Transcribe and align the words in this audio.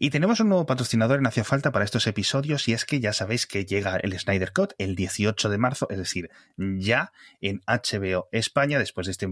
Y 0.00 0.10
tenemos 0.10 0.38
un 0.38 0.48
nuevo 0.48 0.64
patrocinador 0.64 1.18
en 1.18 1.26
Hacia 1.26 1.42
Falta 1.42 1.72
para 1.72 1.84
estos 1.84 2.06
episodios 2.06 2.68
y 2.68 2.72
es 2.72 2.84
que 2.84 3.00
ya 3.00 3.12
sabéis 3.12 3.46
que 3.46 3.64
llega 3.64 3.96
el 3.96 4.16
Snyder 4.16 4.52
Cut 4.52 4.74
el 4.78 4.94
18 4.94 5.48
de 5.48 5.58
marzo, 5.58 5.88
es 5.90 5.98
decir, 5.98 6.30
ya 6.56 7.12
en 7.40 7.60
HBO 7.66 8.28
España, 8.30 8.78
después 8.78 9.06
de 9.06 9.12
este 9.12 9.28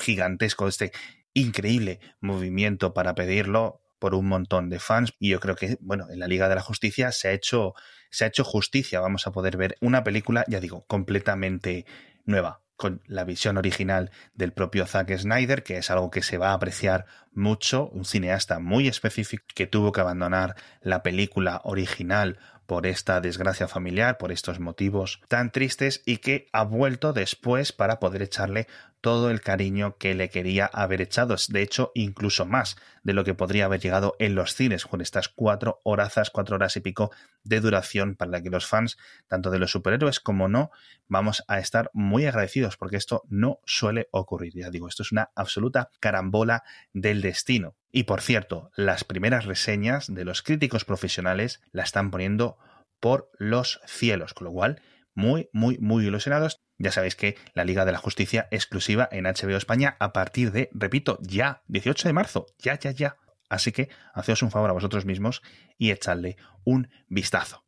gigantesco, 0.00 0.68
este 0.68 0.92
increíble 1.34 2.00
movimiento 2.20 2.94
para 2.94 3.14
pedirlo 3.14 3.82
por 3.98 4.14
un 4.14 4.26
montón 4.26 4.70
de 4.70 4.78
fans. 4.78 5.12
Y 5.18 5.30
yo 5.30 5.40
creo 5.40 5.54
que 5.54 5.76
bueno 5.80 6.06
en 6.10 6.18
la 6.18 6.28
Liga 6.28 6.48
de 6.48 6.54
la 6.54 6.62
Justicia 6.62 7.12
se 7.12 7.28
ha 7.28 7.32
hecho 7.32 7.74
se 8.10 8.24
ha 8.24 8.28
hecho 8.28 8.44
justicia. 8.44 9.00
Vamos 9.00 9.26
a 9.26 9.32
poder 9.32 9.58
ver 9.58 9.76
una 9.82 10.02
película 10.02 10.44
ya 10.48 10.60
digo 10.60 10.86
completamente 10.86 11.84
nueva 12.24 12.62
con 12.76 13.02
la 13.06 13.24
visión 13.24 13.56
original 13.56 14.10
del 14.34 14.52
propio 14.52 14.86
Zack 14.86 15.16
Snyder, 15.16 15.62
que 15.62 15.78
es 15.78 15.90
algo 15.90 16.10
que 16.10 16.22
se 16.22 16.38
va 16.38 16.50
a 16.50 16.54
apreciar 16.54 17.06
mucho, 17.32 17.88
un 17.88 18.04
cineasta 18.04 18.58
muy 18.58 18.88
específico 18.88 19.44
que 19.54 19.66
tuvo 19.66 19.92
que 19.92 20.00
abandonar 20.00 20.56
la 20.80 21.02
película 21.02 21.60
original 21.64 22.38
por 22.66 22.86
esta 22.86 23.20
desgracia 23.20 23.68
familiar, 23.68 24.18
por 24.18 24.32
estos 24.32 24.60
motivos 24.60 25.20
tan 25.28 25.52
tristes 25.52 26.02
y 26.04 26.18
que 26.18 26.48
ha 26.52 26.64
vuelto 26.64 27.12
después 27.12 27.72
para 27.72 28.00
poder 28.00 28.22
echarle 28.22 28.66
todo 29.06 29.30
el 29.30 29.40
cariño 29.40 29.98
que 29.98 30.16
le 30.16 30.30
quería 30.30 30.66
haber 30.66 31.00
echado. 31.00 31.36
De 31.48 31.62
hecho, 31.62 31.92
incluso 31.94 32.44
más 32.44 32.76
de 33.04 33.12
lo 33.12 33.22
que 33.22 33.34
podría 33.34 33.66
haber 33.66 33.78
llegado 33.78 34.16
en 34.18 34.34
los 34.34 34.56
cines 34.56 34.84
con 34.84 35.00
estas 35.00 35.28
cuatro 35.28 35.80
horas, 35.84 36.28
cuatro 36.32 36.56
horas 36.56 36.76
y 36.76 36.80
pico 36.80 37.12
de 37.44 37.60
duración 37.60 38.16
para 38.16 38.32
la 38.32 38.42
que 38.42 38.50
los 38.50 38.66
fans, 38.66 38.98
tanto 39.28 39.52
de 39.52 39.60
los 39.60 39.70
superhéroes 39.70 40.18
como 40.18 40.48
no, 40.48 40.72
vamos 41.06 41.44
a 41.46 41.60
estar 41.60 41.88
muy 41.94 42.26
agradecidos 42.26 42.76
porque 42.76 42.96
esto 42.96 43.22
no 43.28 43.60
suele 43.64 44.08
ocurrir. 44.10 44.54
Ya 44.56 44.70
digo, 44.70 44.88
esto 44.88 45.04
es 45.04 45.12
una 45.12 45.30
absoluta 45.36 45.88
carambola 46.00 46.64
del 46.92 47.22
destino. 47.22 47.76
Y 47.92 48.02
por 48.02 48.20
cierto, 48.20 48.72
las 48.74 49.04
primeras 49.04 49.44
reseñas 49.44 50.12
de 50.12 50.24
los 50.24 50.42
críticos 50.42 50.84
profesionales 50.84 51.60
la 51.70 51.84
están 51.84 52.10
poniendo 52.10 52.58
por 52.98 53.30
los 53.38 53.80
cielos, 53.86 54.34
con 54.34 54.46
lo 54.46 54.52
cual 54.52 54.82
muy, 55.16 55.48
muy, 55.52 55.78
muy 55.78 56.06
ilusionados. 56.06 56.62
Ya 56.78 56.92
sabéis 56.92 57.16
que 57.16 57.36
la 57.54 57.64
Liga 57.64 57.84
de 57.84 57.92
la 57.92 57.98
Justicia 57.98 58.46
exclusiva 58.52 59.08
en 59.10 59.24
HBO 59.24 59.56
España 59.56 59.96
a 59.98 60.12
partir 60.12 60.52
de, 60.52 60.68
repito, 60.72 61.18
ya, 61.22 61.62
18 61.66 62.08
de 62.08 62.12
marzo, 62.12 62.46
ya, 62.58 62.78
ya, 62.78 62.92
ya. 62.92 63.16
Así 63.48 63.72
que 63.72 63.88
haceos 64.12 64.42
un 64.42 64.50
favor 64.50 64.70
a 64.70 64.74
vosotros 64.74 65.06
mismos 65.06 65.42
y 65.78 65.90
echadle 65.90 66.36
un 66.64 66.90
vistazo. 67.08 67.64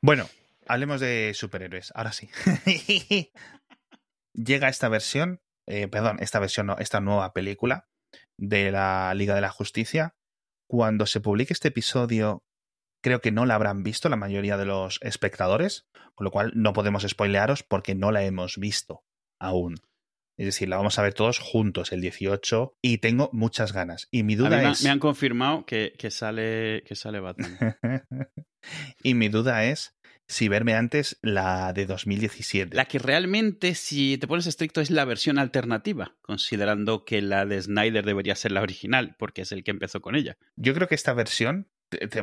Bueno, 0.00 0.28
hablemos 0.66 1.00
de 1.00 1.32
superhéroes, 1.34 1.92
ahora 1.94 2.12
sí. 2.12 2.30
Llega 4.34 4.68
esta 4.68 4.88
versión, 4.88 5.40
eh, 5.66 5.88
perdón, 5.88 6.18
esta 6.20 6.38
versión 6.38 6.66
no, 6.66 6.76
esta 6.78 7.00
nueva 7.00 7.32
película 7.32 7.88
de 8.38 8.70
la 8.70 9.12
Liga 9.14 9.34
de 9.34 9.40
la 9.40 9.50
Justicia. 9.50 10.14
Cuando 10.66 11.06
se 11.06 11.20
publique 11.20 11.52
este 11.52 11.68
episodio, 11.68 12.44
creo 13.02 13.20
que 13.20 13.32
no 13.32 13.46
la 13.46 13.54
habrán 13.54 13.82
visto 13.82 14.08
la 14.08 14.16
mayoría 14.16 14.56
de 14.56 14.66
los 14.66 14.98
espectadores, 15.02 15.86
con 16.14 16.24
lo 16.24 16.30
cual 16.30 16.52
no 16.54 16.72
podemos 16.72 17.06
spoilearos 17.06 17.62
porque 17.62 17.94
no 17.94 18.12
la 18.12 18.24
hemos 18.24 18.56
visto 18.56 19.04
aún. 19.38 19.76
Es 20.38 20.46
decir, 20.46 20.68
la 20.68 20.76
vamos 20.76 20.96
a 20.98 21.02
ver 21.02 21.14
todos 21.14 21.40
juntos 21.40 21.90
el 21.90 22.00
18 22.00 22.76
y 22.80 22.98
tengo 22.98 23.28
muchas 23.32 23.72
ganas. 23.72 24.06
Y 24.12 24.22
mi 24.22 24.36
duda 24.36 24.70
es... 24.70 24.84
Me 24.84 24.90
han 24.90 25.00
confirmado 25.00 25.66
que, 25.66 25.92
que, 25.98 26.12
sale, 26.12 26.84
que 26.86 26.94
sale 26.94 27.18
Batman. 27.18 27.76
y 29.02 29.14
mi 29.14 29.28
duda 29.28 29.64
es 29.64 29.97
si 30.28 30.48
verme 30.48 30.74
antes 30.74 31.18
la 31.22 31.72
de 31.72 31.86
2017. 31.86 32.76
La 32.76 32.84
que 32.84 32.98
realmente, 32.98 33.74
si 33.74 34.18
te 34.18 34.28
pones 34.28 34.46
estricto, 34.46 34.80
es 34.80 34.90
la 34.90 35.04
versión 35.04 35.38
alternativa, 35.38 36.14
considerando 36.20 37.04
que 37.04 37.22
la 37.22 37.46
de 37.46 37.60
Snyder 37.60 38.04
debería 38.04 38.36
ser 38.36 38.52
la 38.52 38.62
original, 38.62 39.16
porque 39.18 39.42
es 39.42 39.52
el 39.52 39.64
que 39.64 39.70
empezó 39.70 40.00
con 40.00 40.14
ella. 40.14 40.36
Yo 40.56 40.74
creo 40.74 40.86
que 40.86 40.94
esta 40.94 41.14
versión 41.14 41.68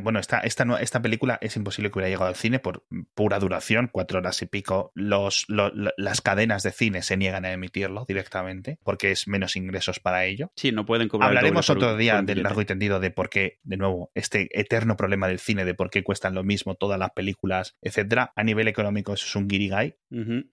bueno, 0.02 0.20
esta, 0.20 0.40
esta, 0.40 0.66
esta 0.80 1.02
película 1.02 1.38
es 1.42 1.56
imposible 1.56 1.92
que 1.92 2.00
hubiera 2.00 2.09
llegado 2.09 2.28
al 2.28 2.36
cine 2.36 2.59
por 2.59 2.86
pura 3.14 3.40
duración, 3.40 3.90
cuatro 3.92 4.20
horas 4.20 4.42
y 4.42 4.46
pico. 4.46 4.92
Los, 4.96 5.46
las 5.48 6.22
cadenas 6.22 6.64
de 6.64 6.72
cine 6.72 7.02
se 7.02 7.18
niegan 7.18 7.46
a 7.46 7.52
emitirlo 7.52 8.06
directamente 8.08 8.80
porque 8.84 9.12
es 9.12 9.28
menos 9.28 9.56
ingresos 9.56 10.00
para 10.00 10.25
ello. 10.25 10.52
Sí, 10.56 10.72
no 10.72 10.86
pueden 10.86 11.08
cobrar. 11.08 11.30
Hablaremos 11.30 11.70
otro 11.70 11.98
día 11.98 12.22
del 12.22 12.44
largo 12.44 12.62
y 12.62 12.66
tendido 12.66 13.00
de 13.00 13.12
por 13.12 13.30
qué, 13.30 13.59
de 13.64 13.78
nuevo, 13.78 14.12
este 14.14 14.50
eterno 14.59 14.96
problema 14.96 15.28
del 15.28 15.40
cine, 15.40 15.66
de 15.66 15.74
por 15.74 15.90
qué 15.90 16.04
cuestan 16.04 16.36
lo 16.36 16.44
mismo 16.44 16.75
todas 16.75 17.00
las 17.00 17.12
películas, 17.12 17.75
etcétera. 17.81 18.31
A 18.36 18.44
nivel 18.44 18.68
económico, 18.68 19.14
eso 19.14 19.25
es 19.25 19.36
un 19.36 19.48
guirigay. 19.48 19.96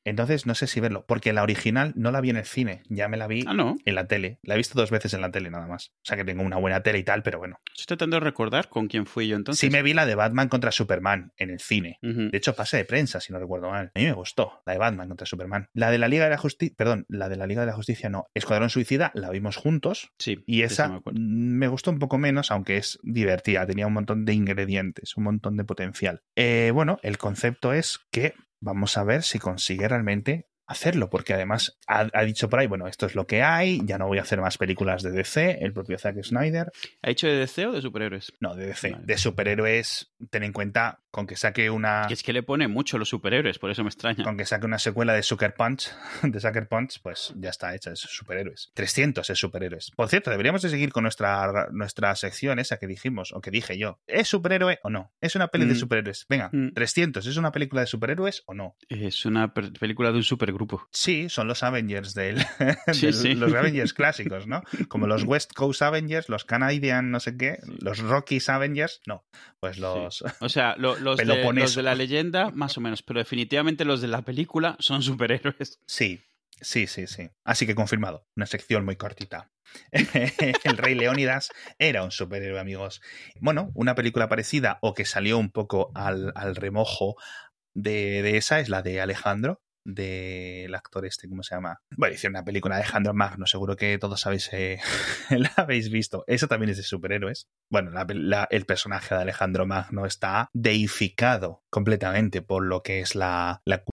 Entonces, 0.04 0.44
no 0.46 0.56
sé 0.56 0.66
si 0.66 0.80
verlo, 0.80 1.04
porque 1.06 1.32
la 1.32 1.42
original 1.42 1.92
no 1.94 2.10
la 2.10 2.20
vi 2.20 2.30
en 2.30 2.36
el 2.36 2.44
cine, 2.44 2.82
ya 2.88 3.08
me 3.08 3.16
la 3.16 3.28
vi 3.28 3.44
ah, 3.46 3.74
en 3.84 3.94
la 3.94 4.06
tele. 4.06 4.40
La 4.42 4.54
he 4.54 4.56
visto 4.56 4.78
dos 4.78 4.90
veces 4.90 5.14
en 5.14 5.20
la 5.20 5.30
tele 5.30 5.50
nada 5.50 5.66
más. 5.66 5.92
O 5.98 6.04
sea 6.04 6.16
que 6.16 6.24
tengo 6.24 6.42
una 6.42 6.56
buena 6.56 6.82
tele 6.82 6.98
y 6.98 7.04
tal, 7.04 7.22
pero 7.22 7.38
bueno. 7.38 7.60
Estoy 7.70 7.96
tratando 7.96 8.16
de 8.16 8.20
recordar 8.20 8.68
con 8.68 8.88
quién 8.88 9.01
fui 9.06 9.28
yo 9.28 9.36
entonces. 9.36 9.60
Sí 9.60 9.70
me 9.70 9.82
vi 9.82 9.94
la 9.94 10.06
de 10.06 10.14
Batman 10.14 10.48
contra 10.48 10.72
Superman 10.72 11.32
en 11.36 11.50
el 11.50 11.60
cine. 11.60 11.98
De 12.02 12.36
hecho, 12.36 12.54
pase 12.54 12.76
de 12.76 12.84
prensa, 12.84 13.20
si 13.20 13.32
no 13.32 13.38
recuerdo 13.38 13.70
mal. 13.70 13.90
A 13.94 13.98
mí 13.98 14.04
me 14.04 14.12
gustó 14.12 14.62
la 14.66 14.72
de 14.72 14.78
Batman 14.78 15.08
contra 15.08 15.26
Superman. 15.26 15.66
La 15.72 15.90
de 15.90 15.98
la 15.98 16.08
Liga 16.08 16.24
de 16.24 16.30
la 16.30 16.38
Justicia, 16.38 16.74
perdón, 16.76 17.06
la 17.08 17.28
de 17.28 17.36
la 17.36 17.46
Liga 17.46 17.60
de 17.60 17.66
la 17.66 17.74
Justicia 17.74 18.08
no. 18.08 18.26
Escuadrón 18.34 18.70
Suicida 18.70 19.10
la 19.14 19.30
vimos 19.30 19.56
juntos. 19.56 20.10
Sí. 20.18 20.42
Y 20.46 20.62
esa 20.62 21.00
me, 21.12 21.68
gustó 21.68 21.90
un 21.90 21.98
poco 21.98 22.18
menos, 22.18 22.50
aunque 22.50 22.76
es 22.76 22.98
divertida. 23.02 23.66
Tenía 23.66 23.86
un 23.86 23.92
montón 23.92 24.24
de 24.24 24.34
ingredientes, 24.34 25.16
un 25.16 25.24
montón 25.24 25.56
de 25.56 25.64
potencial. 25.64 26.22
Eh, 26.36 26.70
bueno, 26.72 26.98
el 27.02 27.18
concepto 27.18 27.72
es 27.72 28.00
que 28.10 28.34
vamos 28.60 28.96
a 28.96 29.04
ver 29.04 29.22
si 29.22 29.38
consigue 29.38 29.88
realmente 29.88 30.46
hacerlo, 30.72 31.08
porque 31.08 31.34
además 31.34 31.78
ha, 31.86 32.24
dicho 32.24 32.48
por 32.48 32.58
ahí, 32.58 32.66
bueno, 32.66 32.86
esto 32.86 33.06
es 33.06 33.14
lo 33.14 33.26
que 33.26 33.42
hay, 33.42 33.80
ya 33.84 33.98
no 33.98 34.06
voy 34.06 34.18
a 34.18 34.22
hacer 34.22 34.40
más 34.40 34.58
películas 34.58 35.02
de 35.02 35.12
DC, 35.12 35.58
el 35.60 35.72
propio 35.72 35.98
Zack 35.98 36.22
Snyder. 36.22 36.72
¿Ha 37.02 37.08
dicho 37.08 37.26
de 37.26 37.36
DC 37.36 37.66
o 37.66 37.72
de 37.72 37.82
superhéroes? 37.82 38.32
No, 38.40 38.54
de 38.54 38.66
DC. 38.66 38.96
De 39.02 39.18
superhéroes, 39.18 40.12
ten 40.30 40.42
en 40.42 40.52
cuenta, 40.52 41.01
con 41.12 41.26
que 41.26 41.36
saque 41.36 41.70
una... 41.70 42.06
es 42.08 42.22
que 42.22 42.32
le 42.32 42.42
pone 42.42 42.68
mucho 42.68 42.98
los 42.98 43.10
superhéroes, 43.10 43.58
por 43.58 43.70
eso 43.70 43.84
me 43.84 43.90
extraña. 43.90 44.24
Con 44.24 44.38
que 44.38 44.46
saque 44.46 44.64
una 44.64 44.78
secuela 44.78 45.12
de 45.12 45.22
Sucker 45.22 45.54
Punch, 45.54 45.92
de 46.22 46.40
Sucker 46.40 46.66
Punch, 46.66 47.00
pues 47.02 47.34
ya 47.36 47.50
está 47.50 47.74
hecha, 47.74 47.92
es 47.92 48.00
superhéroes. 48.00 48.72
300 48.74 49.28
es 49.28 49.38
superhéroes. 49.38 49.90
Por 49.94 50.08
cierto, 50.08 50.30
deberíamos 50.30 50.62
de 50.62 50.70
seguir 50.70 50.90
con 50.90 51.02
nuestra, 51.02 51.68
nuestra 51.70 52.16
sección 52.16 52.58
esa 52.58 52.78
que 52.78 52.86
dijimos, 52.86 53.32
o 53.32 53.42
que 53.42 53.50
dije 53.50 53.76
yo. 53.76 54.00
¿Es 54.06 54.28
superhéroe 54.28 54.80
o 54.82 54.90
no? 54.90 55.12
¿Es 55.20 55.36
una 55.36 55.48
peli 55.48 55.66
de 55.66 55.74
mm. 55.74 55.76
superhéroes? 55.76 56.26
Venga, 56.30 56.50
300, 56.74 57.24
mm. 57.24 57.28
¿es 57.28 57.36
una 57.36 57.52
película 57.52 57.82
de 57.82 57.86
superhéroes 57.86 58.42
o 58.46 58.54
no? 58.54 58.76
Es 58.88 59.26
una 59.26 59.52
película 59.52 60.10
de 60.12 60.16
un 60.16 60.24
supergrupo 60.24 60.88
Sí, 60.92 61.28
son 61.28 61.46
los 61.46 61.62
Avengers 61.62 62.14
del, 62.14 62.36
los 63.36 63.54
Avengers 63.54 63.92
clásicos, 63.92 64.46
¿no? 64.46 64.62
Como 64.88 65.06
los 65.06 65.24
West 65.24 65.52
Coast 65.52 65.82
Avengers, 65.82 66.30
los 66.30 66.46
Canadian 66.46 67.10
no 67.10 67.20
sé 67.20 67.36
qué, 67.36 67.58
los 67.80 67.98
Rockies 67.98 68.48
Avengers, 68.48 69.02
no, 69.06 69.24
pues 69.60 69.78
los 69.78 70.24
O 70.40 70.48
sea, 70.48 70.74
los, 71.02 71.18
de, 71.18 71.24
los 71.24 71.74
de 71.74 71.82
la 71.82 71.94
leyenda 71.94 72.50
más 72.50 72.78
o 72.78 72.80
menos, 72.80 73.02
pero 73.02 73.18
definitivamente 73.18 73.84
los 73.84 74.00
de 74.00 74.08
la 74.08 74.22
película 74.22 74.76
son 74.78 75.02
superhéroes. 75.02 75.80
Sí, 75.86 76.20
Sí, 76.62 76.86
sí, 76.86 77.08
sí. 77.08 77.28
Así 77.44 77.66
que 77.66 77.74
confirmado. 77.74 78.24
Una 78.36 78.46
sección 78.46 78.84
muy 78.84 78.96
cortita. 78.96 79.50
el 79.92 80.76
Rey 80.76 80.94
Leónidas 80.94 81.50
era 81.78 82.04
un 82.04 82.12
superhéroe, 82.12 82.60
amigos. 82.60 83.02
Bueno, 83.40 83.70
una 83.74 83.94
película 83.94 84.28
parecida 84.28 84.78
o 84.80 84.94
que 84.94 85.04
salió 85.04 85.38
un 85.38 85.50
poco 85.50 85.90
al, 85.94 86.32
remojo 86.54 87.16
de, 87.74 88.22
de, 88.22 88.36
esa 88.36 88.60
es 88.60 88.68
la 88.68 88.82
de 88.82 89.00
Alejandro, 89.00 89.60
del 89.84 90.74
actor 90.74 91.06
este, 91.06 91.28
¿cómo 91.28 91.42
se 91.42 91.54
llama? 91.54 91.80
Bueno, 91.96 92.14
hicieron 92.14 92.36
una 92.36 92.44
película 92.44 92.76
de 92.76 92.82
Alejandro 92.82 93.14
Magno, 93.14 93.46
seguro 93.46 93.76
que 93.76 93.98
todos 93.98 94.20
sabéis, 94.20 94.50
eh, 94.52 94.80
la 95.30 95.52
habéis 95.56 95.90
visto. 95.90 96.24
Eso 96.26 96.48
también 96.48 96.70
es 96.70 96.76
de 96.76 96.82
superhéroes. 96.82 97.48
Bueno, 97.70 97.92
el 98.50 98.66
personaje 98.66 99.14
de 99.14 99.22
Alejandro 99.22 99.66
Magno 99.66 100.06
está 100.06 100.48
deificado 100.52 101.62
completamente 101.70 102.42
por 102.42 102.64
lo 102.64 102.82
que 102.82 103.00
es 103.00 103.14
la, 103.14 103.62
la 103.64 103.84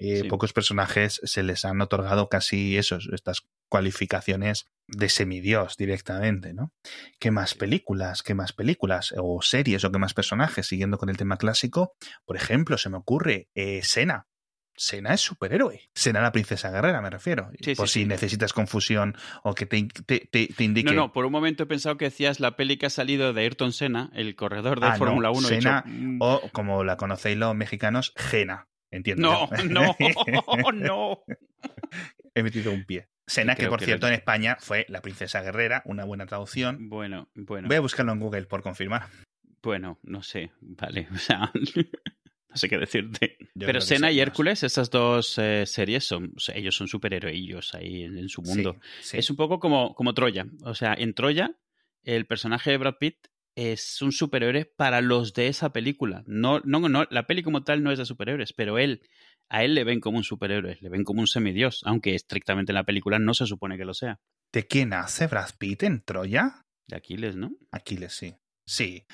Eh, 0.00 0.24
pocos 0.28 0.54
personajes 0.54 1.20
se 1.24 1.42
les 1.42 1.66
han 1.66 1.80
otorgado 1.82 2.30
casi 2.30 2.78
esos, 2.78 3.10
estas 3.12 3.42
cualificaciones 3.68 4.66
de 4.88 5.10
semidios 5.10 5.76
directamente, 5.76 6.54
¿no? 6.54 6.72
¿Qué 7.18 7.30
más 7.30 7.54
películas? 7.54 8.22
¿Qué 8.22 8.34
más 8.34 8.54
películas? 8.54 9.14
O 9.18 9.42
series 9.42 9.84
o 9.84 9.92
qué 9.92 9.98
más 9.98 10.14
personajes? 10.14 10.66
Siguiendo 10.66 10.96
con 10.96 11.10
el 11.10 11.18
tema 11.18 11.36
clásico, 11.36 11.92
por 12.24 12.36
ejemplo, 12.36 12.78
se 12.78 12.88
me 12.88 12.96
ocurre 12.96 13.48
eh, 13.54 13.80
Sena. 13.82 14.26
Sena 14.74 15.12
es 15.12 15.20
superhéroe. 15.20 15.90
Sena 15.94 16.22
la 16.22 16.32
princesa 16.32 16.70
guerrera, 16.70 17.02
me 17.02 17.10
refiero. 17.10 17.50
por 17.76 17.90
si 17.90 18.06
necesitas 18.06 18.54
confusión 18.54 19.14
o 19.42 19.54
que 19.54 19.66
te, 19.66 19.82
te, 19.82 20.64
indique. 20.64 20.94
No, 20.94 20.96
no, 20.96 21.12
por 21.12 21.26
un 21.26 21.32
momento 21.32 21.64
he 21.64 21.66
pensado 21.66 21.98
que 21.98 22.06
decías 22.06 22.40
la 22.40 22.56
peli 22.56 22.78
que 22.78 22.86
ha 22.86 22.90
salido 22.90 23.34
de 23.34 23.42
Ayrton 23.42 23.74
Senna, 23.74 24.10
el 24.14 24.34
corredor 24.36 24.80
de 24.80 24.86
ah, 24.86 24.96
Fórmula 24.96 25.30
1. 25.30 25.48
Sena, 25.48 25.84
o 26.20 26.40
como 26.52 26.82
la 26.82 26.96
conocéis 26.96 27.36
los 27.36 27.54
mexicanos, 27.54 28.14
Gena. 28.16 28.69
Entiendo. 28.90 29.48
No, 29.48 29.48
no, 29.64 29.96
no. 30.72 31.24
He 32.34 32.42
metido 32.42 32.72
un 32.72 32.84
pie. 32.84 33.08
Sena, 33.26 33.54
que 33.54 33.68
por 33.68 33.80
cierto 33.80 34.08
en 34.08 34.14
España 34.14 34.56
fue 34.58 34.86
la 34.88 35.02
princesa 35.02 35.40
guerrera, 35.40 35.82
una 35.84 36.04
buena 36.04 36.26
traducción. 36.26 36.88
Bueno, 36.88 37.28
bueno. 37.34 37.68
Voy 37.68 37.76
a 37.76 37.80
buscarlo 37.80 38.12
en 38.12 38.18
Google 38.18 38.42
por 38.46 38.62
confirmar. 38.62 39.06
Bueno, 39.62 39.98
no 40.02 40.22
sé, 40.22 40.50
vale, 40.60 41.06
o 41.14 41.18
sea, 41.18 41.52
no 41.54 42.56
sé 42.56 42.68
qué 42.68 42.78
decirte. 42.78 43.36
Pero 43.54 43.80
Sena 43.80 44.10
y 44.10 44.18
Hércules, 44.18 44.64
esas 44.64 44.90
dos 44.90 45.38
eh, 45.38 45.64
series, 45.66 46.04
son, 46.04 46.32
ellos 46.54 46.74
son 46.74 46.88
superhéroes 46.88 47.74
ahí 47.74 48.02
en, 48.02 48.28
su 48.28 48.42
mundo. 48.42 48.80
Es 49.12 49.30
un 49.30 49.36
poco 49.36 49.60
como, 49.60 49.94
como 49.94 50.12
Troya. 50.12 50.46
O 50.64 50.74
sea, 50.74 50.94
en 50.94 51.14
Troya, 51.14 51.52
el 52.02 52.26
personaje 52.26 52.70
de 52.72 52.78
Brad 52.78 52.96
Pitt 52.98 53.28
es 53.54 54.00
un 54.02 54.12
superhéroe 54.12 54.64
para 54.64 55.00
los 55.00 55.34
de 55.34 55.48
esa 55.48 55.72
película. 55.72 56.22
No, 56.26 56.60
no, 56.64 56.80
no, 56.88 57.06
la 57.10 57.26
peli 57.26 57.42
como 57.42 57.64
tal 57.64 57.82
no 57.82 57.92
es 57.92 57.98
de 57.98 58.04
superhéroes, 58.04 58.52
pero 58.52 58.78
él, 58.78 59.02
a 59.48 59.64
él 59.64 59.74
le 59.74 59.84
ven 59.84 60.00
como 60.00 60.18
un 60.18 60.24
superhéroe, 60.24 60.78
le 60.80 60.88
ven 60.88 61.04
como 61.04 61.20
un 61.20 61.26
semidios, 61.26 61.82
aunque 61.84 62.14
estrictamente 62.14 62.72
en 62.72 62.76
la 62.76 62.84
película 62.84 63.18
no 63.18 63.34
se 63.34 63.46
supone 63.46 63.76
que 63.76 63.84
lo 63.84 63.94
sea. 63.94 64.20
¿De 64.52 64.66
quién 64.66 64.92
hace 64.92 65.26
Brad 65.26 65.50
Pitt 65.58 65.82
en 65.84 66.02
Troya? 66.02 66.66
De 66.86 66.96
Aquiles, 66.96 67.36
¿no? 67.36 67.52
Aquiles, 67.70 68.12
sí. 68.12 68.34
Sí. 68.70 69.04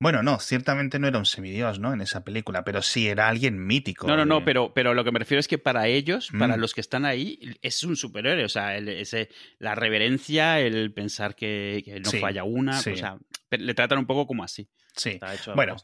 Bueno, 0.00 0.22
no, 0.22 0.38
ciertamente 0.40 0.98
no 0.98 1.06
era 1.06 1.18
un 1.18 1.26
semidios, 1.26 1.78
¿no? 1.78 1.92
En 1.92 2.00
esa 2.00 2.24
película, 2.24 2.64
pero 2.64 2.80
sí 2.80 3.06
era 3.06 3.28
alguien 3.28 3.64
mítico. 3.64 4.06
No, 4.06 4.16
no, 4.16 4.24
no, 4.24 4.44
pero, 4.46 4.72
pero 4.72 4.94
lo 4.94 5.04
que 5.04 5.12
me 5.12 5.18
refiero 5.18 5.40
es 5.40 5.48
que 5.48 5.58
para 5.58 5.88
ellos, 5.88 6.30
para 6.38 6.56
mm. 6.56 6.60
los 6.60 6.72
que 6.72 6.80
están 6.80 7.04
ahí, 7.04 7.38
es 7.60 7.84
un 7.84 7.96
superhéroe. 7.96 8.44
O 8.44 8.48
sea, 8.48 8.76
ese, 8.78 9.28
la 9.58 9.74
reverencia, 9.74 10.58
el 10.58 10.92
pensar 10.94 11.34
que, 11.34 12.00
no 12.02 12.10
falla 12.18 12.44
una, 12.44 12.78
o 12.78 12.82
sea, 12.82 13.18
le 13.58 13.74
tratan 13.74 13.98
un 13.98 14.06
poco 14.06 14.26
como 14.26 14.44
así. 14.44 14.68
Sí. 14.96 15.18
bueno, 15.54 15.76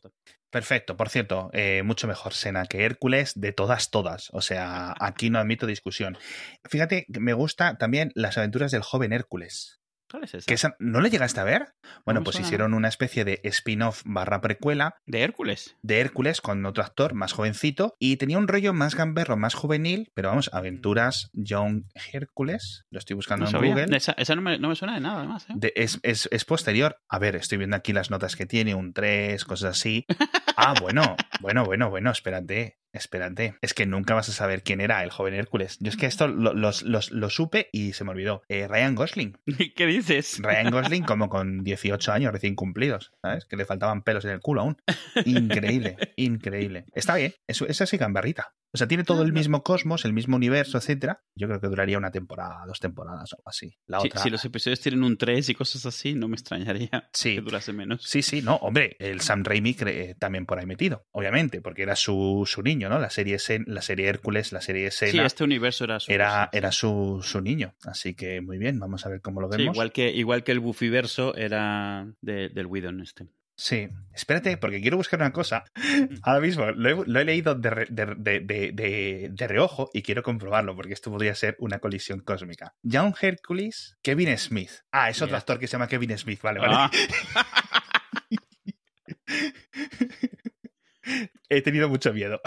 perfecto. 0.51 0.97
Por 0.97 1.09
cierto, 1.09 1.51
eh, 1.53 1.83
mucho 1.83 2.07
mejor 2.07 2.35
Sena 2.35 2.67
que 2.67 2.85
Hércules 2.85 3.33
de 3.35 3.53
todas, 3.53 3.91
todas. 3.91 4.29
O 4.33 4.41
sea, 4.41 4.95
aquí 5.01 5.31
no 5.31 5.39
admito 5.39 5.67
discusión. 5.67 6.17
Fíjate, 6.69 7.07
me 7.09 7.33
gusta 7.33 7.77
también 7.77 8.13
las 8.15 8.39
aventuras 8.39 8.71
del 8.71 8.83
joven 8.83 9.13
Hércules. 9.13 9.80
¿Cuál 10.11 10.25
es 10.25 10.35
esa? 10.35 10.47
Que 10.47 10.57
¿No 10.81 11.01
le 11.01 11.11
llegaste 11.11 11.41
a 11.41 11.45
ver? 11.45 11.75
Bueno, 12.05 12.25
pues 12.25 12.41
hicieron 12.41 12.75
una 12.75 12.89
especie 12.89 13.25
de 13.25 13.41
spin-off 13.45 14.03
barra 14.05 14.41
precuela. 14.41 14.97
¿De 15.07 15.23
Hércules? 15.23 15.77
De 15.83 16.01
Hércules 16.01 16.41
con 16.41 16.65
otro 16.67 16.83
actor 16.83 17.15
más 17.15 17.33
jovencito 17.33 17.95
y 17.99 18.17
tenía 18.17 18.39
un 18.39 18.49
rollo 18.49 18.73
más 18.73 18.95
gamberro, 18.97 19.37
más 19.37 19.55
juvenil, 19.55 20.11
pero 20.15 20.31
vamos, 20.31 20.51
aventuras 20.53 21.31
Young 21.33 21.85
Hércules. 22.13 22.87
Lo 22.91 22.99
estoy 22.99 23.15
buscando 23.15 23.47
en 23.47 23.53
Google. 23.53 23.97
Esa, 23.97 24.35
no, 24.35 24.43
me, 24.43 24.75
suena 24.75 24.95
de 24.95 25.01
nada, 25.01 25.19
además. 25.19 25.47
¿eh? 25.49 25.73
es, 25.77 26.01
es, 26.03 26.45
posterior. 26.45 27.01
A 27.09 27.19
ver, 27.19 27.37
estoy 27.37 27.59
viendo 27.59 27.77
aquí 27.77 27.93
las 27.93 28.11
notas 28.11 28.35
que 28.35 28.47
tiene, 28.47 28.75
un 28.75 28.93
3, 28.93 29.45
cosas 29.45 29.79
así. 29.79 30.07
ah, 30.57 30.75
bueno, 30.81 31.17
bueno, 31.41 31.65
bueno, 31.65 31.91
bueno, 31.91 32.11
espérate. 32.11 32.80
Espérate, 32.93 33.55
es 33.61 33.75
que 33.75 33.87
nunca 33.87 34.15
vas 34.15 34.29
a 34.29 34.33
saber 34.33 34.63
quién 34.63 34.81
era 34.81 35.03
el 35.03 35.11
joven 35.11 35.35
Hércules. 35.35 35.79
Yo 35.81 35.91
es 35.91 35.97
que 35.97 36.07
esto 36.07 36.27
lo, 36.27 37.31
supe 37.31 37.69
y 37.73 37.93
se 37.93 38.05
me 38.05 38.11
olvidó. 38.11 38.43
Eh, 38.49 38.67
Ryan 38.69 38.95
Gosling. 38.95 39.39
¿Qué 39.77 39.87
dices? 39.87 40.39
Ryan 40.41 40.71
Gosling 40.73 41.05
como 41.05 41.29
con 41.29 41.63
18 41.63 42.13
años 42.13 42.33
recién 42.33 42.55
cumplidos, 42.55 43.13
¿sabes? 43.23 43.45
Que 43.45 43.57
le 43.57 43.65
faltaban 43.65 44.03
pelos 44.03 44.25
en 44.25 44.33
el 44.33 44.41
culo 44.41 44.63
aún. 44.63 44.77
Increíble, 45.25 45.97
increíble. 46.17 46.85
Está 46.95 47.15
bien, 47.15 47.35
eso, 47.47 47.67
esa 47.67 47.87
sí 47.87 47.97
gamberrita. 47.97 48.55
O 48.73 48.79
sea, 48.79 48.87
tiene 48.87 49.03
todo 49.03 49.23
el 49.23 49.33
mismo 49.33 49.63
cosmos, 49.65 50.05
el 50.05 50.13
mismo 50.13 50.37
universo, 50.37 50.79
etcétera. 50.79 51.25
Yo 51.35 51.49
creo 51.49 51.61
que 51.61 51.67
duraría 51.67 51.99
una 51.99 52.13
temporada, 52.13 52.65
dos 52.67 52.79
temporadas 52.79 53.33
o 53.33 53.37
algo 53.37 53.49
así. 53.49 53.77
La 53.87 53.99
otra... 53.99 54.23
Si 54.23 54.31
los 54.31 54.45
episodios 54.45 54.81
tienen 54.81 55.03
un 55.03 55.17
3 55.17 55.49
y 55.49 55.55
cosas 55.55 55.87
así, 55.87 56.15
no 56.15 56.29
me 56.29 56.35
extrañaría 56.35 57.11
que 57.23 57.41
durase 57.41 57.73
menos. 57.73 58.05
Sí, 58.05 58.23
sí, 58.23 58.43
no, 58.43 58.57
hombre, 58.57 58.97
el 59.01 59.21
Sam 59.21 59.43
Raimi 59.45 59.75
también 60.19 60.47
por 60.47 60.59
ahí 60.59 60.67
metido, 60.67 61.07
obviamente, 61.11 61.61
porque 61.61 61.83
era 61.83 61.97
su, 61.97 62.45
su 62.47 62.63
niño, 62.63 62.89
¿no? 62.89 62.99
La 62.99 63.11
serie, 63.11 63.39
la 63.67 63.83
serie 63.83 64.09
Hércules, 64.09 64.53
la 64.53 64.61
serie 64.61 64.91
Sena. 64.91 65.13
Sí, 65.13 65.19
este 65.19 65.45
universo 65.45 65.85
era 65.85 65.99
su 65.99 66.13
Era, 66.13 66.49
era 66.53 66.71
su, 66.71 67.21
su, 67.23 67.41
niño. 67.41 67.75
Así 67.85 68.15
que 68.15 68.41
muy 68.41 68.59
bien, 68.59 68.79
vamos 68.79 69.05
a 69.07 69.09
ver 69.09 69.21
cómo 69.21 69.41
lo 69.41 69.49
vemos. 69.49 69.65
Sí, 69.65 69.71
igual 69.71 69.93
que, 69.93 70.11
igual 70.11 70.45
que 70.45 70.53
el 70.53 70.61
Buffyverso 70.61 71.35
era 71.35 72.07
del 72.21 72.67
Whedon 72.67 73.01
este. 73.01 73.27
Sí, 73.61 73.91
espérate, 74.15 74.57
porque 74.57 74.81
quiero 74.81 74.97
buscar 74.97 75.21
una 75.21 75.35
cosa. 75.35 75.65
Ahora 76.23 76.41
mismo 76.41 76.71
lo 76.71 77.21
he, 77.21 77.25
leído 77.27 77.55
de, 77.55 77.87
de, 77.91 79.49
reojo 79.49 79.91
y 79.93 80.01
quiero 80.01 80.23
comprobarlo, 80.23 80.75
porque 80.75 80.95
esto 80.95 81.11
podría 81.11 81.35
ser 81.35 81.57
una 81.59 81.79
colisión 81.79 82.21
cósmica. 82.21 82.75
John 82.83 83.15
Hercules, 83.21 83.99
Kevin 84.01 84.39
Smith. 84.39 84.71
Ah, 84.91 85.11
es 85.11 85.21
otro 85.21 85.37
actor 85.37 85.59
que 85.59 85.67
se 85.67 85.73
llama 85.73 85.89
Kevin 85.89 86.17
Smith, 86.17 86.41
vale, 86.41 86.61
vale. 86.61 86.75
Ah. 86.75 86.91
he 91.51 91.61
tenido 91.61 91.91
mucho 91.91 92.15
miedo. 92.15 92.41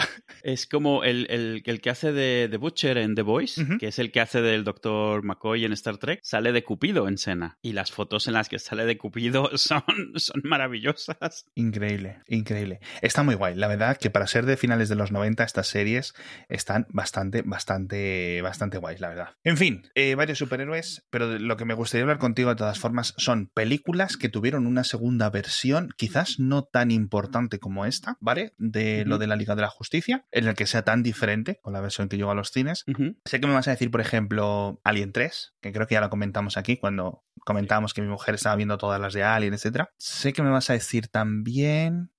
Es 0.44 0.66
como 0.66 1.04
el, 1.04 1.26
el, 1.30 1.80
que 1.80 1.88
hace 1.88 2.12
de, 2.12 2.48
de, 2.48 2.56
Butcher 2.58 2.98
en 2.98 3.14
The 3.14 3.22
Voice, 3.22 3.78
que 3.78 3.88
es 3.88 3.98
el 3.98 4.12
que 4.12 4.20
hace 4.20 4.42
del 4.42 4.62
Dr. 4.62 5.22
McCoy 5.22 5.64
en 5.64 5.72
Star 5.72 5.96
Trek, 5.96 6.20
sale 6.22 6.52
de 6.52 6.62
Cupido 6.62 7.08
en 7.08 7.16
Sena. 7.16 7.56
Y 7.62 7.72
las 7.72 7.92
fotos 7.92 8.26
en 8.26 8.34
las 8.34 8.50
que 8.50 8.58
sale 8.58 8.84
de 8.84 8.98
Cupido 8.98 9.50
son, 9.56 9.82
son 10.16 10.42
maravillosas. 10.44 11.46
Increíble, 11.54 12.18
increíble. 12.28 12.80
Está 13.00 13.22
muy 13.22 13.36
guay. 13.36 13.54
La 13.54 13.68
verdad 13.68 13.96
que 13.96 14.10
para 14.10 14.26
ser 14.26 14.44
de 14.44 14.58
finales 14.58 14.90
de 14.90 14.96
los 14.96 15.12
90, 15.12 15.44
estas 15.44 15.66
series 15.66 16.12
están 16.50 16.86
bastante, 16.90 17.40
bastante, 17.40 18.42
bastante 18.42 18.76
guays, 18.76 19.00
la 19.00 19.08
verdad. 19.08 19.28
En 19.44 19.56
fin, 19.56 19.88
eh, 19.94 20.14
varios 20.14 20.36
superhéroes, 20.36 21.06
pero 21.08 21.38
lo 21.38 21.56
que 21.56 21.64
me 21.64 21.72
gustaría 21.72 22.02
hablar 22.02 22.18
contigo 22.18 22.50
de 22.50 22.56
todas 22.56 22.78
formas 22.78 23.14
son 23.16 23.46
películas 23.54 24.18
que 24.18 24.28
tuvieron 24.28 24.66
una 24.66 24.84
segunda 24.84 25.30
versión, 25.30 25.88
quizás 25.96 26.38
no 26.38 26.64
tan 26.64 26.90
importante 26.90 27.58
como 27.58 27.86
esta, 27.86 28.18
¿vale? 28.20 28.52
De 28.58 29.06
lo 29.06 29.16
de 29.16 29.26
la 29.26 29.36
Liga 29.36 29.54
de 29.54 29.62
la 29.62 29.70
Justicia, 29.70 30.26
en 30.34 30.48
el 30.48 30.54
que 30.54 30.66
sea 30.66 30.82
tan 30.82 31.02
diferente 31.02 31.60
con 31.62 31.72
la 31.72 31.80
versión 31.80 32.08
que 32.08 32.16
llegó 32.16 32.32
a 32.32 32.34
los 32.34 32.50
cines. 32.50 32.84
Sé 33.24 33.40
que 33.40 33.46
me 33.46 33.54
vas 33.54 33.68
a 33.68 33.70
decir, 33.70 33.90
por 33.90 34.00
ejemplo, 34.00 34.80
Alien 34.82 35.12
3, 35.12 35.54
que 35.62 35.72
creo 35.72 35.86
que 35.86 35.94
ya 35.94 36.00
lo 36.00 36.10
comentamos 36.10 36.56
aquí 36.56 36.76
cuando 36.76 37.24
comentábamos 37.44 37.94
que 37.94 38.02
mi 38.02 38.08
mujer 38.08 38.34
estaba 38.34 38.56
viendo 38.56 38.76
todas 38.76 39.00
las 39.00 39.14
de 39.14 39.22
Alien, 39.22 39.54
etc. 39.54 39.84
Sé 39.96 40.32
que 40.32 40.42
me 40.42 40.50
vas 40.50 40.70
a 40.70 40.72
decir 40.72 41.06
también, 41.06 42.10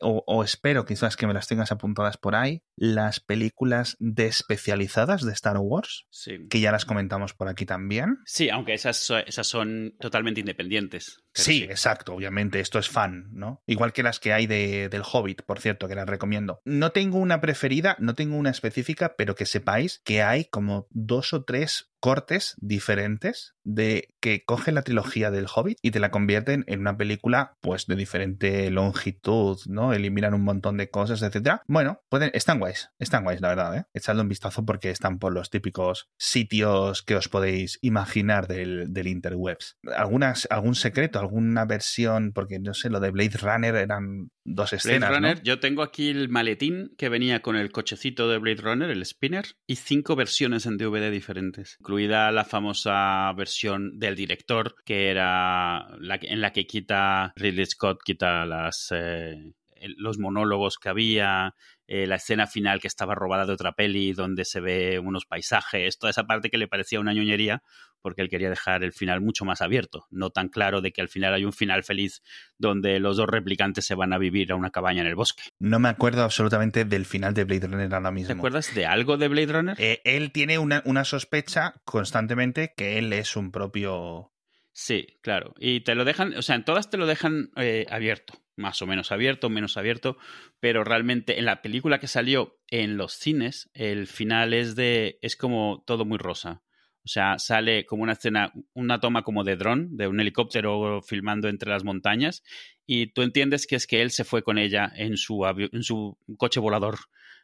o, 0.00 0.44
espero 0.44 0.84
quizás 0.84 1.16
que 1.16 1.26
me 1.26 1.34
las 1.34 1.48
tengas 1.48 1.72
apuntadas 1.72 2.16
por 2.16 2.36
ahí, 2.36 2.62
las 2.76 3.20
películas 3.20 3.96
despecializadas 3.98 5.24
de 5.24 5.32
Star 5.32 5.56
Wars, 5.58 6.06
que 6.50 6.60
ya 6.60 6.72
las 6.72 6.84
comentamos 6.84 7.34
por 7.34 7.48
aquí 7.48 7.66
también. 7.66 8.18
Sí, 8.24 8.50
aunque 8.50 8.74
esas, 8.74 9.10
esas 9.26 9.46
son 9.46 9.94
totalmente 10.00 10.40
independientes. 10.40 11.24
Sí, 11.32 11.64
exacto, 11.64 12.14
obviamente, 12.14 12.60
esto 12.60 12.78
es 12.78 12.88
fan, 12.88 13.28
¿no? 13.32 13.62
Igual 13.66 13.92
que 13.92 14.04
las 14.04 14.20
que 14.20 14.32
hay 14.32 14.46
de, 14.46 14.88
del 14.88 15.02
Hobbit, 15.02 15.42
por 15.42 15.60
cierto, 15.60 15.88
que 15.88 15.96
las 15.96 16.08
recomiendo. 16.08 16.60
No 16.64 16.92
tengo 16.92 17.18
una 17.18 17.40
preferida, 17.40 17.96
no 17.98 18.14
tengo 18.14 18.36
una 18.36 18.50
específica, 18.50 19.14
pero 19.16 19.34
que 19.34 19.46
sepáis 19.46 20.00
que 20.04 20.22
hay 20.22 20.44
como 20.44 20.86
dos 20.90 21.32
o 21.32 21.44
tres 21.44 21.90
cortes 22.04 22.54
diferentes 22.58 23.54
de 23.64 24.14
que 24.20 24.44
cogen 24.44 24.74
la 24.74 24.82
trilogía 24.82 25.30
del 25.30 25.46
Hobbit 25.46 25.78
y 25.80 25.90
te 25.90 26.00
la 26.00 26.10
convierten 26.10 26.62
en 26.66 26.80
una 26.80 26.98
película 26.98 27.56
pues 27.62 27.86
de 27.86 27.96
diferente 27.96 28.70
longitud, 28.70 29.58
¿no? 29.68 29.94
Eliminan 29.94 30.34
un 30.34 30.44
montón 30.44 30.76
de 30.76 30.90
cosas, 30.90 31.22
etcétera. 31.22 31.62
Bueno, 31.66 32.02
pueden, 32.10 32.30
están 32.34 32.60
guays, 32.64 32.90
están 32.98 33.24
guays, 33.24 33.40
la 33.40 33.48
verdad, 33.48 33.76
¿eh? 33.76 33.84
Echadle 33.92 34.22
un 34.22 34.28
vistazo 34.28 34.64
porque 34.64 34.90
están 34.90 35.18
por 35.18 35.34
los 35.34 35.50
típicos 35.50 36.08
sitios 36.16 37.02
que 37.02 37.16
os 37.16 37.28
podéis 37.28 37.78
imaginar 37.82 38.46
del, 38.48 38.92
del 38.92 39.06
interwebs. 39.06 39.76
Algunas, 39.96 40.48
algún 40.50 40.74
secreto, 40.74 41.18
alguna 41.18 41.66
versión, 41.66 42.32
porque 42.32 42.58
no 42.58 42.72
sé, 42.74 42.88
lo 42.88 43.00
de 43.00 43.10
Blade 43.10 43.38
Runner 43.40 43.74
eran 43.74 44.30
dos 44.44 44.72
escenas. 44.72 45.10
Blade 45.10 45.14
Runner, 45.14 45.42
yo 45.42 45.60
tengo 45.60 45.82
aquí 45.82 46.08
el 46.08 46.28
maletín 46.28 46.94
que 46.96 47.08
venía 47.08 47.42
con 47.42 47.56
el 47.56 47.70
cochecito 47.70 48.28
de 48.28 48.38
Blade 48.38 48.62
Runner, 48.62 48.90
el 48.90 49.04
spinner, 49.04 49.44
y 49.66 49.76
cinco 49.76 50.16
versiones 50.16 50.66
en 50.66 50.78
DVD 50.78 51.10
diferentes 51.10 51.76
incluida 51.80 52.32
la 52.32 52.44
famosa 52.44 53.32
versión 53.34 53.98
del 53.98 54.16
director, 54.16 54.74
que 54.84 55.10
era 55.10 55.86
la 55.98 56.18
en 56.22 56.40
la 56.40 56.52
que 56.52 56.66
quita 56.66 57.32
Ridley 57.36 57.66
Scott, 57.66 58.00
quita 58.04 58.46
las, 58.46 58.88
eh, 58.90 59.52
los 59.96 60.18
monólogos 60.18 60.78
que 60.78 60.88
había, 60.88 61.54
eh, 61.86 62.06
la 62.06 62.16
escena 62.16 62.46
final 62.46 62.80
que 62.80 62.88
estaba 62.88 63.14
robada 63.14 63.46
de 63.46 63.52
otra 63.52 63.72
peli, 63.72 64.12
donde 64.12 64.44
se 64.44 64.60
ve 64.60 64.98
unos 64.98 65.26
paisajes, 65.26 65.98
toda 65.98 66.10
esa 66.10 66.24
parte 66.24 66.50
que 66.50 66.58
le 66.58 66.68
parecía 66.68 67.00
una 67.00 67.12
ñoñería, 67.12 67.62
porque 68.00 68.22
él 68.22 68.28
quería 68.28 68.50
dejar 68.50 68.84
el 68.84 68.92
final 68.92 69.20
mucho 69.20 69.44
más 69.44 69.62
abierto, 69.62 70.06
no 70.10 70.30
tan 70.30 70.48
claro 70.48 70.80
de 70.80 70.92
que 70.92 71.00
al 71.00 71.08
final 71.08 71.34
hay 71.34 71.44
un 71.44 71.52
final 71.52 71.84
feliz 71.84 72.22
donde 72.58 73.00
los 73.00 73.16
dos 73.16 73.28
replicantes 73.28 73.86
se 73.86 73.94
van 73.94 74.12
a 74.12 74.18
vivir 74.18 74.52
a 74.52 74.56
una 74.56 74.70
cabaña 74.70 75.02
en 75.02 75.08
el 75.08 75.14
bosque. 75.14 75.44
No 75.58 75.78
me 75.78 75.88
acuerdo 75.88 76.22
absolutamente 76.22 76.84
del 76.84 77.06
final 77.06 77.34
de 77.34 77.44
Blade 77.44 77.66
Runner 77.66 77.94
ahora 77.94 78.10
mismo. 78.10 78.28
¿Te 78.28 78.38
acuerdas 78.38 78.74
de 78.74 78.86
algo 78.86 79.16
de 79.16 79.28
Blade 79.28 79.52
Runner? 79.52 79.76
Eh, 79.78 80.00
él 80.04 80.32
tiene 80.32 80.58
una, 80.58 80.82
una 80.84 81.04
sospecha 81.04 81.74
constantemente 81.84 82.74
que 82.76 82.98
él 82.98 83.12
es 83.12 83.36
un 83.36 83.50
propio 83.50 84.34
Sí, 84.74 85.06
claro. 85.22 85.54
Y 85.58 85.80
te 85.82 85.94
lo 85.94 86.04
dejan, 86.04 86.36
o 86.36 86.42
sea, 86.42 86.56
en 86.56 86.64
todas 86.64 86.90
te 86.90 86.96
lo 86.96 87.06
dejan 87.06 87.52
eh, 87.56 87.86
abierto, 87.88 88.34
más 88.56 88.80
o 88.82 88.86
menos 88.86 89.12
abierto, 89.12 89.50
menos 89.50 89.76
abierto, 89.76 90.16
pero 90.60 90.84
realmente 90.84 91.38
en 91.38 91.44
la 91.44 91.62
película 91.62 91.98
que 91.98 92.08
salió 92.08 92.58
en 92.68 92.96
los 92.96 93.12
cines, 93.14 93.70
el 93.74 94.06
final 94.06 94.54
es 94.54 94.76
de, 94.76 95.18
es 95.22 95.36
como 95.36 95.82
todo 95.86 96.04
muy 96.04 96.18
rosa. 96.18 96.62
O 97.04 97.08
sea, 97.08 97.38
sale 97.38 97.84
como 97.84 98.02
una 98.02 98.12
escena, 98.12 98.52
una 98.72 98.98
toma 98.98 99.24
como 99.24 99.44
de 99.44 99.56
dron, 99.56 99.94
de 99.96 100.08
un 100.08 100.20
helicóptero 100.20 101.02
filmando 101.02 101.48
entre 101.48 101.70
las 101.70 101.84
montañas, 101.84 102.42
y 102.86 103.08
tú 103.08 103.22
entiendes 103.22 103.66
que 103.66 103.76
es 103.76 103.86
que 103.86 104.00
él 104.00 104.10
se 104.10 104.24
fue 104.24 104.42
con 104.42 104.56
ella 104.56 104.90
en 104.96 105.18
su, 105.18 105.44
en 105.44 105.82
su 105.82 106.16
coche 106.38 106.60
volador 106.60 106.98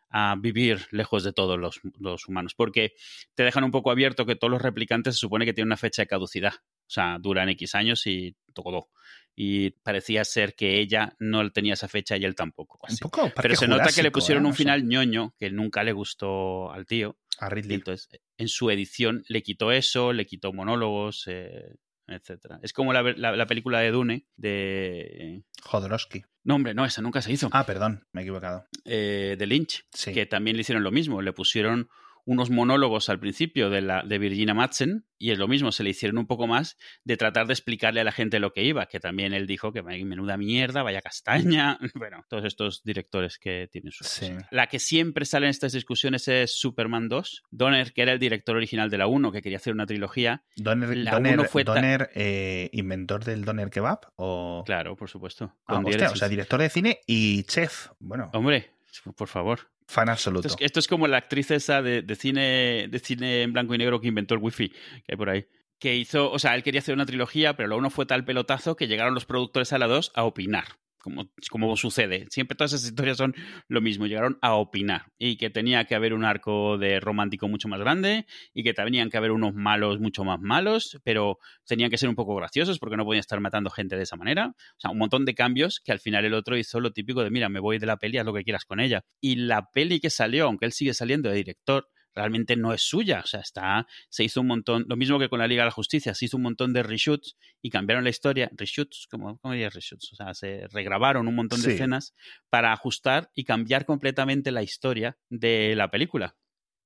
a 0.08 0.34
vivir 0.36 0.86
lejos 0.90 1.22
de 1.24 1.32
todos 1.32 1.58
los, 1.58 1.80
los, 1.98 2.26
humanos, 2.26 2.54
porque 2.54 2.94
te 3.34 3.44
dejan 3.44 3.64
un 3.64 3.70
poco 3.70 3.90
abierto 3.90 4.26
que 4.26 4.34
todos 4.34 4.50
los 4.50 4.62
replicantes 4.62 5.14
se 5.14 5.20
supone 5.20 5.44
que 5.44 5.52
tienen 5.52 5.68
una 5.68 5.76
fecha 5.76 6.02
de 6.02 6.08
caducidad. 6.08 6.54
O 6.54 6.92
sea, 6.92 7.18
duran 7.20 7.48
X 7.50 7.76
años 7.76 8.06
y 8.06 8.34
todo. 8.52 8.88
Y 9.36 9.70
parecía 9.70 10.24
ser 10.24 10.54
que 10.54 10.80
ella 10.80 11.14
no 11.18 11.48
tenía 11.50 11.74
esa 11.74 11.88
fecha 11.88 12.16
y 12.16 12.24
él 12.24 12.34
tampoco. 12.34 12.78
Un 12.88 12.96
poco 12.98 13.30
Pero 13.40 13.56
se 13.56 13.68
nota 13.68 13.90
que 13.92 14.02
le 14.02 14.10
pusieron 14.10 14.44
¿eh? 14.44 14.46
un 14.46 14.52
O 14.52 14.54
sea, 14.54 14.58
final 14.64 14.86
ñoño 14.86 15.34
que 15.38 15.50
nunca 15.50 15.82
le 15.84 15.92
gustó 15.92 16.70
al 16.72 16.84
tío. 16.86 17.16
a 17.38 17.48
Ridley. 17.48 17.76
entonces, 17.76 18.08
en 18.36 18.48
su 18.48 18.70
edición 18.70 19.24
le 19.28 19.42
quitó 19.42 19.72
eso, 19.72 20.12
le 20.12 20.26
quitó 20.26 20.52
monólogos, 20.52 21.24
eh, 21.28 21.76
etcétera. 22.06 22.58
Es 22.62 22.72
como 22.72 22.92
la, 22.92 23.02
la- 23.02 23.36
la 23.36 23.46
película 23.46 23.80
de 23.80 23.90
Dune 23.92 24.26
de... 24.36 25.42
Jodorowsky. 25.62 26.24
No, 26.44 26.56
hombre, 26.56 26.74
no, 26.74 26.84
esa 26.84 27.02
nunca 27.02 27.22
se 27.22 27.32
hizo. 27.32 27.48
Ah, 27.52 27.64
perdón, 27.66 28.06
me 28.12 28.20
he 28.20 28.24
equivocado. 28.24 28.66
Eh, 28.84 29.36
de 29.38 29.46
Lynch, 29.46 29.86
Sí. 29.92 30.12
que 30.12 30.26
también 30.26 30.56
le 30.56 30.62
hicieron 30.62 30.82
lo 30.82 30.90
mismo. 30.90 31.22
Le 31.22 31.32
pusieron 31.32 31.88
unos 32.30 32.48
monólogos 32.48 33.08
al 33.08 33.18
principio 33.18 33.70
de, 33.70 33.80
la, 33.80 34.02
de 34.04 34.18
Virginia 34.18 34.54
Madsen 34.54 35.04
y 35.18 35.32
es 35.32 35.38
lo 35.38 35.48
mismo, 35.48 35.72
se 35.72 35.82
le 35.82 35.90
hicieron 35.90 36.16
un 36.16 36.26
poco 36.28 36.46
más 36.46 36.78
de 37.04 37.16
tratar 37.16 37.46
de 37.48 37.52
explicarle 37.52 38.00
a 38.00 38.04
la 38.04 38.12
gente 38.12 38.38
lo 38.38 38.52
que 38.52 38.62
iba, 38.62 38.86
que 38.86 39.00
también 39.00 39.34
él 39.34 39.46
dijo 39.48 39.72
que 39.72 39.80
"Vaya 39.80 40.02
menuda 40.06 40.36
mierda, 40.36 40.82
vaya 40.84 41.02
castaña, 41.02 41.78
bueno, 41.96 42.24
todos 42.28 42.44
estos 42.44 42.84
directores 42.84 43.36
que 43.38 43.68
tienen 43.72 43.90
su 43.90 44.04
Sí. 44.04 44.30
La 44.52 44.68
que 44.68 44.78
siempre 44.78 45.24
sale 45.24 45.46
en 45.46 45.50
estas 45.50 45.72
discusiones 45.72 46.28
es 46.28 46.56
Superman 46.58 47.08
2. 47.08 47.42
Donner, 47.50 47.92
que 47.92 48.02
era 48.02 48.12
el 48.12 48.18
director 48.20 48.56
original 48.56 48.90
de 48.90 48.98
la 48.98 49.08
1, 49.08 49.32
que 49.32 49.42
quería 49.42 49.58
hacer 49.58 49.72
una 49.72 49.86
trilogía, 49.86 50.44
Donner, 50.56 50.96
La 50.98 51.10
Donner- 51.10 51.34
uno 51.34 51.44
fue 51.48 51.64
ta- 51.64 51.74
Donner, 51.74 52.10
eh, 52.14 52.70
inventor 52.72 53.24
del 53.24 53.44
Donner 53.44 53.70
Kebab 53.70 54.00
o 54.16 54.62
claro, 54.64 54.94
por 54.96 55.10
supuesto. 55.10 55.56
Ah, 55.66 55.82
hostia, 55.84 56.10
o 56.10 56.16
sea, 56.16 56.28
director 56.28 56.60
de 56.60 56.70
cine 56.70 57.00
y 57.06 57.42
chef. 57.42 57.88
Bueno, 57.98 58.30
Hombre, 58.34 58.70
por 59.16 59.26
favor. 59.28 59.68
Fan 59.90 60.08
absoluto. 60.08 60.48
es, 60.48 60.56
esto 60.60 60.80
es 60.80 60.88
como 60.88 61.06
la 61.08 61.18
actriz 61.18 61.50
esa 61.50 61.82
de, 61.82 62.02
cine, 62.14 62.86
de 62.88 62.98
cine 62.98 63.42
en 63.42 63.52
blanco 63.52 63.74
y 63.74 63.78
negro 63.78 64.00
que 64.00 64.08
inventó 64.08 64.34
el 64.34 64.40
wifi 64.40 64.68
que 64.68 65.04
hay 65.08 65.16
por 65.16 65.30
ahí. 65.30 65.46
Que 65.78 65.96
hizo, 65.96 66.30
o 66.30 66.38
sea, 66.38 66.54
él 66.54 66.62
quería 66.62 66.80
hacer 66.80 66.94
una 66.94 67.06
trilogía, 67.06 67.56
pero 67.56 67.70
la 67.70 67.76
uno 67.76 67.90
fue 67.90 68.06
tal 68.06 68.24
pelotazo 68.24 68.76
que 68.76 68.86
llegaron 68.86 69.14
los 69.14 69.24
productores 69.24 69.72
a 69.72 69.78
la 69.78 69.86
2 69.86 70.12
a 70.14 70.24
opinar. 70.24 70.64
Como, 71.00 71.30
como 71.50 71.76
sucede. 71.76 72.26
Siempre 72.30 72.56
todas 72.56 72.72
esas 72.72 72.86
historias 72.86 73.16
son 73.16 73.34
lo 73.68 73.80
mismo. 73.80 74.06
Llegaron 74.06 74.38
a 74.42 74.54
opinar. 74.54 75.06
Y 75.18 75.36
que 75.36 75.50
tenía 75.50 75.84
que 75.84 75.94
haber 75.94 76.14
un 76.14 76.24
arco 76.24 76.78
de 76.78 77.00
romántico 77.00 77.48
mucho 77.48 77.68
más 77.68 77.80
grande. 77.80 78.26
Y 78.54 78.62
que 78.62 78.74
tenían 78.74 79.10
que 79.10 79.16
haber 79.16 79.32
unos 79.32 79.54
malos 79.54 80.00
mucho 80.00 80.24
más 80.24 80.40
malos. 80.40 80.98
Pero 81.04 81.38
tenían 81.66 81.90
que 81.90 81.98
ser 81.98 82.08
un 82.08 82.14
poco 82.14 82.34
graciosos 82.34 82.78
porque 82.78 82.96
no 82.96 83.04
podían 83.04 83.20
estar 83.20 83.40
matando 83.40 83.70
gente 83.70 83.96
de 83.96 84.02
esa 84.02 84.16
manera. 84.16 84.48
O 84.48 84.80
sea, 84.80 84.90
un 84.90 84.98
montón 84.98 85.24
de 85.24 85.34
cambios 85.34 85.80
que 85.84 85.92
al 85.92 86.00
final 86.00 86.24
el 86.24 86.34
otro 86.34 86.56
hizo 86.56 86.80
lo 86.80 86.92
típico 86.92 87.22
de, 87.22 87.30
mira, 87.30 87.48
me 87.48 87.60
voy 87.60 87.78
de 87.78 87.86
la 87.86 87.96
peli, 87.96 88.18
haz 88.18 88.26
lo 88.26 88.34
que 88.34 88.44
quieras 88.44 88.64
con 88.64 88.80
ella. 88.80 89.04
Y 89.20 89.36
la 89.36 89.70
peli 89.72 90.00
que 90.00 90.10
salió, 90.10 90.46
aunque 90.46 90.66
él 90.66 90.72
sigue 90.72 90.94
saliendo 90.94 91.28
de 91.28 91.36
director, 91.36 91.88
realmente 92.14 92.56
no 92.56 92.72
es 92.72 92.82
suya. 92.82 93.20
O 93.24 93.26
sea, 93.26 93.40
está, 93.40 93.86
se 94.08 94.24
hizo 94.24 94.40
un 94.40 94.46
montón, 94.48 94.84
lo 94.88 94.96
mismo 94.96 95.18
que 95.18 95.28
con 95.28 95.38
la 95.38 95.46
Liga 95.46 95.62
de 95.62 95.66
la 95.68 95.72
Justicia, 95.72 96.14
se 96.14 96.24
hizo 96.26 96.36
un 96.36 96.42
montón 96.44 96.72
de 96.72 96.82
reshoots 96.82 97.36
y 97.62 97.70
cambiaron 97.70 98.04
la 98.04 98.10
historia. 98.10 98.50
Reshoots, 98.56 99.06
¿cómo, 99.10 99.38
cómo 99.38 99.52
dirías 99.54 99.74
reshoots? 99.74 100.12
O 100.12 100.16
sea, 100.16 100.34
se 100.34 100.66
regrabaron 100.68 101.28
un 101.28 101.34
montón 101.34 101.60
de 101.60 101.66
Sí. 101.68 101.72
escenas 101.74 102.14
para 102.48 102.72
ajustar 102.72 103.30
y 103.34 103.44
cambiar 103.44 103.84
completamente 103.84 104.50
la 104.50 104.62
historia 104.62 105.18
de 105.28 105.74
la 105.76 105.90
película. 105.90 106.36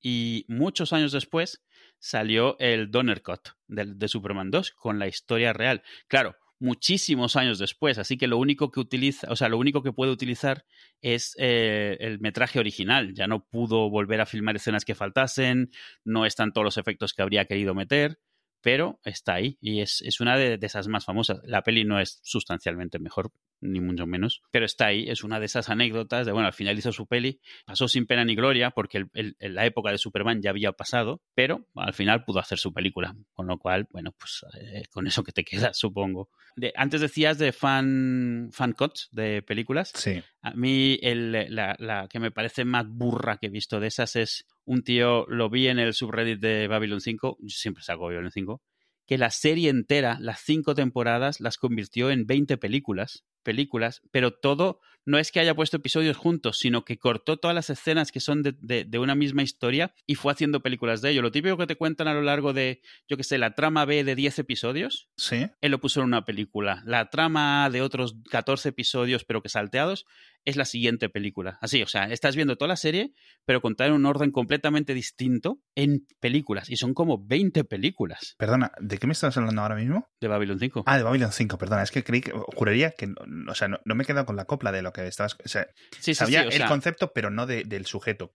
Y 0.00 0.45
muchos 0.49 0.93
años 0.93 1.12
después 1.12 1.64
salió 1.99 2.57
el 2.59 2.90
Donner 2.90 3.23
Cut 3.23 3.49
de, 3.69 3.87
de 3.95 4.09
Superman 4.09 4.50
2 4.50 4.73
con 4.73 4.99
la 4.99 5.07
historia 5.09 5.54
real. 5.54 5.83
Claro, 6.09 6.37
muchísimos 6.58 7.37
años 7.37 7.58
después, 7.58 7.99
así 7.99 8.16
que 8.16 8.26
lo 8.26 8.38
único 8.38 8.70
que 8.70 8.80
utiliza, 8.80 9.26
o 9.30 9.37
sea, 9.37 9.49
lo 9.49 9.58
único 9.58 9.82
que 9.82 9.92
puede 9.92 10.12
utilizar 10.12 10.64
es 11.02 11.34
eh, 11.38 11.96
el 12.00 12.20
metraje 12.20 12.58
original. 12.58 13.14
Ya 13.14 13.26
no 13.26 13.44
pudo 13.44 13.90
volver 13.90 14.20
a 14.20 14.26
filmar 14.26 14.56
escenas 14.56 14.84
que 14.84 14.94
faltasen, 14.94 15.70
no 16.04 16.26
están 16.26 16.52
todos 16.52 16.64
los 16.64 16.78
efectos 16.78 17.12
que 17.14 17.23
habría 17.23 17.44
querido 17.46 17.75
meter, 17.75 18.18
pero 18.64 18.99
está 19.04 19.35
ahí 19.35 19.59
y 19.61 19.80
es, 19.83 20.00
es 20.02 20.21
una 20.21 20.37
de, 20.37 20.56
de 20.59 20.66
esas 20.66 20.88
más 20.88 21.04
famosas. 21.04 21.40
La 21.44 21.62
peli 21.62 21.85
no 21.85 22.00
es 22.00 22.18
sustancialmente 22.23 22.99
mejor, 22.99 23.30
ni 23.61 23.78
mucho 23.80 24.06
menos, 24.06 24.42
pero 24.50 24.64
está 24.64 24.87
ahí, 24.87 25.04
es 25.09 25.23
una 25.23 25.38
de 25.38 25.47
esas 25.47 25.68
anécdotas 25.71 26.26
de, 26.26 26.33
bueno, 26.33 26.47
al 26.49 26.52
final 26.54 26.76
hizo 26.78 26.90
su 26.90 27.06
peli, 27.06 27.40
pasó 27.66 27.87
sin 27.88 28.06
pena 28.06 28.25
ni 28.25 28.35
gloria 28.35 28.71
porque 28.71 28.99
el- 28.99 29.11
el- 29.14 29.37
el- 29.38 29.54
la 29.54 29.66
época 29.66 29.90
de 29.90 29.99
Superman 29.99 30.40
ya 30.42 30.50
había 30.50 30.73
pasado, 30.73 31.23
pero 31.35 31.66
al 31.76 31.92
final 31.94 32.25
pudo 32.25 32.40
hacer 32.40 32.59
su 32.59 32.73
película, 32.73 33.14
con 33.35 33.47
lo 33.47 33.59
cual, 33.59 33.87
bueno, 33.90 34.12
pues 34.18 34.44
eh, 34.61 34.83
con 34.90 35.06
eso 35.06 35.23
que 35.23 35.33
te 35.33 35.44
queda, 35.44 35.73
supongo. 35.75 36.30
De- 36.56 36.73
antes 36.76 37.00
decías 37.02 37.38
de 37.38 37.52
fan, 37.52 38.49
fan 38.52 38.73
cuts 38.73 39.09
de 39.12 39.42
películas. 39.42 39.92
Sí. 39.94 40.23
A 40.42 40.52
mí 40.52 40.99
el- 41.02 41.54
la, 41.54 41.76
la 41.78 42.09
que 42.09 42.18
me 42.18 42.30
parece 42.30 42.64
más 42.64 42.87
burra 42.88 43.37
que 43.38 43.47
he 43.47 43.50
visto 43.50 43.78
de 43.80 43.88
esas 43.88 44.16
es 44.16 44.47
un 44.64 44.83
tío, 44.83 45.26
lo 45.26 45.50
vi 45.50 45.68
en 45.68 45.78
el 45.78 45.94
subreddit 45.94 46.40
de 46.40 46.68
Babylon 46.68 47.00
5, 47.00 47.38
yo 47.40 47.49
siempre 47.49 47.83
saco 47.83 48.04
Babylon 48.04 48.30
5, 48.30 48.62
que 49.06 49.18
la 49.18 49.30
serie 49.30 49.71
entera, 49.71 50.18
las 50.21 50.40
cinco 50.40 50.75
temporadas, 50.75 51.40
las 51.40 51.59
convirtió 51.59 52.11
en 52.11 52.26
20 52.26 52.56
películas, 52.56 53.25
películas, 53.45 54.03
pero 54.11 54.33
todo 54.33 54.81
no 55.07 55.19
es 55.19 55.31
que 55.31 55.39
haya 55.39 55.55
puesto 55.55 55.77
episodios 55.77 56.17
juntos, 56.17 56.57
sino 56.59 56.83
que 56.87 56.97
cortó 56.99 57.37
todas 57.37 57.55
las 57.55 57.69
escenas 57.69 58.11
que 58.11 58.21
son 58.21 58.43
de, 58.43 58.55
de- 58.59 58.85
de 58.87 58.99
una 58.99 59.15
misma 59.15 59.43
historia 59.43 59.93
y 60.07 60.15
fue 60.15 60.33
haciendo 60.33 60.61
películas 60.63 61.03
de 61.03 61.11
ello. 61.11 61.21
Lo 61.21 61.31
típico 61.31 61.59
que 61.59 61.67
te 61.67 61.77
cuentan 61.77 62.09
a 62.09 62.15
lo 62.15 62.23
largo 62.23 62.55
de, 62.55 62.81
yo 63.07 63.19
que 63.19 63.23
sé, 63.23 63.37
la 63.37 63.55
trama 63.55 63.85
B 63.85 64.03
de 64.03 64.15
10 64.15 64.39
episodios, 64.39 65.11
Sí. 65.19 65.47
él 65.61 65.71
lo 65.71 65.79
puso 65.79 66.01
en 66.01 66.07
una 66.07 66.25
película. 66.25 66.83
La 66.87 67.11
trama 67.11 67.69
de 67.69 67.83
otros 67.83 68.17
14 68.31 68.71
episodios, 68.71 69.25
pero 69.27 69.43
que 69.43 69.51
salteados, 69.51 70.07
es 70.47 70.57
la 70.57 70.65
siguiente 70.65 71.09
película. 71.11 71.59
Así, 71.61 71.83
o 71.83 71.87
sea, 71.87 72.05
estás 72.05 72.35
viendo 72.37 72.57
toda 72.57 72.69
la 72.69 72.77
serie, 72.77 73.13
pero 73.45 73.61
contada 73.61 73.89
en 73.89 73.97
un 73.97 74.07
orden 74.07 74.31
completamente 74.31 74.95
distinto 74.95 75.59
en 75.75 76.07
películas. 76.21 76.71
Y 76.71 76.77
son 76.77 76.93
como 76.95 77.23
20 77.27 77.65
películas 77.65 78.37
Perdona, 78.39 78.73
¿de 78.81 78.97
qué 78.99 79.07
me 79.07 79.13
estás 79.13 79.37
hablando 79.37 79.61
ahora 79.63 79.75
mismo? 79.77 80.09
de 80.21 80.29
Babylon 80.29 80.59
5. 80.59 80.85
Ah, 80.87 80.97
de 80.97 81.03
Babylon 81.03 81.33
5, 81.33 81.59
perdona. 81.59 81.83
Es 81.83 81.91
que 81.91 82.03
creí 82.05 82.23
que, 82.23 82.33
juraría 82.33 82.91
que, 82.93 83.13
o 83.49 83.55
sea, 83.55 83.69
no, 83.69 83.81
no 83.85 83.95
me 83.95 84.05
he 84.05 84.07
quedado 84.07 84.26
con 84.26 84.37
la 84.37 84.45
copla 84.45 84.73
de 84.73 84.83
lo 84.83 84.93
que 84.93 85.07
estabas. 85.07 85.37
O 85.45 85.49
sea, 85.49 85.67
sí, 85.93 85.99
sí, 86.00 86.14
sabía 86.14 86.41
sí, 86.43 86.47
o 86.47 86.50
el 86.50 86.57
sea, 86.59 86.67
concepto, 86.69 87.12
pero 87.12 87.31
no 87.31 87.47
de- 87.47 87.64
del 87.64 87.87
sujeto. 87.87 88.35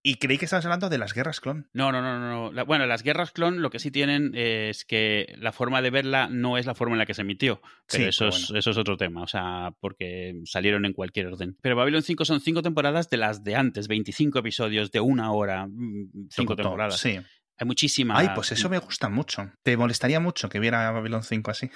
Y 0.00 0.14
creí 0.14 0.38
que 0.38 0.44
estabas 0.44 0.64
hablando 0.64 0.88
de 0.88 0.96
las 0.96 1.12
guerras 1.12 1.40
clon. 1.40 1.68
No, 1.72 1.90
no, 1.90 2.00
no, 2.00 2.18
no. 2.20 2.52
La- 2.52 2.62
bueno, 2.62 2.86
las 2.86 3.02
guerras 3.02 3.32
clon 3.32 3.60
lo 3.60 3.68
que 3.68 3.80
sí 3.80 3.90
tienen 3.90 4.30
es 4.34 4.84
que 4.84 5.34
la 5.38 5.50
forma 5.52 5.82
de 5.82 5.90
verla 5.90 6.28
no 6.30 6.56
es 6.56 6.66
la 6.66 6.74
forma 6.76 6.94
en 6.94 7.00
la 7.00 7.06
que 7.06 7.14
se 7.14 7.22
emitió. 7.22 7.60
Pero 7.90 8.04
Sí, 8.04 8.08
eso, 8.08 8.24
pero 8.26 8.36
es, 8.36 8.50
eso 8.54 8.70
es 8.70 8.76
otro 8.78 8.96
tema, 8.96 9.22
o 9.22 9.26
sea, 9.26 9.72
porque 9.80 10.40
salieron 10.44 10.84
en 10.86 10.92
cualquier 10.92 11.26
orden. 11.26 11.56
Pero 11.60 11.74
Babylon 11.76 12.02
5 12.02 12.24
son 12.24 12.40
cinco 12.40 12.62
temporadas 12.62 13.10
de 13.10 13.16
las 13.16 13.42
de 13.42 13.56
antes, 13.56 13.88
25 13.88 14.38
episodios 14.38 14.92
de 14.92 15.00
una 15.00 15.32
hora, 15.32 15.66
mm, 15.66 16.28
cinco 16.30 16.54
temporadas. 16.54 16.98
Sí. 17.00 17.18
Hay 17.60 17.66
muchísimas. 17.66 18.20
Ay, 18.20 18.28
pues 18.36 18.52
eso 18.52 18.70
me 18.70 18.78
gusta 18.78 19.08
mucho. 19.08 19.50
¿Te 19.64 19.76
molestaría 19.76 20.20
mucho 20.20 20.48
que 20.48 20.60
viera 20.60 20.92
Babylon 20.92 21.24
5 21.24 21.50
así? 21.50 21.68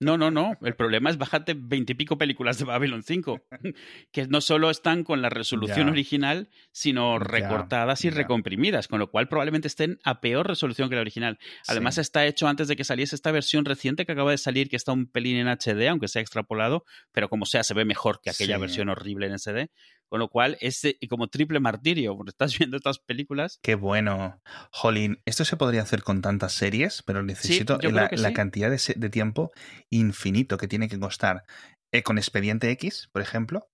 No, 0.00 0.16
no, 0.18 0.30
no. 0.30 0.56
El 0.62 0.74
problema 0.74 1.10
es 1.10 1.18
bajarte 1.18 1.54
veintipico 1.56 2.18
películas 2.18 2.58
de 2.58 2.64
Babylon 2.64 3.02
5, 3.02 3.40
que 4.12 4.26
no 4.26 4.40
solo 4.40 4.70
están 4.70 5.04
con 5.04 5.22
la 5.22 5.28
resolución 5.30 5.86
Ya. 5.86 5.92
original, 5.92 6.48
sino 6.72 7.18
Ya, 7.18 7.24
recortadas 7.24 8.04
y 8.04 8.10
ya. 8.10 8.16
recomprimidas, 8.16 8.88
con 8.88 8.98
lo 8.98 9.10
cual 9.10 9.28
probablemente 9.28 9.68
estén 9.68 9.98
a 10.04 10.20
peor 10.20 10.46
resolución 10.46 10.88
que 10.88 10.94
la 10.96 11.00
original. 11.00 11.38
Además, 11.68 11.94
Sí. 11.96 12.00
está 12.02 12.26
hecho 12.26 12.48
antes 12.48 12.68
de 12.68 12.76
que 12.76 12.84
saliese 12.84 13.14
esta 13.14 13.32
versión 13.32 13.64
reciente 13.64 14.04
que 14.06 14.12
acaba 14.12 14.30
de 14.30 14.38
salir, 14.38 14.68
que 14.68 14.76
está 14.76 14.92
un 14.92 15.06
pelín 15.06 15.36
en 15.36 15.48
HD, 15.48 15.88
aunque 15.88 16.08
sea 16.08 16.22
extrapolado, 16.22 16.84
pero 17.12 17.28
como 17.28 17.46
sea, 17.46 17.62
se 17.64 17.74
ve 17.74 17.84
mejor 17.84 18.20
que 18.22 18.30
aquella 18.30 18.56
Sí. 18.56 18.60
versión 18.60 18.88
horrible 18.88 19.26
en 19.26 19.34
SD. 19.34 19.70
Con 20.12 20.18
lo 20.20 20.28
cual, 20.28 20.58
es 20.60 20.84
eh, 20.84 20.98
como 21.08 21.28
triple 21.28 21.58
martirio, 21.58 22.14
porque 22.14 22.28
estás 22.32 22.52
viendo 22.58 22.76
estas 22.76 22.98
películas. 22.98 23.58
Qué 23.62 23.76
bueno. 23.76 24.42
Jolín, 24.70 25.22
esto 25.24 25.46
se 25.46 25.56
podría 25.56 25.80
hacer 25.80 26.02
con 26.02 26.20
tantas 26.20 26.52
series, 26.52 27.02
pero 27.02 27.22
necesito 27.22 27.78
la, 27.78 28.10
sí. 28.14 28.32
cantidad 28.34 28.70
de, 28.70 29.08
tiempo 29.08 29.52
infinito 29.88 30.58
que 30.58 30.68
tiene 30.68 30.90
que 30.90 31.00
costar. 31.00 31.44
Eh, 31.92 32.02
con 32.02 32.18
Expediente 32.18 32.70
X, 32.72 33.08
por 33.10 33.22
ejemplo, 33.22 33.70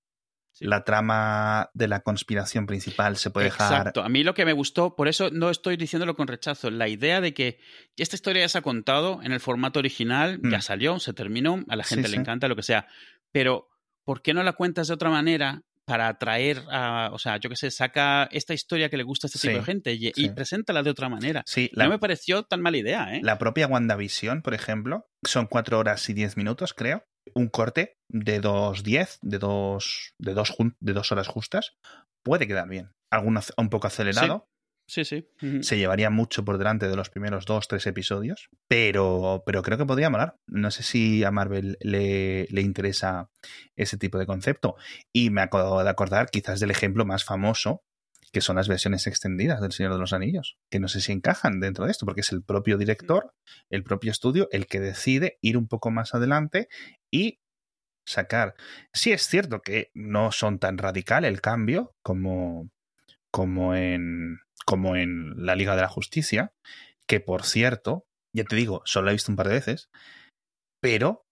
Sí. 0.52 0.64
la 0.64 0.85
trama 0.85 1.71
de 1.75 1.88
la 1.88 2.00
conspiración 2.02 2.66
principal 2.66 3.16
se 3.16 3.30
puede 3.30 3.47
dejar. 3.47 3.73
Exacto. 3.73 4.02
A 4.04 4.09
mí 4.09 4.23
lo 4.23 4.35
que 4.35 4.45
me 4.45 4.52
gustó, 4.52 4.95
por 4.95 5.09
eso 5.09 5.30
no 5.33 5.50
estoy 5.50 5.76
diciéndolo 5.76 6.14
con 6.14 6.28
rechazo, 6.28 6.71
la 6.71 6.87
idea 6.87 7.21
de 7.21 7.35
que 7.35 7.59
esta 7.97 8.14
historia 8.14 8.42
ya 8.42 8.49
se 8.49 8.59
ha 8.59 8.62
contado 8.62 9.21
en 9.25 9.33
el 9.33 9.40
formato 9.40 9.80
original, 9.80 10.38
Mm. 10.40 10.50
ya 10.52 10.61
salió, 10.61 11.00
se 11.00 11.12
terminó, 11.14 11.64
a 11.68 11.75
la 11.75 11.83
Sí, 11.83 11.97
gente 11.97 12.09
le 12.09 12.14
sí. 12.14 12.21
encanta, 12.21 12.47
lo 12.47 12.54
que 12.54 12.62
sea, 12.62 12.87
pero 13.33 13.66
¿por 14.04 14.23
qué 14.23 14.35
no 14.35 14.42
la 14.45 14.52
cuentas 14.52 14.87
de 14.87 14.95
otra 14.95 15.11
manera? 15.11 15.62
Para 15.88 16.09
atraer 16.09 16.62
a, 16.71 17.11
o 17.12 17.18
sea, 17.18 17.38
yo 17.38 17.49
qué 17.50 17.57
sé, 17.57 17.71
saca 17.71 18.28
esta 18.30 18.54
historia 18.54 18.88
que 18.88 18.97
le 18.97 19.02
gusta 19.02 19.26
a 19.26 19.28
este 19.28 19.49
tipo 19.49 19.59
de 19.59 19.64
gente 19.64 19.95
y, 19.95 20.09
y 20.09 20.12
sí. 20.12 20.28
preséntala 20.30 20.83
de 20.83 20.90
otra 20.90 21.09
manera. 21.09 21.42
Sí, 21.47 21.71
la, 21.73 21.85
No 21.85 21.90
me 21.90 21.99
pareció 21.99 22.42
tan 22.42 22.61
mala 22.61 22.76
idea, 22.76 23.14
¿eh? 23.14 23.21
la 23.23 23.38
propia 23.38 23.66
WandaVision, 23.66 24.42
por 24.42 24.54
ejemplo, 24.54 25.09
son 25.26 25.47
cuatro 25.47 25.78
horas 25.78 26.09
y 26.09 26.14
diez 26.14 26.37
minutos, 26.37 26.75
creo. 26.75 27.04
Un 27.35 27.49
corte 27.49 27.99
de 28.09 28.40
dos 28.40 28.83
diez, 28.83 29.18
de 29.23 29.38
dos, 29.38 30.14
de 30.18 30.35
dos, 30.35 30.54
de 30.80 30.92
dos 30.92 31.12
horas 31.12 31.26
justas, 31.26 31.76
puede 32.23 32.47
quedar 32.47 32.68
bien. 32.68 32.92
Alguno 33.11 33.40
un 33.57 33.71
poco 33.71 33.87
acelerado, 33.87 34.49
Sí, 34.88 35.04
sí. 35.04 35.28
Se 35.61 35.76
llevaría 35.76 36.09
mucho 36.09 36.47
por 36.47 36.57
delante 36.57 36.88
de 36.88 36.97
los 36.97 37.11
primeros 37.11 37.45
dos, 37.45 37.68
tres 37.68 37.87
episodios, 37.87 38.49
pero, 38.68 39.42
pero 39.45 39.62
creo 39.62 39.76
que 39.76 39.85
podría 39.85 40.09
molar. 40.09 40.37
No 40.47 40.71
sé 40.71 40.83
si 40.83 41.23
a 41.25 41.30
Marvel 41.30 41.76
le, 41.80 42.47
le 42.49 42.62
interesa 42.62 43.28
ese 43.76 43.99
tipo 43.99 44.18
de 44.18 44.25
concepto. 44.25 44.76
Y 45.12 45.28
me 45.28 45.42
acabo 45.42 45.85
de 45.85 45.90
acordar 45.90 46.30
quizás 46.30 46.59
del 46.59 46.71
ejemplo 46.71 47.04
más 47.04 47.25
famoso 47.25 47.83
que 48.33 48.40
son 48.40 48.57
las 48.57 48.68
versiones 48.68 49.07
extendidas 49.07 49.61
del 49.61 49.73
Señor 49.73 49.92
de 49.92 49.99
los 49.99 50.12
Anillos, 50.12 50.59
que 50.71 50.80
no 50.80 50.88
sé 50.88 51.00
si 51.00 51.12
encajan 51.12 51.61
dentro 51.61 51.85
de 51.85 51.90
esto, 51.90 52.07
porque 52.07 52.21
es 52.21 52.33
el 52.33 52.42
propio 52.42 52.76
director, 52.76 53.35
el 53.71 53.85
propio 53.85 54.11
estudio, 54.11 54.49
el 54.52 54.66
que 54.66 54.80
decide 54.80 55.38
ir 55.40 55.57
un 55.57 55.68
poco 55.68 55.90
más 55.90 56.14
adelante 56.14 56.68
y 57.11 57.40
sacar. 58.07 58.54
Sí 58.92 59.12
es 59.12 59.23
cierto 59.26 59.61
que 59.61 59.90
no 59.95 60.33
son 60.33 60.59
tan 60.59 60.78
radical 60.78 61.25
el 61.25 61.40
cambio 61.40 61.95
como, 62.02 62.71
como, 63.30 63.75
en, 63.75 64.38
como 64.68 64.96
en 64.96 65.46
la 65.46 65.56
Liga 65.56 65.75
de 65.76 65.80
la 65.80 65.88
Justicia, 65.88 66.52
que 67.08 67.20
por 67.20 67.44
cierto, 67.44 68.04
ya 68.37 68.44
te 68.44 68.54
digo, 68.54 68.82
solo 68.84 69.08
he 69.08 69.14
visto 69.14 69.32
un 69.32 69.37
par 69.37 69.48
de 69.48 69.54
veces, 69.54 69.88
pero 70.82 71.25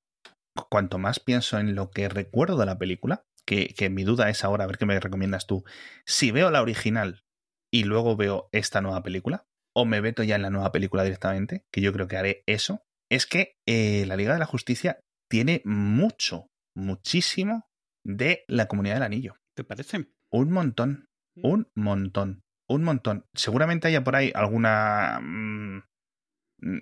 cuanto 0.71 0.97
más 0.97 1.21
pienso 1.21 1.59
en 1.59 1.75
lo 1.75 1.91
que 1.91 2.09
recuerdo 2.09 2.57
de 2.57 2.65
la 2.65 2.79
película, 2.79 3.27
que, 3.47 3.75
que 3.77 3.91
mi 3.91 4.05
duda 4.05 4.31
es 4.31 4.43
ahora, 4.43 4.65
a 4.65 4.67
ver 4.67 4.79
qué 4.79 4.87
me 4.87 4.99
recomiendas 4.99 5.47
tú, 5.47 5.65
si 6.07 6.31
veo 6.31 6.51
la 6.51 6.63
original 6.63 7.25
y 7.71 7.85
luego 7.85 8.17
veo 8.17 8.49
esta 8.53 8.81
nueva 8.81 9.03
película, 9.03 9.45
o 9.77 9.85
me 9.85 10.01
veto 10.01 10.23
ya 10.23 10.37
en 10.37 10.43
la 10.43 10.51
nueva 10.51 10.73
película 10.73 11.03
directamente, 11.03 11.67
que 11.71 11.83
yo 11.83 11.93
creo 11.93 12.09
que 12.09 12.17
haré 12.17 12.43
eso, 12.47 12.85
es 13.11 13.27
que 13.27 13.59
eh, 13.69 14.07
la 14.07 14.17
Liga 14.17 14.33
de 14.33 14.39
la 14.39 14.47
Justicia 14.47 15.01
tiene 15.31 15.61
mucho, 15.67 16.47
muchísimo 16.75 17.67
de 18.03 18.47
la 18.49 18.67
comunidad 18.67 18.95
del 18.95 19.03
anillo. 19.03 19.37
¿Te 19.55 19.63
parece? 19.63 20.09
Un 20.33 20.53
montón, 20.53 21.05
mm. 21.37 21.47
un 21.47 21.69
montón, 21.75 22.46
un 22.69 22.83
montón. 22.83 23.27
Seguramente 23.35 23.89
haya 23.89 24.05
por 24.05 24.17
ahí 24.17 24.33
alguna 24.35 25.21
mm, 25.23 25.83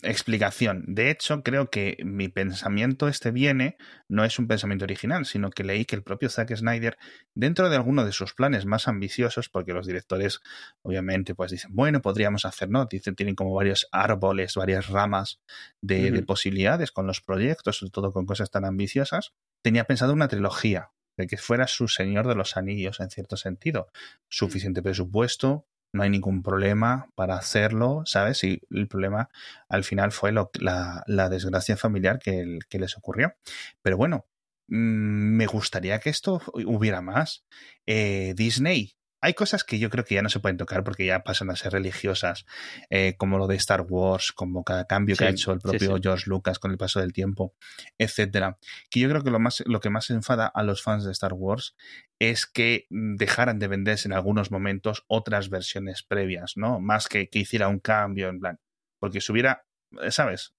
explicación. 0.02 0.84
De 0.86 1.10
hecho, 1.10 1.42
creo 1.42 1.68
que 1.68 1.98
mi 2.04 2.28
pensamiento 2.28 3.08
este 3.08 3.32
viene, 3.32 3.76
no 4.08 4.24
es 4.24 4.38
un 4.38 4.46
pensamiento 4.46 4.84
original, 4.84 5.26
sino 5.26 5.50
que 5.50 5.64
leí 5.64 5.84
que 5.84 5.96
el 5.96 6.02
propio 6.02 6.28
Zack 6.28 6.54
Snyder, 6.54 6.96
dentro 7.34 7.68
de 7.68 7.76
alguno 7.76 8.04
de 8.04 8.12
sus 8.12 8.34
planes 8.34 8.66
más 8.66 8.88
ambiciosos, 8.88 9.48
porque 9.48 9.72
los 9.72 9.86
directores, 9.86 10.40
obviamente, 10.82 11.34
pues 11.34 11.50
dicen, 11.50 11.70
bueno, 11.74 12.00
podríamos 12.02 12.44
hacer, 12.44 12.70
¿no? 12.70 12.86
Dicen, 12.86 13.16
tienen 13.16 13.34
como 13.34 13.54
varios 13.54 13.88
árboles, 13.90 14.54
varias 14.54 14.88
ramas 14.88 15.40
de, 15.80 16.10
de 16.10 16.22
posibilidades 16.22 16.92
con 16.92 17.06
los 17.06 17.20
proyectos, 17.20 17.78
sobre 17.78 17.90
todo 17.90 18.12
con 18.12 18.26
cosas 18.26 18.50
tan 18.50 18.64
ambiciosas. 18.64 19.34
Tenía 19.62 19.84
pensado 19.84 20.12
una 20.12 20.28
trilogía, 20.28 20.90
de 21.16 21.26
que 21.26 21.36
fuera 21.36 21.66
su 21.66 21.88
Señor 21.88 22.26
de 22.26 22.34
los 22.34 22.56
Anillos, 22.56 23.00
en 23.00 23.10
cierto 23.10 23.36
sentido. 23.36 23.88
Suficiente 24.28 24.82
presupuesto, 24.82 25.66
no 25.94 26.02
hay 26.02 26.10
ningún 26.10 26.42
problema 26.42 27.08
para 27.14 27.36
hacerlo, 27.36 28.02
¿sabes? 28.04 28.42
Y 28.42 28.60
el 28.70 28.88
problema 28.88 29.30
al 29.68 29.84
final 29.84 30.10
fue 30.10 30.32
la, 30.32 31.28
desgracia 31.30 31.76
familiar 31.76 32.18
que, 32.18 32.58
les 32.70 32.96
ocurrió. 32.96 33.34
Pero 33.80 33.96
bueno, 33.96 34.26
mmm, 34.66 35.36
me 35.36 35.46
gustaría 35.46 36.00
que 36.00 36.10
esto 36.10 36.42
hubiera 36.52 37.00
más. 37.00 37.44
Eh, 37.86 38.34
Disney 38.36 38.96
hay 39.24 39.32
cosas 39.32 39.64
que 39.64 39.78
yo 39.78 39.88
creo 39.88 40.04
que 40.04 40.16
ya 40.16 40.20
no 40.20 40.28
se 40.28 40.38
pueden 40.38 40.58
tocar 40.58 40.84
porque 40.84 41.06
ya 41.06 41.24
pasan 41.24 41.48
a 41.48 41.56
ser 41.56 41.72
religiosas, 41.72 42.44
eh, 42.90 43.14
como 43.16 43.38
lo 43.38 43.46
de 43.46 43.56
Star 43.56 43.80
Wars, 43.88 44.32
como 44.32 44.64
cada 44.64 44.86
cambio 44.86 45.16
que 45.16 45.24
ha 45.24 45.30
hecho 45.30 45.50
el 45.52 45.60
propio 45.60 45.78
sí, 45.92 45.96
sí. 45.96 46.02
George 46.02 46.24
Lucas 46.28 46.58
con 46.58 46.72
el 46.72 46.76
paso 46.76 47.00
del 47.00 47.14
tiempo, 47.14 47.54
etcétera. 47.96 48.58
Que 48.90 49.00
yo 49.00 49.08
creo 49.08 49.24
que 49.24 49.30
lo, 49.30 49.40
más, 49.40 49.62
lo 49.64 49.80
que 49.80 49.88
más 49.88 50.10
enfada 50.10 50.46
a 50.46 50.62
los 50.62 50.82
fans 50.82 51.04
de 51.04 51.12
Star 51.12 51.32
Wars 51.32 51.74
es 52.18 52.44
que 52.44 52.86
dejaran 52.90 53.58
de 53.58 53.68
venderse 53.68 54.08
en 54.08 54.12
algunos 54.12 54.50
momentos 54.50 55.06
otras 55.06 55.48
versiones 55.48 56.02
previas, 56.02 56.52
¿no? 56.56 56.78
Más 56.78 57.08
que 57.08 57.30
que 57.30 57.38
hiciera 57.38 57.68
un 57.68 57.78
cambio, 57.78 58.28
en 58.28 58.40
plan. 58.40 58.60
Porque 58.98 59.22
si 59.22 59.32
hubiera, 59.32 59.64
¿sabes? 60.10 60.52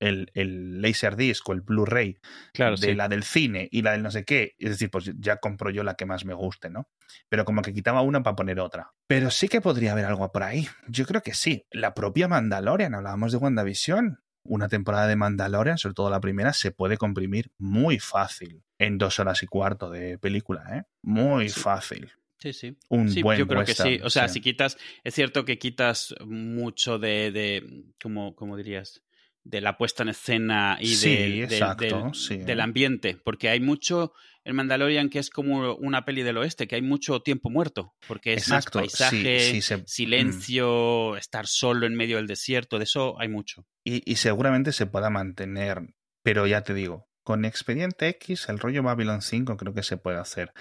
El, 0.00 0.30
el 0.34 0.80
Laserdisc 0.82 1.48
o 1.48 1.52
el 1.52 1.62
Blu-ray 1.62 2.18
claro, 2.52 2.76
de 2.76 2.88
sí. 2.88 2.94
la 2.94 3.08
del 3.08 3.22
cine 3.22 3.68
y 3.70 3.82
la 3.82 3.92
del 3.92 4.02
no 4.02 4.10
sé 4.10 4.24
qué, 4.24 4.54
es 4.58 4.70
decir, 4.70 4.90
pues 4.90 5.10
ya 5.18 5.36
compro 5.36 5.70
yo 5.70 5.82
la 5.82 5.94
que 5.94 6.06
más 6.06 6.24
me 6.24 6.34
guste, 6.34 6.70
¿no? 6.70 6.88
Pero 7.28 7.44
como 7.44 7.62
que 7.62 7.72
quitaba 7.72 8.02
una 8.02 8.22
para 8.22 8.36
poner 8.36 8.60
otra. 8.60 8.92
Pero 9.06 9.30
sí 9.30 9.48
que 9.48 9.60
podría 9.60 9.92
haber 9.92 10.04
algo 10.04 10.30
por 10.32 10.42
ahí. 10.42 10.68
Yo 10.88 11.06
creo 11.06 11.22
que 11.22 11.34
sí. 11.34 11.66
La 11.70 11.94
propia 11.94 12.28
Mandalorian, 12.28 12.94
hablábamos 12.94 13.32
de 13.32 13.38
WandaVision. 13.38 14.20
Una 14.48 14.68
temporada 14.68 15.08
de 15.08 15.16
Mandalorian, 15.16 15.76
sobre 15.76 15.94
todo 15.94 16.08
la 16.08 16.20
primera, 16.20 16.52
se 16.52 16.70
puede 16.70 16.96
comprimir 16.96 17.50
muy 17.58 17.98
fácil 17.98 18.62
en 18.78 18.96
dos 18.96 19.18
horas 19.18 19.42
y 19.42 19.46
cuarto 19.46 19.90
de 19.90 20.18
película, 20.18 20.62
¿eh? 20.76 20.82
Muy 21.02 21.48
sí. 21.48 21.60
fácil. 21.60 22.12
Sí, 22.38 22.52
sí. 22.52 22.76
Un 22.90 23.10
sí, 23.10 23.22
buen 23.22 23.38
yo 23.38 23.46
creo 23.46 23.60
western, 23.60 23.88
que 23.88 23.96
sí. 23.96 24.02
O 24.04 24.10
sea, 24.10 24.28
sí. 24.28 24.34
si 24.34 24.40
quitas, 24.42 24.76
es 25.02 25.14
cierto 25.14 25.44
que 25.44 25.58
quitas 25.58 26.14
mucho 26.24 26.98
de, 26.98 27.32
de 27.32 27.84
como, 28.00 28.36
como 28.36 28.56
dirías, 28.56 29.02
de 29.48 29.60
la 29.60 29.76
puesta 29.76 30.02
en 30.02 30.10
escena 30.10 30.76
y 30.80 30.96
sí, 30.96 31.14
del, 31.14 31.44
exacto, 31.44 32.02
del, 32.02 32.14
sí. 32.14 32.36
del, 32.38 32.60
ambiente, 32.60 33.16
porque 33.24 33.48
hay 33.48 33.60
mucho 33.60 34.12
el 34.44 34.54
Mandalorian 34.54 35.08
que 35.08 35.18
es 35.18 35.30
como 35.30 35.74
una 35.74 36.04
peli 36.04 36.22
del 36.22 36.36
oeste, 36.36 36.66
que 36.66 36.76
hay 36.76 36.82
mucho 36.82 37.20
tiempo 37.20 37.48
muerto, 37.50 37.94
porque 38.08 38.34
es 38.34 38.42
exacto, 38.42 38.80
más 38.80 38.88
paisaje, 38.88 39.40
sí, 39.40 39.62
se... 39.62 39.82
silencio, 39.86 41.12
mm. 41.12 41.16
estar 41.16 41.46
solo 41.46 41.86
en 41.86 41.94
medio 41.94 42.16
del 42.16 42.26
desierto, 42.26 42.78
de 42.78 42.84
eso 42.84 43.20
hay 43.20 43.28
mucho. 43.28 43.66
Y, 43.84 44.02
y, 44.10 44.16
seguramente 44.16 44.72
se 44.72 44.86
pueda 44.86 45.10
mantener, 45.10 45.94
pero 46.22 46.46
ya 46.46 46.62
te 46.62 46.74
digo, 46.74 47.08
con 47.22 47.44
Expediente 47.44 48.08
X, 48.08 48.48
el 48.48 48.58
rollo 48.58 48.82
Babylon 48.82 49.22
5 49.22 49.56
creo 49.56 49.74
que 49.74 49.82
se 49.82 49.96
puede 49.96 50.18
hacer. 50.18 50.52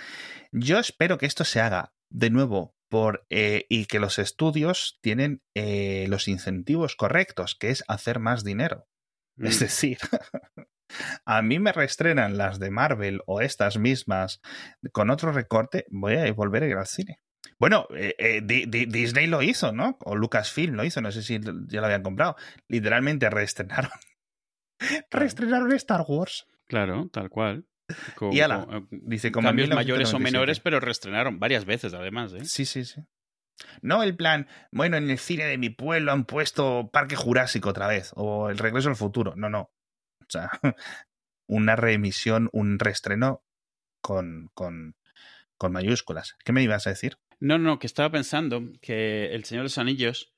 Yo 0.52 0.80
espero 0.80 1.17
que 1.17 1.26
esto 1.26 1.43
se 1.43 1.60
haga 1.60 1.93
de 2.10 2.30
nuevo 2.30 2.75
por, 2.96 3.26
eh, 3.30 3.66
y 3.68 3.88
que 3.88 4.00
los 4.00 4.20
estudios 4.20 5.00
tienen 5.02 5.42
eh, 5.54 6.06
los 6.08 6.30
incentivos 6.30 6.96
correctos, 6.96 7.54
que 7.54 7.70
es 7.70 7.84
hacer 7.90 8.20
más 8.20 8.46
dinero. 8.46 8.88
Mm. 9.36 9.48
Es 9.48 9.60
decir, 9.60 9.98
a 11.26 11.42
mí 11.42 11.60
me 11.60 11.74
reestrenan 11.74 12.38
las 12.38 12.58
de 12.58 12.72
Marvel 12.72 13.20
o 13.26 13.42
estas 13.42 13.78
mismas 13.78 14.40
con 14.94 15.10
otro 15.10 15.34
recorte, 15.34 15.86
voy 15.90 16.16
a 16.16 16.32
volver 16.32 16.64
a 16.64 16.68
ir 16.68 16.78
al 16.78 16.88
cine. 16.88 17.20
Bueno, 17.60 17.86
eh, 17.94 18.16
eh, 18.18 18.42
Disney 18.88 19.28
lo 19.28 19.42
hizo, 19.42 19.74
¿no? 19.74 19.98
O 20.06 20.16
Lucasfilm 20.16 20.76
lo 20.76 20.86
hizo, 20.86 21.02
no 21.02 21.12
sé 21.12 21.22
si 21.22 21.38
ya 21.68 21.82
lo 21.82 21.88
habían 21.88 22.02
comprado. 22.02 22.38
Literalmente 22.70 23.30
reestrenaron. 23.30 23.92
reestrenaron 25.12 25.74
Star 25.74 26.06
Wars. 26.08 26.48
Claro, 26.66 27.10
tal 27.12 27.30
cual. 27.30 27.66
Con, 28.15 28.34
y 28.34 28.41
ala, 28.41 28.65
con, 28.65 28.88
dice 28.89 29.32
cambios 29.32 29.69
mayores 29.69 30.13
o 30.13 30.19
menores, 30.19 30.60
pero 30.60 30.80
reestrenaron 30.80 31.39
varias 31.39 31.65
veces 31.65 31.93
además. 31.93 32.34
¿eh? 32.34 32.45
Sí, 32.45 32.65
sí, 32.65 32.84
sí. 32.84 33.02
No 33.82 34.04
el 34.04 34.15
plan, 34.15 34.48
bueno, 34.71 34.98
en 34.98 35.10
el 35.10 35.17
cine 35.17 35.45
de 35.45 35.58
mi 35.58 35.69
pueblo 35.69 36.12
han 36.12 36.26
puesto 36.26 36.89
Parque 36.91 37.15
Jurásico 37.15 37.69
otra 37.69 37.88
vez, 37.88 38.12
o 38.15 38.50
El 38.50 38.58
Regreso 38.58 38.89
al 38.89 38.95
Futuro. 38.95 39.34
No, 39.36 39.50
no. 39.50 39.71
O 40.21 40.30
sea, 40.30 40.50
una 41.48 41.76
reemisión, 41.76 42.50
un 42.52 42.80
reestreno 42.80 43.43
con, 44.02 44.50
con, 44.54 44.95
con 45.58 45.71
mayúsculas. 45.71 46.36
¿Qué 46.43 46.52
me 46.52 46.63
ibas 46.63 46.88
a 46.88 46.91
decir? 46.91 47.17
No, 47.39 47.58
no, 47.58 47.80
que 47.80 47.88
estaba 47.88 48.12
pensando 48.12 48.63
que 48.82 49.34
El 49.34 49.45
Señor 49.45 49.63
de 49.63 49.65
los 49.65 49.78
Anillos 49.78 50.35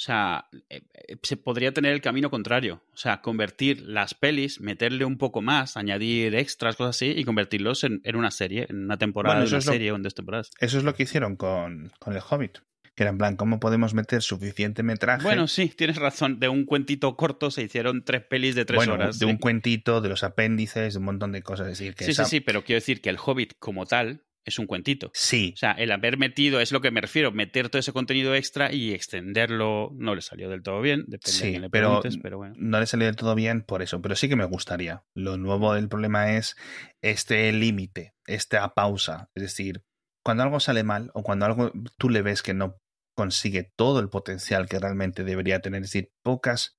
o 0.00 0.02
sea, 0.02 0.46
eh, 0.70 0.80
se 1.22 1.36
podría 1.36 1.74
tener 1.74 1.92
el 1.92 2.00
camino 2.00 2.30
contrario. 2.30 2.82
O 2.94 2.96
sea, 2.96 3.20
convertir 3.20 3.82
las 3.82 4.14
pelis, 4.14 4.58
meterle 4.58 5.04
un 5.04 5.18
poco 5.18 5.42
más, 5.42 5.76
añadir 5.76 6.34
extras, 6.36 6.76
cosas 6.76 6.96
así, 6.96 7.12
y 7.14 7.24
convertirlos 7.24 7.84
en, 7.84 8.00
en 8.04 8.16
una 8.16 8.30
serie, 8.30 8.66
en 8.70 8.82
una 8.84 8.96
temporada 8.96 9.34
bueno, 9.34 9.50
de 9.50 9.56
una 9.56 9.60
serie 9.60 9.88
lo, 9.88 9.92
o 9.92 9.96
en 9.98 10.02
dos 10.02 10.14
temporadas. 10.14 10.52
Eso 10.58 10.78
es 10.78 10.84
lo 10.84 10.94
que 10.94 11.02
hicieron 11.02 11.36
con, 11.36 11.92
con 11.98 12.14
El 12.14 12.22
Hobbit. 12.26 12.60
Que 12.94 13.02
era 13.02 13.10
en 13.10 13.18
plan, 13.18 13.36
¿cómo 13.36 13.60
podemos 13.60 13.92
meter 13.92 14.22
suficiente 14.22 14.82
metraje? 14.82 15.22
Bueno, 15.22 15.46
sí, 15.46 15.68
tienes 15.68 15.96
razón. 15.96 16.40
De 16.40 16.48
un 16.48 16.64
cuentito 16.64 17.14
corto 17.14 17.50
se 17.50 17.62
hicieron 17.62 18.02
tres 18.02 18.22
pelis 18.22 18.54
de 18.54 18.64
tres 18.64 18.76
bueno, 18.76 18.94
horas. 18.94 19.18
De 19.18 19.26
sí. 19.26 19.30
un 19.30 19.36
cuentito, 19.36 20.00
de 20.00 20.08
los 20.08 20.24
apéndices, 20.24 20.94
de 20.94 20.98
un 20.98 21.04
montón 21.04 21.32
de 21.32 21.42
cosas. 21.42 21.66
Es 21.66 21.78
decir, 21.78 21.94
que 21.94 22.06
sí, 22.06 22.12
esa... 22.12 22.24
sí, 22.24 22.36
sí, 22.36 22.40
pero 22.40 22.64
quiero 22.64 22.78
decir 22.78 23.02
que 23.02 23.10
El 23.10 23.18
Hobbit 23.22 23.52
como 23.58 23.84
tal 23.84 24.22
es 24.44 24.58
un 24.58 24.66
cuentito. 24.66 25.10
Sí. 25.14 25.52
O 25.54 25.56
sea, 25.56 25.72
el 25.72 25.92
haber 25.92 26.18
metido, 26.18 26.60
es 26.60 26.72
lo 26.72 26.80
que 26.80 26.90
me 26.90 27.00
refiero, 27.00 27.32
meter 27.32 27.68
todo 27.68 27.80
ese 27.80 27.92
contenido 27.92 28.34
extra 28.34 28.72
y 28.72 28.92
extenderlo 28.92 29.90
no 29.94 30.14
le 30.14 30.22
salió 30.22 30.48
del 30.48 30.62
todo 30.62 30.80
bien, 30.80 31.04
depende 31.06 31.30
sí, 31.30 31.44
de 31.44 31.50
quién 31.50 31.62
le 31.62 31.70
pero, 31.70 32.02
pero 32.22 32.38
bueno. 32.38 32.54
No 32.58 32.80
le 32.80 32.86
salió 32.86 33.06
del 33.06 33.16
todo 33.16 33.34
bien 33.34 33.62
por 33.62 33.82
eso, 33.82 34.00
pero 34.00 34.16
sí 34.16 34.28
que 34.28 34.36
me 34.36 34.44
gustaría. 34.44 35.04
Lo 35.14 35.36
nuevo 35.36 35.74
del 35.74 35.88
problema 35.88 36.36
es 36.36 36.56
este 37.02 37.52
límite, 37.52 38.14
esta 38.26 38.72
pausa. 38.74 39.30
Es 39.34 39.42
decir, 39.42 39.82
cuando 40.24 40.42
algo 40.42 40.60
sale 40.60 40.84
mal 40.84 41.10
o 41.14 41.22
cuando 41.22 41.46
algo 41.46 41.72
tú 41.98 42.08
le 42.08 42.22
ves 42.22 42.42
que 42.42 42.54
no 42.54 42.78
consigue 43.16 43.70
todo 43.76 44.00
el 44.00 44.08
potencial 44.08 44.68
que 44.68 44.78
realmente 44.78 45.24
debería 45.24 45.60
tener, 45.60 45.82
es 45.82 45.88
decir, 45.88 46.10
pocas, 46.24 46.78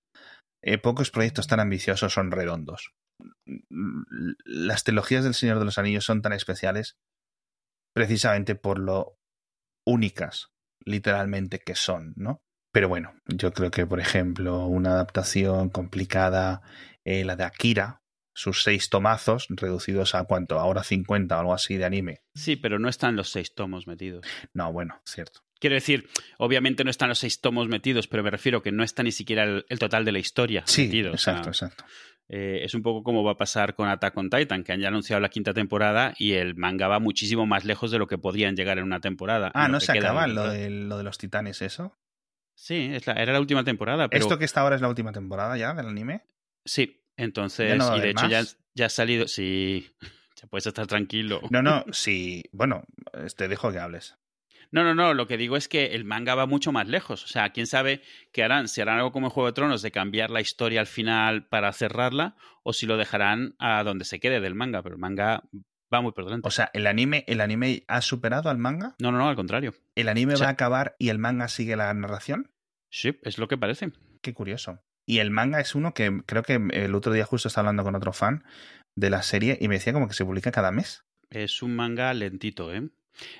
eh, 0.63 0.77
pocos 0.77 1.11
proyectos 1.11 1.47
tan 1.47 1.59
ambiciosos 1.59 2.13
son 2.13 2.31
redondos. 2.31 2.93
Las 4.45 4.83
trilogías 4.83 5.23
del 5.23 5.35
Señor 5.35 5.59
de 5.59 5.65
los 5.65 5.77
Anillos 5.77 6.05
son 6.05 6.23
tan 6.23 6.33
especiales 6.33 6.95
precisamente 7.93 8.55
por 8.55 8.79
lo 8.79 9.17
únicas, 9.85 10.49
literalmente, 10.85 11.59
que 11.59 11.75
son, 11.75 12.13
¿no? 12.15 12.43
Pero 12.71 12.87
bueno, 12.87 13.13
yo 13.27 13.51
creo 13.51 13.71
que, 13.71 13.85
por 13.85 13.99
ejemplo, 13.99 14.65
una 14.65 14.91
adaptación 14.91 15.69
complicada, 15.69 16.61
eh, 17.03 17.25
la 17.25 17.35
de 17.35 17.43
Akira, 17.43 18.01
sus 18.33 18.63
seis 18.63 18.89
tomazos, 18.89 19.47
reducidos 19.49 20.15
a 20.15 20.23
cuánto, 20.23 20.59
ahora 20.59 20.83
50 20.83 21.35
o 21.35 21.39
algo 21.39 21.53
así 21.53 21.77
de 21.77 21.85
anime. 21.85 22.21
Sí, 22.33 22.55
pero 22.55 22.79
no 22.79 22.87
están 22.87 23.15
los 23.15 23.29
seis 23.29 23.53
tomos 23.53 23.87
metidos. 23.87 24.25
No, 24.53 24.71
bueno, 24.71 25.01
cierto. 25.05 25.41
Quiero 25.59 25.75
decir, 25.75 26.09
obviamente 26.39 26.83
no 26.83 26.89
están 26.89 27.09
los 27.09 27.19
seis 27.19 27.39
tomos 27.39 27.67
metidos, 27.67 28.07
pero 28.07 28.23
me 28.23 28.31
refiero 28.31 28.63
que 28.63 28.71
no 28.71 28.83
está 28.83 29.03
ni 29.03 29.11
siquiera 29.11 29.43
el, 29.43 29.65
el 29.69 29.79
total 29.79 30.05
de 30.05 30.11
la 30.13 30.19
historia 30.19 30.63
sí, 30.65 30.85
metido. 30.85 31.11
Exacto, 31.11 31.51
o 31.51 31.53
sea, 31.53 31.67
exacto. 31.67 31.85
Eh, 32.33 32.63
es 32.63 32.73
un 32.75 32.81
poco 32.81 33.03
como 33.03 33.25
va 33.25 33.33
a 33.33 33.37
pasar 33.37 33.75
con 33.75 33.89
Attack 33.89 34.15
on 34.15 34.29
Titan, 34.29 34.63
que 34.63 34.71
han 34.71 34.79
ya 34.79 34.87
anunciado 34.87 35.19
la 35.19 35.27
quinta 35.27 35.53
temporada 35.53 36.13
y 36.17 36.31
el 36.31 36.55
manga 36.55 36.87
va 36.87 36.99
muchísimo 36.99 37.45
más 37.45 37.65
lejos 37.65 37.91
de 37.91 37.99
lo 37.99 38.07
que 38.07 38.17
podrían 38.17 38.55
llegar 38.55 38.77
en 38.77 38.85
una 38.85 39.01
temporada. 39.01 39.51
Ah, 39.53 39.67
¿no 39.67 39.81
se 39.81 39.91
acaba 39.91 40.27
lo 40.27 40.49
de, 40.49 40.69
lo 40.69 40.97
de 40.97 41.03
los 41.03 41.17
titanes 41.17 41.61
eso? 41.61 41.97
Sí, 42.55 42.91
es 42.93 43.05
la, 43.05 43.13
era 43.15 43.33
la 43.33 43.41
última 43.41 43.65
temporada. 43.65 44.07
Pero... 44.07 44.23
¿Esto 44.23 44.37
que 44.37 44.45
está 44.45 44.61
ahora 44.61 44.77
es 44.77 44.81
la 44.81 44.87
última 44.87 45.11
temporada 45.11 45.57
ya 45.57 45.73
del 45.73 45.87
anime? 45.87 46.23
Sí, 46.63 47.03
entonces, 47.17 47.83
y 47.97 47.99
de 47.99 48.11
hecho 48.11 48.29
ya, 48.29 48.43
ya, 48.75 48.85
ha 48.85 48.89
salido, 48.89 49.27
sí, 49.27 49.93
ya 50.41 50.47
puedes 50.47 50.65
estar 50.65 50.87
tranquilo. 50.87 51.41
No, 51.49 51.61
no, 51.61 51.83
sí, 51.91 52.45
bueno, 52.53 52.85
te 53.35 53.49
dejo 53.49 53.73
que 53.73 53.79
hables. 53.79 54.15
No, 54.71 54.85
no, 54.85 54.95
no, 54.95 55.13
lo 55.13 55.27
que 55.27 55.37
digo 55.37 55.57
es 55.57 55.67
que 55.67 55.87
el 55.87 56.05
manga 56.05 56.33
va 56.33 56.45
mucho 56.45 56.71
más 56.71 56.87
lejos. 56.87 57.25
O 57.25 57.27
sea, 57.27 57.49
quién 57.51 57.67
sabe 57.67 58.01
qué 58.31 58.43
harán, 58.43 58.69
si 58.69 58.79
harán 58.81 58.97
algo 58.97 59.11
como 59.11 59.27
en 59.27 59.31
Juego 59.31 59.47
de 59.47 59.53
Tronos 59.53 59.81
de 59.81 59.91
cambiar 59.91 60.29
la 60.29 60.39
historia 60.39 60.79
al 60.79 60.87
final 60.87 61.45
para 61.47 61.73
cerrarla 61.73 62.35
o 62.63 62.71
si 62.71 62.85
lo 62.85 62.95
dejarán 62.95 63.55
a 63.59 63.83
donde 63.83 64.05
se 64.05 64.19
quede 64.19 64.39
del 64.39 64.55
manga, 64.55 64.81
pero 64.81 64.95
el 64.95 65.01
manga 65.01 65.43
va 65.93 66.01
muy 66.01 66.13
por 66.13 66.23
delante. 66.23 66.47
O 66.47 66.51
sea, 66.51 66.71
¿el 66.73 66.87
anime, 66.87 67.25
¿el 67.27 67.41
anime 67.41 67.83
ha 67.87 68.01
superado 68.01 68.49
al 68.49 68.57
manga? 68.57 68.95
No, 68.99 69.11
no, 69.11 69.17
no, 69.17 69.27
al 69.27 69.35
contrario. 69.35 69.73
¿El 69.95 70.07
anime 70.07 70.35
va 70.35 70.47
a 70.47 70.51
acabar 70.51 70.95
y 70.99 71.09
el 71.09 71.19
manga 71.19 71.49
sigue 71.49 71.75
la 71.75 71.93
narración? 71.93 72.51
Sí, 72.89 73.19
es 73.23 73.37
lo 73.37 73.49
que 73.49 73.57
parece. 73.57 73.91
Qué 74.21 74.33
curioso. 74.33 74.79
Y 75.05 75.19
el 75.19 75.31
manga 75.31 75.59
es 75.59 75.75
uno 75.75 75.93
que 75.93 76.21
creo 76.25 76.43
que 76.43 76.61
el 76.71 76.95
otro 76.95 77.11
día 77.11 77.25
justo 77.25 77.49
estaba 77.49 77.67
hablando 77.67 77.83
con 77.83 77.95
otro 77.95 78.13
fan 78.13 78.45
de 78.95 79.09
la 79.09 79.21
serie 79.21 79.57
y 79.59 79.67
me 79.67 79.75
decía 79.75 79.93
como 79.93 80.07
que 80.07 80.13
se 80.13 80.23
publica 80.23 80.51
cada 80.51 80.71
mes. 80.71 81.03
Es 81.29 81.61
un 81.61 81.75
manga 81.75 82.13
lentito, 82.13 82.73
¿eh? 82.73 82.89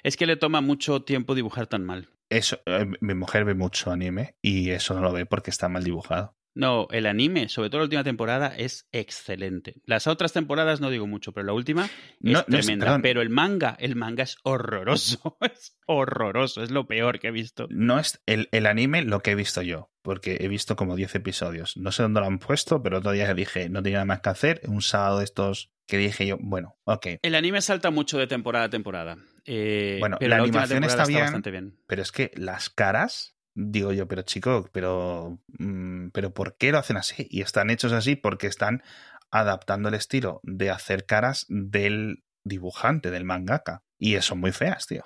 Es 0.04 0.18
que 0.18 0.26
le 0.26 0.38
toma 0.38 0.62
mucho 0.62 1.04
tiempo 1.04 1.36
dibujar 1.36 1.68
tan 1.68 1.84
mal. 1.86 2.10
Eso, 2.30 2.60
eh, 2.66 2.86
mi 3.02 3.14
mujer 3.14 3.46
ve 3.46 3.56
mucho 3.56 3.92
anime 3.92 4.36
y 4.42 4.70
eso 4.70 4.94
no 4.94 5.02
lo 5.02 5.12
ve 5.12 5.26
porque 5.26 5.52
está 5.52 5.68
mal 5.68 5.84
dibujado. 5.84 6.36
No, 6.54 6.88
el 6.92 7.06
anime, 7.06 7.48
sobre 7.48 7.70
todo 7.70 7.80
la 7.80 7.86
última 7.86 8.04
temporada, 8.04 8.54
es 8.58 8.88
excelente. 8.92 9.76
Las 9.86 10.08
otras 10.08 10.34
temporadas 10.34 10.82
no 10.82 10.90
digo 10.90 11.08
mucho, 11.08 11.32
pero 11.32 11.46
la 11.46 11.54
última 11.54 11.90
es 12.22 12.46
tremenda. 12.46 13.00
pero 13.02 13.22
el 13.22 13.30
manga, 13.30 13.78
el 13.80 13.96
manga 13.96 14.24
es 14.24 14.38
horroroso. 14.44 15.38
Es 15.42 15.78
horroroso, 15.86 16.64
es 16.64 16.72
lo 16.72 16.88
peor 16.88 17.20
que 17.20 17.28
he 17.28 17.32
visto. 17.32 17.68
No 17.70 18.00
es 18.00 18.22
el, 18.26 18.48
el 18.52 18.66
anime 18.66 19.02
lo 19.04 19.22
que 19.22 19.32
he 19.32 19.36
visto 19.36 19.62
yo, 19.62 19.92
porque 20.02 20.38
he 20.42 20.48
visto 20.48 20.76
como 20.76 20.96
10 20.96 21.16
episodios. 21.16 21.78
No 21.78 21.92
sé 21.92 22.04
dónde 22.04 22.20
lo 22.20 22.28
han 22.28 22.40
puesto, 22.40 22.82
pero 22.82 23.00
otro 23.00 23.12
día 23.12 23.34
dije, 23.34 23.70
no 23.70 23.82
tenía 23.84 23.98
nada 24.00 24.06
más 24.06 24.22
que 24.22 24.30
hacer. 24.30 24.62
Un 24.68 24.82
sábado 24.82 25.20
de 25.20 25.26
estos 25.26 25.72
que 25.88 25.98
dije 25.98 26.26
yo, 26.26 26.38
bueno, 26.40 26.78
ok. 26.86 27.08
El 27.22 27.36
anime 27.36 27.62
salta 27.62 27.92
mucho 27.92 28.18
de 28.18 28.28
temporada 28.28 28.66
a 28.66 28.70
temporada. 28.70 29.18
Eh, 29.46 29.98
bueno, 30.00 30.18
pero 30.20 30.30
la, 30.30 30.44
animación 30.44 30.84
está, 30.84 31.06
bien, 31.06 31.22
bastante 31.22 31.52
bien. 31.52 31.78
Pero 31.88 32.02
es 32.02 32.12
que 32.12 32.32
las 32.36 32.70
caras, 32.70 33.36
digo 33.54 33.92
yo, 33.92 34.08
pero 34.08 34.22
chico, 34.22 34.70
pero, 34.72 35.40
mm, 35.60 36.10
pero 36.10 36.34
¿por 36.34 36.58
qué 36.58 36.72
lo 36.72 36.78
hacen 36.78 36.98
así? 36.98 37.28
Y 37.30 37.42
están 37.42 37.70
hechos 37.70 37.92
así 37.92 38.16
porque 38.16 38.48
están 38.48 38.84
adaptando 39.32 39.90
el 39.90 39.96
estilo 39.96 40.42
de 40.44 40.70
hacer 40.70 41.06
caras 41.06 41.46
del 41.50 42.24
dibujante, 42.44 43.12
del 43.12 43.26
mangaka. 43.26 43.84
Y 43.98 44.20
son 44.22 44.40
muy 44.40 44.52
feas, 44.52 44.88
tío 44.88 45.04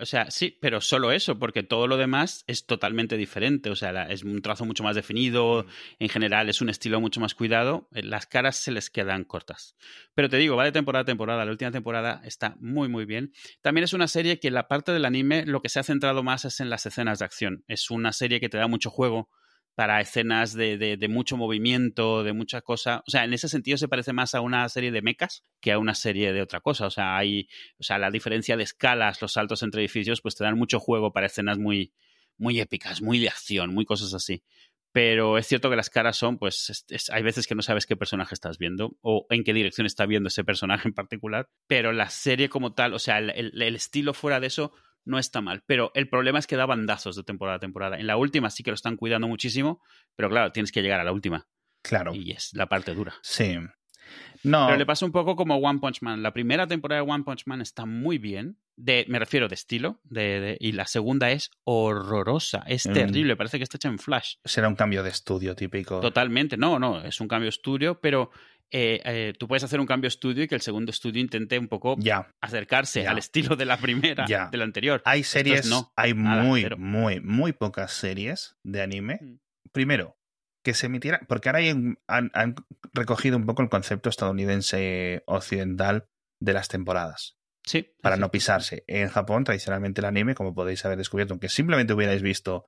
o 0.00 0.06
sea, 0.06 0.30
sí, 0.30 0.56
pero 0.60 0.80
solo 0.80 1.10
eso, 1.10 1.38
porque 1.38 1.62
todo 1.62 1.86
lo 1.86 1.96
demás 1.96 2.44
es 2.46 2.66
totalmente 2.66 3.16
diferente. 3.16 3.70
O 3.70 3.76
sea, 3.76 4.04
es 4.04 4.22
un 4.22 4.40
trazo 4.42 4.64
mucho 4.64 4.84
más 4.84 4.94
definido, 4.94 5.66
en 5.98 6.08
general 6.08 6.48
es 6.48 6.60
un 6.60 6.68
estilo 6.68 7.00
mucho 7.00 7.20
más 7.20 7.34
cuidado. 7.34 7.88
Eh, 7.92 8.02
las 8.02 8.26
caras 8.26 8.56
se 8.56 8.70
les 8.70 8.90
quedan 8.90 9.24
cortas. 9.24 9.76
Pero 10.14 10.28
te 10.28 10.36
digo, 10.36 10.56
va 10.56 10.64
de 10.64 10.72
temporada 10.72 11.02
a 11.02 11.06
temporada. 11.06 11.44
La 11.44 11.50
última 11.50 11.70
temporada 11.70 12.20
está 12.24 12.56
muy, 12.60 12.88
muy 12.88 13.04
bien. 13.04 13.32
También 13.60 13.84
es 13.84 13.92
una 13.92 14.08
serie 14.08 14.38
que 14.38 14.50
la 14.50 14.68
parte 14.68 14.92
del 14.92 15.04
anime 15.04 15.44
lo 15.46 15.62
que 15.62 15.68
se 15.68 15.80
ha 15.80 15.84
centrado 15.84 16.22
más 16.22 16.44
es 16.44 16.60
en 16.60 16.70
las 16.70 16.86
escenas 16.86 17.18
de 17.18 17.24
acción. 17.24 17.64
Es 17.66 17.90
una 17.90 18.12
serie 18.12 18.40
que 18.40 18.48
te 18.48 18.58
da 18.58 18.68
mucho 18.68 18.90
juego 18.90 19.28
para 19.78 20.00
escenas 20.00 20.54
de, 20.54 21.06
mucho 21.08 21.36
movimiento, 21.36 22.24
de 22.24 22.32
mucha 22.32 22.62
cosa. 22.62 23.04
O 23.06 23.10
sea, 23.12 23.22
en 23.22 23.32
ese 23.32 23.48
sentido 23.48 23.78
se 23.78 23.86
parece 23.86 24.12
más 24.12 24.34
a 24.34 24.40
una 24.40 24.68
serie 24.68 24.90
de 24.90 25.02
mechas 25.02 25.44
que 25.60 25.70
a 25.70 25.78
una 25.78 25.94
serie 25.94 26.32
de 26.32 26.42
otra 26.42 26.60
cosa. 26.60 26.86
O 26.86 26.90
sea, 26.90 27.16
hay, 27.16 27.48
o 27.78 27.84
sea, 27.84 27.96
la 27.96 28.10
diferencia 28.10 28.56
de 28.56 28.64
escalas, 28.64 29.22
los 29.22 29.34
saltos 29.34 29.62
entre 29.62 29.80
edificios, 29.80 30.20
pues 30.20 30.34
te 30.34 30.42
dan 30.42 30.58
mucho 30.58 30.80
juego 30.80 31.12
para 31.12 31.26
escenas 31.26 31.58
muy, 31.58 31.92
muy 32.38 32.58
épicas, 32.58 33.02
muy 33.02 33.20
de 33.20 33.28
acción, 33.28 33.72
muy 33.72 33.84
cosas 33.84 34.14
así. 34.14 34.42
Pero 34.90 35.38
es 35.38 35.46
cierto 35.46 35.70
que 35.70 35.76
las 35.76 35.90
caras 35.90 36.16
son, 36.16 36.38
pues, 36.38 36.84
hay 37.12 37.22
veces 37.22 37.46
que 37.46 37.54
no 37.54 37.62
sabes 37.62 37.86
qué 37.86 37.94
personaje 37.94 38.34
estás 38.34 38.58
viendo 38.58 38.96
o 39.00 39.26
en 39.30 39.44
qué 39.44 39.54
dirección 39.54 39.86
está 39.86 40.06
viendo 40.06 40.26
ese 40.26 40.42
personaje 40.42 40.88
en 40.88 40.94
particular. 40.94 41.50
Pero 41.68 41.92
la 41.92 42.10
serie 42.10 42.48
como 42.48 42.74
tal, 42.74 42.94
o 42.94 42.98
sea, 42.98 43.18
el 43.20 43.76
estilo 43.76 44.12
fuera 44.12 44.40
de 44.40 44.48
eso 44.48 44.72
no 45.08 45.18
está 45.18 45.40
mal. 45.40 45.62
Pero 45.66 45.90
el 45.94 46.08
problema 46.08 46.38
es 46.38 46.46
que 46.46 46.56
da 46.56 46.66
bandazos 46.66 47.16
de 47.16 47.24
temporada 47.24 47.56
a 47.56 47.60
temporada. 47.60 47.98
En 47.98 48.06
la 48.06 48.16
última 48.16 48.50
sí 48.50 48.62
que 48.62 48.70
lo 48.70 48.74
están 48.76 48.96
cuidando 48.96 49.26
muchísimo, 49.26 49.82
pero 50.14 50.28
claro, 50.28 50.52
tienes 50.52 50.70
que 50.70 50.82
llegar 50.82 51.00
a 51.00 51.04
la 51.04 51.12
última. 51.12 51.48
Claro. 51.82 52.14
Y 52.14 52.32
es 52.32 52.52
la 52.54 52.68
parte 52.68 52.94
dura. 52.94 53.14
Sí. 53.22 53.56
No. 54.42 54.66
Pero 54.66 54.78
le 54.78 54.86
pasa 54.86 55.04
un 55.04 55.12
poco 55.12 55.36
como 55.36 55.56
One 55.56 55.80
Punch 55.80 56.02
Man. 56.02 56.22
La 56.22 56.32
primera 56.32 56.66
temporada 56.66 57.02
de 57.02 57.10
One 57.10 57.24
Punch 57.24 57.46
Man 57.46 57.60
está 57.60 57.86
muy 57.86 58.18
bien. 58.18 58.58
De, 58.76 59.04
me 59.08 59.18
refiero 59.18 59.48
de 59.48 59.54
estilo. 59.54 60.00
De, 60.04 60.56
y 60.60 60.72
la 60.72 60.86
segunda 60.86 61.30
es 61.30 61.50
horrorosa. 61.64 62.62
Es 62.66 62.86
mm. 62.86 62.92
terrible. 62.92 63.36
Parece 63.36 63.58
que 63.58 63.64
está 63.64 63.76
hecha 63.76 63.88
en 63.88 63.98
Flash. 63.98 64.34
Será 64.44 64.68
un 64.68 64.76
cambio 64.76 65.02
de 65.02 65.10
estudio 65.10 65.54
típico. 65.56 66.00
Totalmente. 66.00 66.56
No, 66.56 66.78
no. 66.78 67.02
Es 67.02 67.20
un 67.20 67.28
cambio 67.28 67.46
de 67.46 67.50
estudio, 67.50 68.00
pero 68.00 68.30
eh, 68.70 69.00
eh, 69.04 69.32
tú 69.38 69.48
puedes 69.48 69.64
hacer 69.64 69.80
un 69.80 69.86
cambio 69.86 70.08
estudio 70.08 70.44
y 70.44 70.48
que 70.48 70.54
el 70.54 70.60
segundo 70.60 70.90
estudio 70.90 71.20
intente 71.20 71.58
un 71.58 71.68
poco 71.68 71.96
acercarse 72.40 73.06
al 73.06 73.18
estilo 73.18 73.56
de 73.56 73.64
la 73.64 73.78
primera, 73.78 74.26
de 74.26 74.58
la 74.58 74.64
anterior. 74.64 75.02
Hay 75.04 75.24
series, 75.24 75.66
no, 75.66 75.92
hay 75.96 76.14
muy, 76.14 76.68
muy, 76.76 77.20
muy 77.20 77.52
pocas 77.52 77.92
series 77.92 78.56
de 78.64 78.82
anime. 78.82 79.18
Mm. 79.22 79.38
Primero, 79.72 80.18
que 80.64 80.74
se 80.74 80.86
emitieran, 80.86 81.20
porque 81.28 81.48
ahora 81.48 81.60
han, 82.08 82.54
recogido 82.92 83.36
un 83.36 83.46
poco 83.46 83.62
el 83.62 83.68
concepto 83.68 84.10
estadounidense 84.10 85.22
occidental 85.26 86.06
de 86.42 86.52
las 86.52 86.68
temporadas. 86.68 87.36
Sí. 87.64 87.94
Para 88.02 88.16
no 88.16 88.30
pisarse. 88.30 88.84
En 88.86 89.08
Japón, 89.08 89.44
tradicionalmente 89.44 90.00
el 90.00 90.06
anime, 90.06 90.34
como 90.34 90.54
podéis 90.54 90.84
haber 90.84 90.98
descubierto, 90.98 91.34
aunque 91.34 91.48
simplemente 91.48 91.92
hubierais 91.92 92.22
visto 92.22 92.66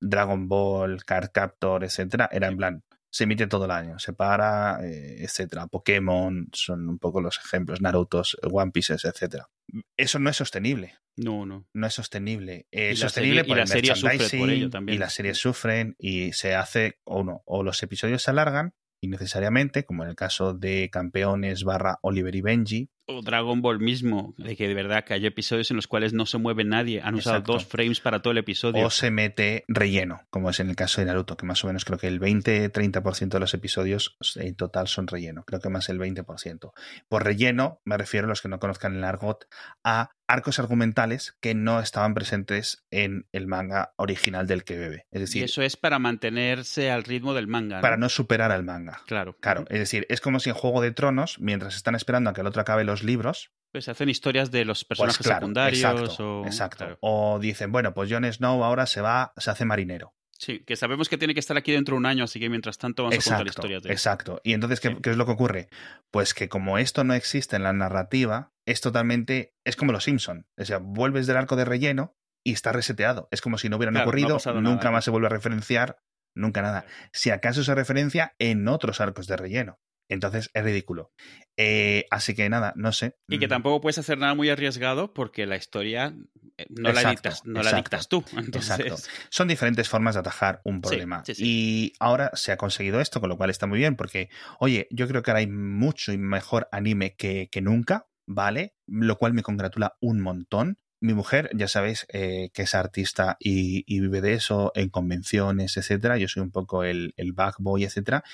Dragon 0.00 0.48
Ball, 0.48 1.02
Card 1.04 1.30
Captor, 1.32 1.84
etcétera, 1.84 2.28
era 2.30 2.48
en 2.48 2.56
plan, 2.56 2.82
se 3.14 3.24
emite 3.24 3.46
todo 3.46 3.66
el 3.66 3.70
año, 3.70 4.00
se 4.00 4.12
para, 4.12 4.84
eh, 4.84 5.22
etcétera. 5.22 5.68
Pokémon 5.68 6.48
son 6.52 6.88
un 6.88 6.98
poco 6.98 7.20
los 7.20 7.38
ejemplos, 7.38 7.80
Narutos, 7.80 8.36
One 8.42 8.72
Pieces, 8.72 9.04
etcétera. 9.04 9.48
Eso 9.96 10.18
no 10.18 10.30
es 10.30 10.36
sostenible. 10.36 10.96
No, 11.16 11.46
no. 11.46 11.64
No 11.72 11.86
es 11.86 11.94
sostenible. 11.94 12.66
Es 12.72 12.98
sostenible 12.98 13.44
por 13.44 13.56
y 13.56 13.60
el 13.60 13.68
merchandising 13.68 14.88
y 14.88 14.98
las 14.98 15.14
series 15.14 15.38
sufren 15.38 15.94
y 15.96 16.32
se 16.32 16.56
hace 16.56 16.98
o 17.04 17.22
no, 17.22 17.42
o 17.44 17.62
los 17.62 17.80
episodios 17.84 18.20
se 18.20 18.32
alargan 18.32 18.74
innecesariamente, 19.00 19.84
como 19.84 20.02
en 20.02 20.08
el 20.08 20.16
caso 20.16 20.52
de 20.52 20.90
Campeones 20.90 21.62
barra 21.62 22.00
Oliver 22.02 22.34
y 22.34 22.40
Benji, 22.40 22.90
o 23.06 23.22
Dragon 23.22 23.60
Ball 23.60 23.80
mismo, 23.80 24.34
de 24.38 24.56
que 24.56 24.68
de 24.68 24.74
verdad 24.74 25.04
que 25.04 25.14
hay 25.14 25.26
episodios 25.26 25.70
en 25.70 25.76
los 25.76 25.86
cuales 25.86 26.12
no 26.12 26.26
se 26.26 26.38
mueve 26.38 26.64
nadie, 26.64 27.00
han 27.02 27.14
usado 27.14 27.40
dos 27.40 27.64
frames 27.66 28.00
para 28.00 28.22
todo 28.22 28.32
el 28.32 28.38
episodio. 28.38 28.86
O 28.86 28.90
se 28.90 29.10
mete 29.10 29.64
relleno, 29.68 30.22
como 30.30 30.50
es 30.50 30.60
en 30.60 30.70
el 30.70 30.76
caso 30.76 31.00
de 31.00 31.06
Naruto, 31.06 31.36
que 31.36 31.46
más 31.46 31.62
o 31.64 31.66
menos 31.66 31.84
creo 31.84 31.98
que 31.98 32.08
el 32.08 32.20
20-30% 32.20 33.28
de 33.28 33.40
los 33.40 33.54
episodios 33.54 34.16
en 34.36 34.54
total 34.54 34.88
son 34.88 35.06
relleno, 35.06 35.44
creo 35.44 35.60
que 35.60 35.68
más 35.68 35.88
el 35.88 35.98
20%. 35.98 36.72
Por 37.08 37.24
relleno 37.24 37.80
me 37.84 37.98
refiero 37.98 38.26
a 38.26 38.28
los 38.28 38.40
que 38.40 38.48
no 38.48 38.58
conozcan 38.58 38.96
el 38.96 39.04
argot 39.04 39.46
a 39.82 40.10
arcos 40.26 40.58
argumentales 40.58 41.36
que 41.40 41.54
no 41.54 41.80
estaban 41.80 42.14
presentes 42.14 42.84
en 42.90 43.26
el 43.32 43.46
manga 43.46 43.92
original 43.96 44.46
del 44.46 44.64
que 44.64 44.78
bebe. 44.78 45.06
Es 45.10 45.20
decir, 45.20 45.42
y 45.42 45.44
eso 45.44 45.62
es 45.62 45.76
para 45.76 45.98
mantenerse 45.98 46.90
al 46.90 47.04
ritmo 47.04 47.34
del 47.34 47.46
manga. 47.46 47.80
Para 47.80 47.96
no 47.96 48.08
superar 48.08 48.50
al 48.50 48.64
manga. 48.64 49.02
Claro. 49.06 49.36
Claro, 49.40 49.64
es 49.68 49.78
decir, 49.78 50.06
es 50.08 50.20
como 50.20 50.40
si 50.40 50.50
en 50.50 50.56
Juego 50.56 50.80
de 50.80 50.92
Tronos, 50.92 51.38
mientras 51.40 51.76
están 51.76 51.94
esperando 51.94 52.30
a 52.30 52.32
que 52.32 52.40
el 52.40 52.46
otro 52.46 52.62
acabe 52.62 52.84
los 52.84 52.93
libros. 53.02 53.52
Pues 53.72 53.88
hacen 53.88 54.08
historias 54.08 54.50
de 54.50 54.64
los 54.64 54.84
pues 54.84 55.00
personajes 55.00 55.26
secundarios. 55.26 55.82
Exacto. 55.82 56.24
O, 56.24 56.46
exacto. 56.46 56.98
o 57.00 57.38
dicen, 57.40 57.72
bueno, 57.72 57.92
pues 57.92 58.10
Jon 58.10 58.30
Snow 58.30 58.62
ahora 58.62 58.86
se 58.86 59.00
va, 59.00 59.32
se 59.36 59.50
hace 59.50 59.64
marinero. 59.64 60.14
Sí, 60.38 60.60
que 60.60 60.76
sabemos 60.76 61.08
que 61.08 61.16
tiene 61.16 61.32
que 61.34 61.40
estar 61.40 61.56
aquí 61.56 61.72
dentro 61.72 61.94
de 61.94 61.98
un 61.98 62.06
año, 62.06 62.24
así 62.24 62.38
que 62.38 62.50
mientras 62.50 62.76
tanto 62.78 63.04
vamos 63.04 63.26
a 63.26 63.30
contar 63.30 63.46
historias 63.46 63.82
de 63.82 63.92
Exacto. 63.92 64.40
Y 64.44 64.52
entonces, 64.52 64.80
¿qué, 64.80 64.96
¿qué, 65.00 65.10
es 65.10 65.16
lo 65.16 65.26
que 65.26 65.32
ocurre? 65.32 65.68
Pues 66.10 66.34
que 66.34 66.48
como 66.48 66.78
esto 66.78 67.04
no 67.04 67.14
existe 67.14 67.56
en 67.56 67.62
la 67.62 67.72
narrativa, 67.72 68.52
es 68.66 68.80
totalmente. 68.80 69.54
Es 69.64 69.76
como 69.76 69.92
los 69.92 70.04
Simpson. 70.04 70.46
O 70.58 70.64
sea, 70.64 70.78
vuelves 70.78 71.26
del 71.26 71.36
arco 71.36 71.56
de 71.56 71.64
relleno 71.64 72.16
y 72.44 72.52
está 72.52 72.72
reseteado. 72.72 73.28
Es 73.30 73.40
como 73.40 73.58
si 73.58 73.68
no 73.68 73.76
hubieran 73.76 73.96
ocurrido, 73.96 74.38
nunca 74.60 74.90
más 74.90 75.04
se 75.04 75.10
vuelve 75.10 75.26
a 75.26 75.30
referenciar, 75.30 75.98
nunca 76.34 76.62
nada. 76.62 76.84
Si 77.12 77.30
acaso 77.30 77.64
se 77.64 77.74
referencia 77.74 78.34
en 78.38 78.68
otros 78.68 79.00
arcos 79.00 79.26
de 79.26 79.36
relleno. 79.36 79.80
Entonces 80.14 80.50
es 80.54 80.64
ridículo. 80.64 81.12
Eh, 81.56 82.06
así 82.10 82.34
que 82.34 82.48
nada, 82.48 82.72
no 82.76 82.92
sé. 82.92 83.16
Y 83.28 83.38
que 83.38 83.46
mm. 83.46 83.50
tampoco 83.50 83.80
puedes 83.80 83.98
hacer 83.98 84.18
nada 84.18 84.34
muy 84.34 84.48
arriesgado 84.48 85.12
porque 85.12 85.46
la 85.46 85.56
historia 85.56 86.14
eh, 86.56 86.66
no, 86.70 86.92
la, 86.92 87.10
dictas, 87.10 87.44
no 87.44 87.62
la 87.62 87.72
dictas 87.72 88.08
tú. 88.08 88.24
Exacto. 88.52 88.96
Son 89.28 89.48
diferentes 89.48 89.88
formas 89.88 90.14
de 90.14 90.20
atajar 90.20 90.60
un 90.64 90.80
problema. 90.80 91.22
Y 91.36 91.92
ahora 92.00 92.30
se 92.34 92.52
ha 92.52 92.56
conseguido 92.56 93.00
esto, 93.00 93.20
con 93.20 93.28
lo 93.28 93.36
cual 93.36 93.50
está 93.50 93.66
muy 93.66 93.78
bien 93.78 93.96
porque, 93.96 94.30
oye, 94.58 94.86
yo 94.90 95.06
creo 95.08 95.22
que 95.22 95.30
ahora 95.30 95.40
hay 95.40 95.48
mucho 95.48 96.12
y 96.12 96.18
mejor 96.18 96.68
anime 96.72 97.14
que, 97.16 97.48
nunca, 97.60 98.06
¿vale? 98.26 98.74
Lo 98.86 99.16
cual 99.16 99.34
me 99.34 99.42
congratula 99.42 99.96
un 100.00 100.20
montón 100.20 100.78
mi 101.00 101.12
mujer, 101.12 101.50
ya 101.52 101.68
sabéis 101.68 102.06
eh, 102.14 102.48
que 102.54 102.62
es 102.62 102.74
artista 102.74 103.36
y, 103.38 103.84
vive 104.00 104.22
de 104.22 104.32
eso 104.32 104.72
en 104.74 104.88
convenciones, 104.88 105.76
etcétera. 105.76 106.16
Yo 106.16 106.28
soy 106.28 106.42
un 106.42 106.50
poco 106.50 106.82
el, 106.82 107.12
el 107.18 107.34
backboy, 107.34 107.84
etcétera 107.84 108.24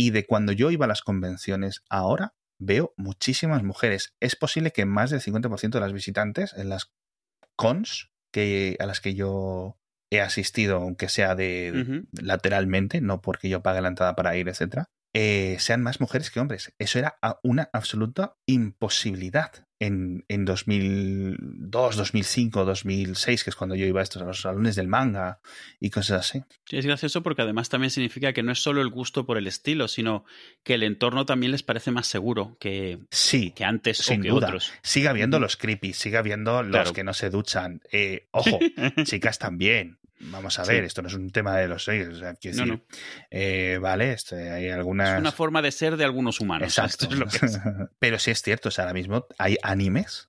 Y 0.00 0.12
de 0.12 0.24
cuando 0.24 0.52
yo 0.52 0.70
iba 0.70 0.86
a 0.86 0.88
las 0.88 1.02
convenciones, 1.02 1.84
ahora 1.90 2.32
veo 2.58 2.94
muchísimas 2.96 3.62
mujeres. 3.62 4.14
Es 4.18 4.34
posible 4.34 4.70
que 4.70 4.86
más 4.86 5.10
del 5.10 5.20
50% 5.20 5.72
de 5.72 5.80
las 5.80 5.92
visitantes 5.92 6.54
en 6.56 6.70
las 6.70 6.94
cons 7.54 8.10
que, 8.32 8.78
a 8.80 8.86
las 8.86 9.02
que 9.02 9.12
yo 9.14 9.78
he 10.10 10.22
asistido, 10.22 10.78
aunque 10.78 11.10
sea 11.10 11.34
de, 11.34 12.06
lateralmente, 12.18 13.02
no 13.02 13.20
porque 13.20 13.50
yo 13.50 13.62
pague 13.62 13.82
la 13.82 13.88
entrada 13.88 14.16
para 14.16 14.34
ir, 14.38 14.48
etcétera, 14.48 14.86
eh, 15.12 15.56
sean 15.58 15.82
más 15.82 16.00
mujeres 16.00 16.30
que 16.30 16.40
hombres. 16.40 16.72
Eso 16.78 16.98
era 16.98 17.18
una 17.42 17.68
absoluta 17.74 18.38
imposibilidad 18.46 19.66
en, 19.80 20.24
en 20.28 20.44
2002, 20.44 21.96
2005, 21.96 22.64
2006, 22.64 23.44
que 23.44 23.50
es 23.50 23.56
cuando 23.56 23.74
yo 23.74 23.86
iba 23.86 24.00
a 24.00 24.02
estos 24.02 24.22
a 24.22 24.26
los 24.26 24.42
salones 24.42 24.76
del 24.76 24.88
manga 24.88 25.40
y 25.80 25.90
cosas 25.90 26.20
así. 26.28 26.42
Sí, 26.66 26.76
es 26.78 26.86
gracioso 26.86 27.22
porque 27.22 27.42
además 27.42 27.68
también 27.68 27.90
significa 27.90 28.32
que 28.32 28.42
no 28.42 28.52
es 28.52 28.62
solo 28.62 28.82
el 28.82 28.88
gusto 28.90 29.24
por 29.26 29.38
el 29.38 29.46
estilo, 29.46 29.88
sino 29.88 30.24
que 30.62 30.74
el 30.74 30.82
entorno 30.82 31.24
también 31.26 31.52
les 31.52 31.62
parece 31.62 31.90
más 31.90 32.06
seguro 32.06 32.56
que, 32.60 32.98
sí, 33.10 33.52
que 33.52 33.64
antes 33.64 33.98
sin 33.98 34.20
o 34.20 34.22
que 34.22 34.28
duda. 34.28 34.46
otros. 34.48 34.72
Sigue 34.82 35.08
habiendo 35.08 35.40
los 35.40 35.56
creepy, 35.56 35.92
sigue 35.94 36.18
habiendo 36.18 36.62
los 36.62 36.70
Claro. 36.70 36.92
que 36.92 37.04
no 37.04 37.14
se 37.14 37.30
duchan. 37.30 37.80
Eh, 37.90 38.28
ojo, 38.32 38.58
chicas 39.04 39.38
también. 39.38 39.98
Vamos 40.20 40.58
a 40.58 40.64
Sí. 40.64 40.72
ver, 40.72 40.84
esto 40.84 41.00
no 41.02 41.08
es 41.08 41.14
un 41.14 41.30
tema 41.30 41.56
de 41.56 41.66
los 41.68 41.84
seis. 41.84 42.06
O 42.08 42.14
sea, 42.14 42.34
quiero 42.34 42.58
No, 42.58 42.64
decir, 42.64 42.82
eh, 43.30 43.78
vale, 43.80 44.12
este, 44.12 44.50
hay 44.50 44.68
algunas. 44.68 45.14
Es 45.14 45.20
una 45.20 45.32
forma 45.32 45.62
de 45.62 45.72
ser 45.72 45.96
de 45.96 46.04
algunos 46.04 46.40
humanos. 46.40 46.68
Exacto. 46.68 47.04
Esto 47.04 47.14
es 47.14 47.18
lo 47.20 47.26
que 47.26 47.46
es. 47.46 47.58
Pero 47.98 48.18
sí 48.18 48.30
es 48.30 48.42
cierto, 48.42 48.68
o 48.68 48.72
sea, 48.72 48.84
ahora 48.84 48.94
mismo 48.94 49.26
hay 49.38 49.56
animes 49.62 50.28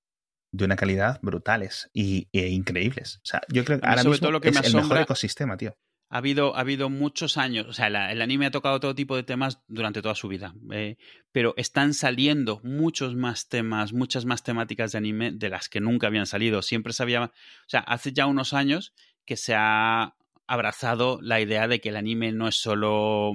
de 0.54 0.66
una 0.66 0.76
calidad 0.76 1.20
brutales 1.22 1.90
y, 1.94 2.28
e 2.34 2.48
increíbles. 2.50 3.18
O 3.18 3.26
sea, 3.26 3.42
yo 3.50 3.64
creo 3.66 3.80
que 3.80 3.86
ahora 3.88 4.02
sobre 4.04 4.12
mismo 4.14 4.26
todo 4.26 4.32
lo 4.32 4.42
que 4.42 4.50
es 4.50 4.62
me 4.62 4.68
el 4.68 4.76
mejor 4.76 4.98
ecosistema, 5.00 5.58
tío. 5.58 5.76
Ha 6.14 6.18
habido, 6.18 6.58
ha 6.58 6.60
habido 6.60 6.90
muchos 6.90 7.38
años, 7.38 7.68
o 7.70 7.74
sea, 7.74 7.90
la- 7.90 8.12
el 8.12 8.22
anime 8.22 8.46
ha 8.46 8.52
tocado 8.52 8.82
todo 8.82 8.94
tipo 8.94 9.16
de 9.16 9.24
temas 9.24 9.62
durante 9.70 10.02
toda 10.02 10.14
su 10.14 10.28
vida, 10.28 10.54
eh, 10.74 10.98
pero 11.32 11.54
están 11.56 11.94
saliendo 11.94 12.60
muchos 12.66 13.16
más 13.16 13.48
temas, 13.48 13.94
muchas 13.94 14.26
más 14.26 14.44
temáticas 14.44 14.92
de 14.92 14.98
anime 14.98 15.32
de 15.32 15.48
las 15.50 15.70
que 15.70 15.80
nunca 15.80 16.08
habían 16.08 16.26
salido. 16.26 16.62
Siempre 16.64 16.92
se 16.92 17.04
había, 17.04 17.24
o 17.24 17.32
sea, 17.68 17.80
hace 17.80 18.12
ya 18.12 18.26
unos 18.26 18.52
años 18.54 18.94
que 19.32 19.38
se 19.38 19.54
ha 19.56 20.14
abrazado 20.46 21.20
la 21.22 21.40
idea 21.40 21.70
de 21.70 21.80
que 21.80 21.88
el 21.88 21.96
anime 21.96 22.34
no 22.34 22.50
es 22.50 22.56
solo 22.56 23.32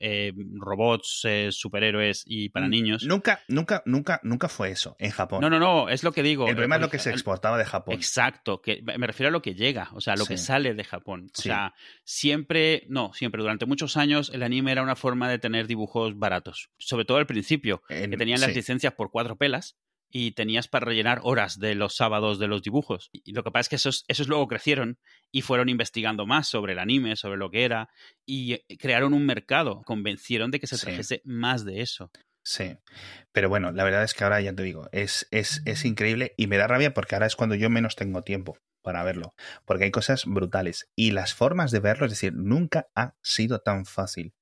eh, 0.00 0.32
robots, 0.56 1.20
eh, 1.22 1.50
superhéroes 1.52 2.24
y 2.26 2.48
para 2.48 2.66
Mm, 2.66 2.70
niños. 2.70 3.04
Nunca, 3.06 3.38
nunca, 3.46 3.84
nunca, 3.86 4.18
nunca 4.24 4.48
fue 4.48 4.72
eso 4.72 4.96
en 4.98 5.12
Japón. 5.12 5.40
No, 5.42 5.48
no, 5.48 5.60
no, 5.60 5.88
es 5.88 6.02
lo 6.02 6.10
que 6.10 6.24
digo. 6.24 6.48
el 6.48 6.54
problema 6.56 6.74
es 6.74 6.80
lo 6.80 6.88
Eh, 6.88 6.90
que 6.90 6.98
se 6.98 7.10
exportaba 7.10 7.56
de 7.56 7.64
Japón. 7.64 7.94
Exacto, 7.94 8.60
que 8.60 8.82
me 8.82 9.06
refiero 9.06 9.28
a 9.28 9.30
lo 9.30 9.40
que 9.40 9.54
llega, 9.54 9.90
o 9.94 10.00
sea, 10.00 10.16
lo 10.16 10.26
que 10.26 10.36
sale 10.36 10.74
de 10.74 10.82
Japón. 10.82 11.28
O 11.32 11.40
Sí. 11.40 11.44
sea, 11.44 11.74
siempre, 12.02 12.84
no, 12.88 13.12
siempre, 13.14 13.40
durante 13.40 13.64
muchos 13.64 13.96
años 13.96 14.28
el 14.34 14.42
anime 14.42 14.72
era 14.72 14.82
una 14.82 14.96
forma 14.96 15.28
de 15.30 15.38
tener 15.38 15.68
dibujos 15.68 16.18
baratos. 16.18 16.70
Sobre 16.78 17.04
todo 17.04 17.18
al 17.18 17.26
principio, 17.26 17.82
En- 17.88 18.10
que 18.10 18.16
tenían 18.16 18.40
las 18.40 18.50
sí. 18.50 18.56
licencias 18.56 18.94
por 18.94 19.12
cuatro 19.12 19.36
pelas 19.36 19.78
y 20.10 20.32
tenías 20.32 20.68
para 20.68 20.86
rellenar 20.86 21.20
horas 21.22 21.58
de 21.58 21.74
los 21.74 21.94
sábados 21.96 22.38
de 22.38 22.48
los 22.48 22.62
dibujos. 22.62 23.10
Y 23.12 23.32
lo 23.32 23.42
que 23.44 23.50
pasa 23.50 23.60
es 23.62 23.68
que 23.68 23.76
esos, 23.76 24.04
esos 24.08 24.28
luego 24.28 24.48
crecieron 24.48 24.98
y 25.30 25.42
fueron 25.42 25.68
investigando 25.68 26.26
más 26.26 26.48
sobre 26.48 26.72
el 26.72 26.78
anime, 26.78 27.16
sobre 27.16 27.36
lo 27.38 27.50
que 27.50 27.64
era, 27.64 27.88
y 28.26 28.54
eh, 28.54 28.64
crearon 28.78 29.12
un 29.14 29.26
mercado, 29.26 29.82
convencieron 29.84 30.50
de 30.50 30.60
que 30.60 30.66
se 30.66 30.76
Sí. 30.76 30.86
trajese 30.86 31.20
más 31.24 31.64
de 31.64 31.82
eso. 31.82 32.10
Sí. 32.42 32.76
Pero 33.32 33.48
bueno, 33.50 33.72
la 33.72 33.84
verdad 33.84 34.04
es 34.04 34.14
que 34.14 34.24
ahora 34.24 34.40
ya 34.40 34.54
te 34.54 34.62
digo, 34.62 34.88
es, 34.92 35.28
es, 35.30 35.60
es 35.66 35.84
increíble 35.84 36.32
y 36.38 36.46
me 36.46 36.56
da 36.56 36.66
rabia 36.66 36.94
porque 36.94 37.14
ahora 37.14 37.26
es 37.26 37.36
cuando 37.36 37.54
yo 37.54 37.68
menos 37.68 37.94
tengo 37.94 38.22
tiempo 38.22 38.56
para 38.82 39.02
verlo. 39.04 39.34
Porque 39.66 39.84
hay 39.84 39.90
cosas 39.90 40.24
brutales. 40.24 40.88
Y 40.96 41.10
las 41.10 41.34
formas 41.34 41.70
de 41.72 41.80
verlo, 41.80 42.06
es 42.06 42.12
decir, 42.12 42.32
nunca 42.34 42.86
ha 42.94 43.16
sido 43.22 43.58
tan 43.58 43.84
fácil. 43.84 44.32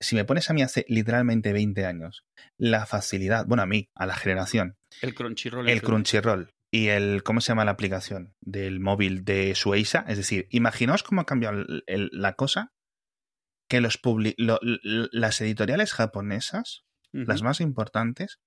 Si 0.00 0.14
me 0.16 0.24
pones 0.24 0.48
a 0.50 0.54
mí 0.54 0.62
hace 0.62 0.84
literalmente 0.88 1.52
20 1.52 1.84
años, 1.86 2.24
la 2.56 2.86
facilidad, 2.86 3.46
bueno, 3.46 3.62
a 3.62 3.66
mí, 3.66 3.88
a 3.94 4.06
la 4.06 4.14
generación, 4.14 4.76
El 5.02 5.14
Crunchyroll. 5.14 5.68
el 5.68 5.82
Crunchyroll 5.82 6.50
y 6.72 6.88
el, 6.88 7.22
¿cómo 7.24 7.40
se 7.40 7.48
llama 7.48 7.64
la 7.64 7.72
aplicación? 7.72 8.34
Del 8.40 8.78
móvil 8.80 9.24
de 9.24 9.54
Sueisa. 9.54 10.04
Es 10.08 10.16
decir, 10.18 10.46
imaginaos 10.50 11.02
cómo 11.02 11.20
ha 11.20 11.26
cambiado 11.26 11.58
el- 11.58 11.82
el- 11.86 12.10
la 12.12 12.34
cosa 12.34 12.72
que 13.68 13.80
los 13.80 14.00
publi- 14.00 14.34
lo- 14.38 14.60
l- 14.62 15.08
las 15.12 15.40
editoriales 15.40 15.92
japonesas 15.92 16.84
las 17.26 17.42
más 17.42 17.60
importantes, 17.60 18.38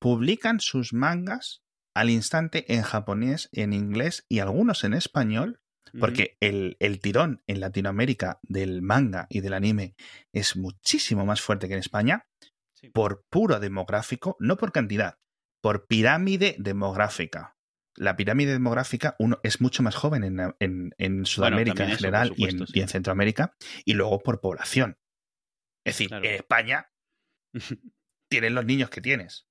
publican 0.00 0.60
sus 0.60 0.92
mangas 0.94 1.62
al 1.94 2.10
instante 2.10 2.72
en 2.74 2.82
japonés, 2.82 3.48
en 3.52 3.72
inglés 3.72 4.24
y 4.28 4.38
algunos 4.38 4.82
en 4.84 4.94
español, 4.94 5.60
Porque 5.98 6.36
el, 6.40 6.76
el 6.80 7.00
tirón 7.00 7.42
en 7.46 7.60
Latinoamérica 7.60 8.40
del 8.42 8.82
manga 8.82 9.26
y 9.30 9.40
del 9.40 9.54
anime 9.54 9.94
es 10.32 10.56
muchísimo 10.56 11.24
más 11.26 11.40
fuerte 11.40 11.68
que 11.68 11.74
en 11.74 11.80
España 11.80 12.26
Sí. 12.72 12.90
por 12.90 13.24
puro 13.28 13.58
demográfico, 13.58 14.36
no 14.38 14.56
por 14.56 14.70
cantidad, 14.70 15.18
por 15.60 15.88
pirámide 15.88 16.54
demográfica. 16.60 17.56
La 17.96 18.14
pirámide 18.14 18.52
demográfica 18.52 19.16
uno 19.18 19.40
es 19.42 19.60
mucho 19.60 19.82
más 19.82 19.96
joven 19.96 20.22
en, 20.22 20.54
en- 20.60 20.94
en 20.96 21.26
Sudamérica 21.26 21.82
en 21.82 21.90
eso, 21.90 21.98
general 21.98 22.32
y, 22.36 22.44
en, 22.44 22.64
y. 22.72 22.86
Centroamérica, 22.86 23.56
y 23.84 23.94
luego 23.94 24.20
por 24.20 24.40
población. 24.40 24.96
Es 25.84 25.94
decir, 25.94 26.06
Claro. 26.08 26.24
en 26.24 26.34
España 26.36 26.92
tienes 28.30 28.52
los 28.52 28.64
niños 28.64 28.90
que 28.90 29.00
tienes. 29.00 29.47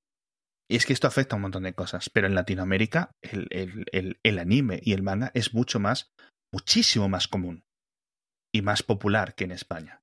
Y 0.69 0.75
es 0.75 0.85
que 0.85 0.93
esto 0.93 1.07
afecta 1.07 1.35
a 1.35 1.37
un 1.37 1.43
montón 1.43 1.63
de 1.63 1.73
cosas, 1.73 2.09
pero 2.09 2.27
en 2.27 2.35
Latinoamérica 2.35 3.11
el, 3.21 3.47
el- 3.51 4.17
el- 4.23 4.39
anime 4.39 4.79
y 4.83 4.93
el 4.93 5.01
manga 5.03 5.31
es 5.33 5.53
mucho 5.53 5.79
más, 5.79 6.11
muchísimo 6.53 7.07
más 7.09 7.27
común 7.27 7.63
y 8.53 8.61
más 8.61 8.83
popular 8.83 9.33
que 9.35 9.45
en 9.45 9.51
España. 9.51 10.01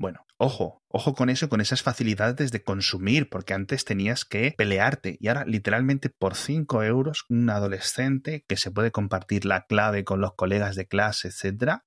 Bueno, 0.00 0.24
ojo, 0.38 0.82
ojo 0.90 1.14
con 1.14 1.28
eso, 1.30 1.48
con 1.48 1.60
esas 1.60 1.82
facilidades 1.82 2.50
de 2.52 2.62
consumir, 2.62 3.28
porque 3.28 3.54
antes 3.54 3.84
tenías 3.84 4.24
que 4.24 4.54
pelearte 4.56 5.16
y 5.20 5.28
ahora 5.28 5.44
literalmente 5.44 6.10
por 6.10 6.34
5 6.36 6.82
euros 6.82 7.24
un 7.28 7.50
adolescente 7.50 8.44
que 8.48 8.56
se 8.56 8.70
puede 8.70 8.92
compartir 8.92 9.44
la 9.44 9.66
clave 9.66 10.04
con 10.04 10.20
los 10.20 10.34
colegas 10.34 10.76
de 10.76 10.86
clase, 10.86 11.28
etcétera, 11.28 11.84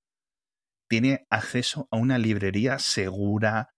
tiene 0.92 1.26
acceso 1.30 1.88
a 1.90 1.96
una 1.98 2.18
librería 2.18 2.78
segura, 2.80 3.70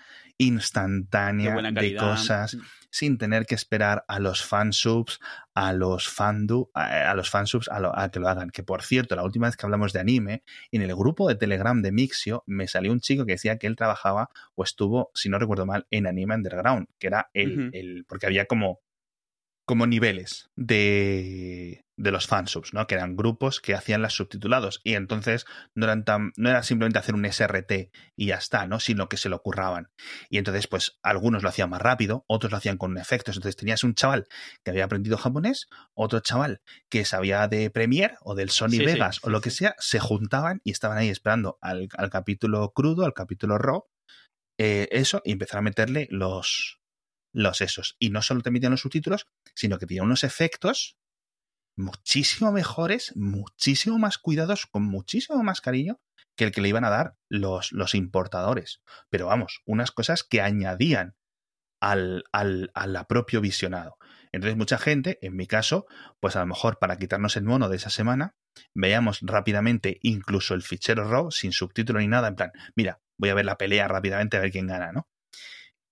instantánea, 0.53 1.51
de 1.71 1.81
cosas, 1.99 2.57
sin 2.89 3.17
tener 3.17 3.45
que 3.47 3.55
esperar 3.55 4.03
a 4.07 4.19
los 4.19 4.43
fansubs, 4.43 5.19
a 5.55 5.73
los 5.73 6.07
fandu, 6.07 6.69
a, 6.75 7.09
a 7.09 7.15
los 7.15 7.29
fansubs 7.29 7.67
a, 7.69 7.79
lo- 7.79 7.97
a 7.97 8.09
que 8.11 8.19
lo 8.19 8.27
hagan. 8.27 8.49
Que 8.51 8.61
por 8.63 8.83
cierto, 8.83 9.15
la 9.15 9.23
última 9.23 9.47
vez 9.47 9.55
que 9.57 9.65
hablamos 9.65 9.93
de 9.93 9.99
anime, 9.99 10.43
en 10.71 10.81
el 10.83 10.95
grupo 10.95 11.27
de 11.27 11.35
Telegram 11.35 11.81
de 11.81 11.91
Mixio 11.91 12.43
me 12.45 12.67
salió 12.67 12.91
un 12.91 12.99
chico 12.99 13.25
que 13.25 13.33
decía 13.33 13.57
que 13.57 13.65
él 13.67 13.75
trabajaba 13.75 14.29
o 14.55 14.63
estuvo, 14.63 15.09
si 15.15 15.29
no 15.29 15.39
recuerdo 15.39 15.65
mal, 15.65 15.87
en 15.91 16.05
Anime 16.07 16.35
Underground, 16.35 16.87
que 16.99 17.07
era 17.07 17.29
el, 17.33 17.69
el 17.73 18.05
porque 18.07 18.27
había 18.27 18.45
como 18.45 18.79
como 19.65 19.87
niveles 19.87 20.49
de, 20.55 21.85
de 21.95 22.11
los 22.11 22.27
fansubs, 22.27 22.73
¿no? 22.73 22.87
Que 22.87 22.95
eran 22.95 23.15
grupos 23.15 23.61
que 23.61 23.75
hacían 23.75 24.01
las 24.01 24.13
subtitulados 24.13 24.81
y 24.83 24.95
entonces 24.95 25.45
no 25.75 25.85
eran 25.85 26.03
tan, 26.03 26.33
no 26.35 26.49
era 26.49 26.63
simplemente 26.63 26.99
hacer 26.99 27.15
un 27.15 27.25
SRT 27.25 27.91
y 28.15 28.27
ya 28.27 28.35
está, 28.35 28.67
¿no? 28.67 28.79
Sino 28.79 29.07
que 29.07 29.17
se 29.17 29.29
lo 29.29 29.41
curraban. 29.41 29.89
Y 30.29 30.37
entonces, 30.37 30.67
pues, 30.67 30.99
algunos 31.01 31.43
lo 31.43 31.49
hacían 31.49 31.69
más 31.69 31.81
rápido, 31.81 32.25
otros 32.27 32.51
lo 32.51 32.57
hacían 32.57 32.77
con 32.77 32.97
efectos. 32.97 33.37
Entonces 33.37 33.55
tenías 33.55 33.83
un 33.83 33.95
chaval 33.95 34.27
que 34.63 34.71
había 34.71 34.85
aprendido 34.85 35.17
japonés, 35.17 35.67
otro 35.93 36.19
chaval 36.19 36.61
que 36.89 37.05
sabía 37.05 37.47
de 37.47 37.69
Premiere 37.69 38.15
o 38.21 38.35
del 38.35 38.49
Sony 38.49 38.69
Sí, 38.69 38.77
sí, 38.77 38.85
Vegas 38.85 39.19
o 39.23 39.29
lo 39.29 39.41
que 39.41 39.49
sea, 39.49 39.75
se 39.79 39.99
juntaban 39.99 40.61
y 40.63 40.71
estaban 40.71 40.97
ahí 40.97 41.09
esperando 41.09 41.57
al, 41.61 41.87
al 41.97 42.09
capítulo 42.09 42.71
crudo, 42.73 43.05
al 43.05 43.13
capítulo 43.13 43.57
raw, 43.57 43.85
eh, 44.57 44.87
eso, 44.91 45.21
y 45.23 45.31
empezaron 45.31 45.65
a 45.65 45.69
meterle 45.69 46.07
los, 46.11 46.79
los 47.33 47.61
esos. 47.61 47.95
Y 47.99 48.09
no 48.09 48.21
solo 48.21 48.41
te 48.41 48.51
metían 48.51 48.71
los 48.71 48.81
subtítulos, 48.81 49.27
sino 49.55 49.77
que 49.77 49.85
tenían 49.85 50.05
unos 50.05 50.23
efectos 50.23 50.97
muchísimo 51.75 52.51
mejores, 52.51 53.13
muchísimo 53.15 53.97
más 53.97 54.17
cuidados, 54.17 54.67
con 54.67 54.83
muchísimo 54.83 55.43
más 55.43 55.59
cariño 55.59 55.99
que 56.35 56.45
el 56.45 56.51
que 56.51 56.61
le 56.61 56.69
iban 56.69 56.85
a 56.85 56.89
dar 56.89 57.17
los, 57.29 57.71
los 57.71 57.95
importadores. 57.95 58.81
Pero 59.09 59.27
vamos, 59.27 59.61
unas 59.65 59.91
cosas 59.91 60.23
que 60.23 60.41
añadían 60.41 61.15
al, 61.79 62.23
al, 62.31 62.71
al 62.73 63.05
propio 63.07 63.41
visionado. 63.41 63.97
Entonces 64.31 64.57
mucha 64.57 64.77
gente, 64.77 65.19
en 65.21 65.35
mi 65.35 65.47
caso, 65.47 65.85
pues 66.19 66.35
a 66.35 66.39
lo 66.39 66.47
mejor 66.47 66.79
para 66.79 66.97
quitarnos 66.97 67.35
el 67.37 67.43
mono 67.43 67.69
de 67.69 67.75
esa 67.75 67.89
semana, 67.89 68.35
veíamos 68.73 69.19
rápidamente 69.21 69.99
incluso 70.01 70.53
el 70.53 70.63
fichero 70.63 71.07
RAW 71.07 71.31
sin 71.31 71.51
subtítulo 71.51 71.99
ni 71.99 72.07
nada, 72.07 72.29
en 72.29 72.35
plan, 72.35 72.51
mira, 72.75 73.01
voy 73.17 73.29
a 73.29 73.35
ver 73.35 73.45
la 73.45 73.57
pelea 73.57 73.87
rápidamente 73.87 74.37
a 74.37 74.39
ver 74.39 74.51
quién 74.51 74.67
gana, 74.67 74.91
¿no? 74.91 75.07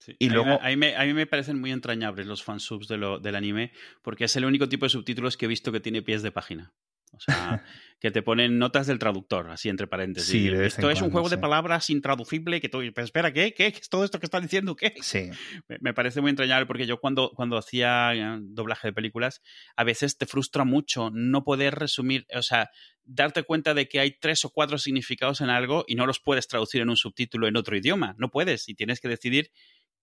Sí. 0.03 0.15
Y 0.19 0.29
a, 0.29 0.33
luego- 0.33 0.49
mí, 0.49 0.57
me- 0.59 0.65
a, 0.65 0.69
mí 0.69 0.75
me, 0.77 0.95
a 0.95 1.05
mí 1.05 1.13
me 1.13 1.27
parecen 1.27 1.59
muy 1.59 1.71
entrañables 1.71 2.25
los 2.25 2.43
fansubs 2.43 2.87
de 2.87 2.97
lo, 2.97 3.19
del 3.19 3.35
anime, 3.35 3.71
porque 4.01 4.25
es 4.25 4.35
el 4.35 4.45
único 4.45 4.67
tipo 4.67 4.85
de 4.85 4.89
subtítulos 4.89 5.37
que 5.37 5.45
he 5.45 5.47
visto 5.47 5.71
que 5.71 5.79
tiene 5.79 6.01
pies 6.01 6.23
de 6.23 6.31
página. 6.31 6.73
O 7.13 7.19
sea, 7.19 7.63
que 7.99 8.09
te 8.09 8.21
ponen 8.23 8.57
notas 8.57 8.87
del 8.87 8.97
traductor, 8.97 9.49
así 9.51 9.67
entre 9.69 9.85
paréntesis. 9.85 10.31
Sí, 10.31 10.47
de 10.49 10.65
Esto 10.65 10.89
es 10.89 11.01
un 11.01 11.11
juego 11.11 11.27
de 11.29 11.37
palabras 11.37 11.89
intraducible 11.89 12.61
que 12.61 12.69
tú, 12.69 12.79
pero 12.95 13.03
espera, 13.05 13.31
¿qué? 13.31 13.53
¿Qué? 13.53 13.71
¿Qué 13.73 13.79
es 13.79 13.89
todo 13.89 14.03
esto 14.05 14.17
que 14.19 14.25
están 14.25 14.41
diciendo? 14.43 14.75
¿Qué? 14.75 14.93
Sí, 15.01 15.29
Me, 15.67 15.77
me 15.81 15.93
parece 15.93 16.19
muy 16.21 16.29
entrañable 16.31 16.65
porque 16.65 16.87
yo 16.87 16.99
cuando, 16.99 17.31
cuando 17.35 17.57
hacía 17.57 18.13
eh, 18.15 18.39
doblaje 18.41 18.87
de 18.87 18.93
películas, 18.93 19.41
a 19.75 19.83
veces 19.83 20.17
te 20.17 20.25
frustra 20.25 20.63
mucho 20.63 21.11
no 21.13 21.43
poder 21.43 21.75
resumir, 21.75 22.25
o 22.33 22.41
sea, 22.41 22.71
darte 23.03 23.43
cuenta 23.43 23.73
de 23.73 23.89
que 23.89 23.99
hay 23.99 24.17
tres 24.17 24.45
o 24.45 24.49
cuatro 24.51 24.77
significados 24.77 25.41
en 25.41 25.49
algo 25.49 25.83
y 25.87 25.95
no 25.95 26.05
los 26.05 26.21
puedes 26.21 26.47
traducir 26.47 26.81
en 26.81 26.89
un 26.89 26.97
subtítulo 26.97 27.47
en 27.47 27.57
otro 27.57 27.75
idioma. 27.75 28.15
No 28.17 28.31
puedes 28.31 28.69
y 28.69 28.73
tienes 28.73 29.01
que 29.01 29.09
decidir 29.09 29.51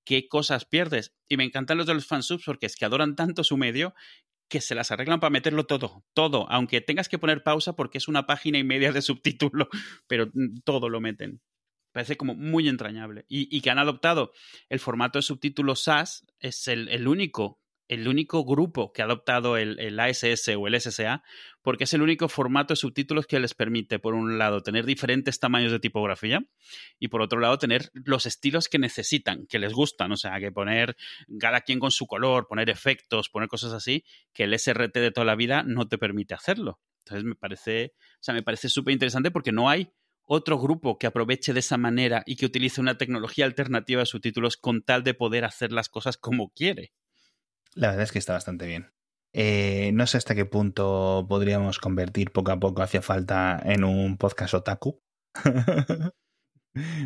qué 0.08 0.26
cosas 0.26 0.64
pierdes. 0.64 1.14
Y 1.28 1.36
me 1.36 1.44
encantan 1.44 1.76
los 1.76 1.86
de 1.86 1.92
los 1.92 2.06
fansubs 2.06 2.46
porque 2.46 2.64
es 2.64 2.76
que 2.76 2.86
adoran 2.86 3.14
tanto 3.14 3.44
su 3.44 3.58
medio 3.58 3.94
que 4.48 4.62
se 4.62 4.74
las 4.74 4.90
arreglan 4.90 5.20
para 5.20 5.28
meterlo 5.28 5.66
todo, 5.66 6.02
todo, 6.14 6.50
aunque 6.50 6.80
tengas 6.80 7.10
que 7.10 7.18
poner 7.18 7.42
pausa 7.42 7.76
porque 7.76 7.98
es 7.98 8.08
una 8.08 8.24
página 8.24 8.56
y 8.56 8.64
media 8.64 8.90
de 8.90 9.02
subtítulo, 9.02 9.68
pero 10.08 10.32
todo 10.64 10.88
lo 10.88 11.02
meten. 11.02 11.42
Parece 11.92 12.16
como 12.16 12.34
muy 12.34 12.68
entrañable. 12.68 13.26
Y, 13.28 13.60
que 13.60 13.68
han 13.68 13.78
adoptado 13.78 14.32
el 14.70 14.80
formato 14.80 15.18
de 15.18 15.22
subtítulos 15.24 15.82
SAS, 15.82 16.26
es 16.40 16.66
el 16.68 17.06
único 17.06 17.60
el 17.88 18.06
único 18.06 18.44
grupo 18.44 18.92
que 18.92 19.02
ha 19.02 19.06
adoptado 19.06 19.56
el, 19.56 19.98
ASS 19.98 20.48
o 20.56 20.66
el 20.66 20.80
SSA, 20.80 21.22
porque 21.62 21.84
es 21.84 21.94
el 21.94 22.02
único 22.02 22.28
formato 22.28 22.72
de 22.72 22.76
subtítulos 22.76 23.26
que 23.26 23.40
les 23.40 23.54
permite, 23.54 23.98
por 23.98 24.14
un 24.14 24.38
lado, 24.38 24.62
tener 24.62 24.84
diferentes 24.84 25.40
tamaños 25.40 25.72
de 25.72 25.80
tipografía 25.80 26.40
y 26.98 27.08
por 27.08 27.22
otro 27.22 27.40
lado, 27.40 27.58
tener 27.58 27.90
los 27.92 28.26
estilos 28.26 28.68
que 28.68 28.78
necesitan, 28.78 29.46
que 29.46 29.58
les 29.58 29.72
gustan. 29.72 30.12
O 30.12 30.16
sea, 30.16 30.38
que 30.38 30.52
poner 30.52 30.96
cada 31.40 31.62
quien 31.62 31.80
con 31.80 31.90
su 31.90 32.06
color, 32.06 32.46
poner 32.46 32.68
efectos, 32.70 33.30
poner 33.30 33.48
cosas 33.48 33.72
así, 33.72 34.04
que 34.32 34.44
el 34.44 34.54
SRT 34.54 34.94
de 34.94 35.10
toda 35.10 35.24
la 35.24 35.34
vida 35.34 35.62
no 35.62 35.88
te 35.88 35.98
permite 35.98 36.34
hacerlo. 36.34 36.80
Entonces 37.00 37.24
me 37.24 37.34
parece, 37.34 37.94
o 37.96 38.22
sea, 38.22 38.34
me 38.34 38.42
parece 38.42 38.68
súper 38.68 38.92
interesante 38.92 39.30
porque 39.30 39.52
no 39.52 39.70
hay 39.70 39.90
otro 40.24 40.58
grupo 40.58 40.98
que 40.98 41.06
aproveche 41.06 41.54
de 41.54 41.60
esa 41.60 41.78
manera 41.78 42.22
y 42.26 42.36
que 42.36 42.44
utilice 42.44 42.82
una 42.82 42.98
tecnología 42.98 43.46
alternativa 43.46 44.00
de 44.00 44.06
subtítulos 44.06 44.58
con 44.58 44.82
tal 44.82 45.02
de 45.02 45.14
poder 45.14 45.46
hacer 45.46 45.72
las 45.72 45.88
cosas 45.88 46.18
como 46.18 46.50
quiere. 46.50 46.92
La 47.74 47.88
verdad 47.88 48.04
es 48.04 48.12
que 48.12 48.18
está 48.18 48.32
bastante 48.32 48.66
bien. 48.66 48.90
Eh, 49.32 49.90
no 49.92 50.06
sé 50.06 50.16
hasta 50.16 50.34
qué 50.34 50.46
punto 50.46 51.26
podríamos 51.28 51.78
convertir 51.78 52.30
poco 52.32 52.52
a 52.52 52.58
poco 52.58 52.82
hacia 52.82 53.02
falta 53.02 53.60
en 53.64 53.84
un 53.84 54.16
podcast 54.16 54.54
otaku. 54.54 55.00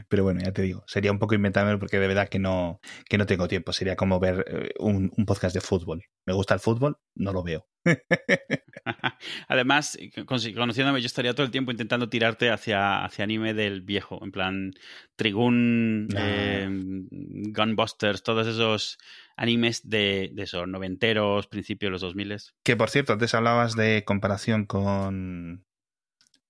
Pero 0.08 0.24
bueno, 0.24 0.40
ya 0.40 0.52
te 0.52 0.62
digo, 0.62 0.84
sería 0.86 1.12
un 1.12 1.18
poco 1.18 1.34
inventable 1.34 1.78
porque 1.78 1.98
de 1.98 2.08
verdad 2.08 2.28
que 2.28 2.38
no, 2.38 2.80
que 3.08 3.18
no 3.18 3.26
tengo 3.26 3.48
tiempo. 3.48 3.72
Sería 3.72 3.96
como 3.96 4.20
ver 4.20 4.44
eh, 4.48 4.70
un, 4.78 5.10
podcast 5.26 5.54
de 5.54 5.60
fútbol. 5.60 6.04
Me 6.26 6.32
gusta 6.32 6.54
el 6.54 6.60
fútbol, 6.60 6.98
no 7.14 7.32
lo 7.32 7.42
veo. 7.42 7.66
Además, 9.48 9.98
conociéndome, 10.26 11.00
yo 11.00 11.06
estaría 11.06 11.34
todo 11.34 11.46
el 11.46 11.52
tiempo 11.52 11.70
intentando 11.70 12.08
tirarte 12.08 12.50
hacia, 12.50 13.04
hacia 13.04 13.24
anime 13.24 13.54
del 13.54 13.82
viejo, 13.82 14.20
en 14.22 14.32
plan 14.32 14.72
Trigun, 15.16 16.08
eh, 16.16 16.68
Gunbusters, 16.70 18.22
todos 18.22 18.46
esos 18.46 18.98
animes 19.36 19.88
de, 19.88 20.30
de 20.32 20.42
esos 20.42 20.66
noventeros, 20.68 21.46
principios 21.46 21.88
de 21.88 21.92
los 21.92 22.00
2000. 22.00 22.36
Que 22.64 22.76
por 22.76 22.90
cierto, 22.90 23.12
antes 23.12 23.34
hablabas 23.34 23.74
de 23.74 24.04
comparación 24.04 24.66
con 24.66 25.64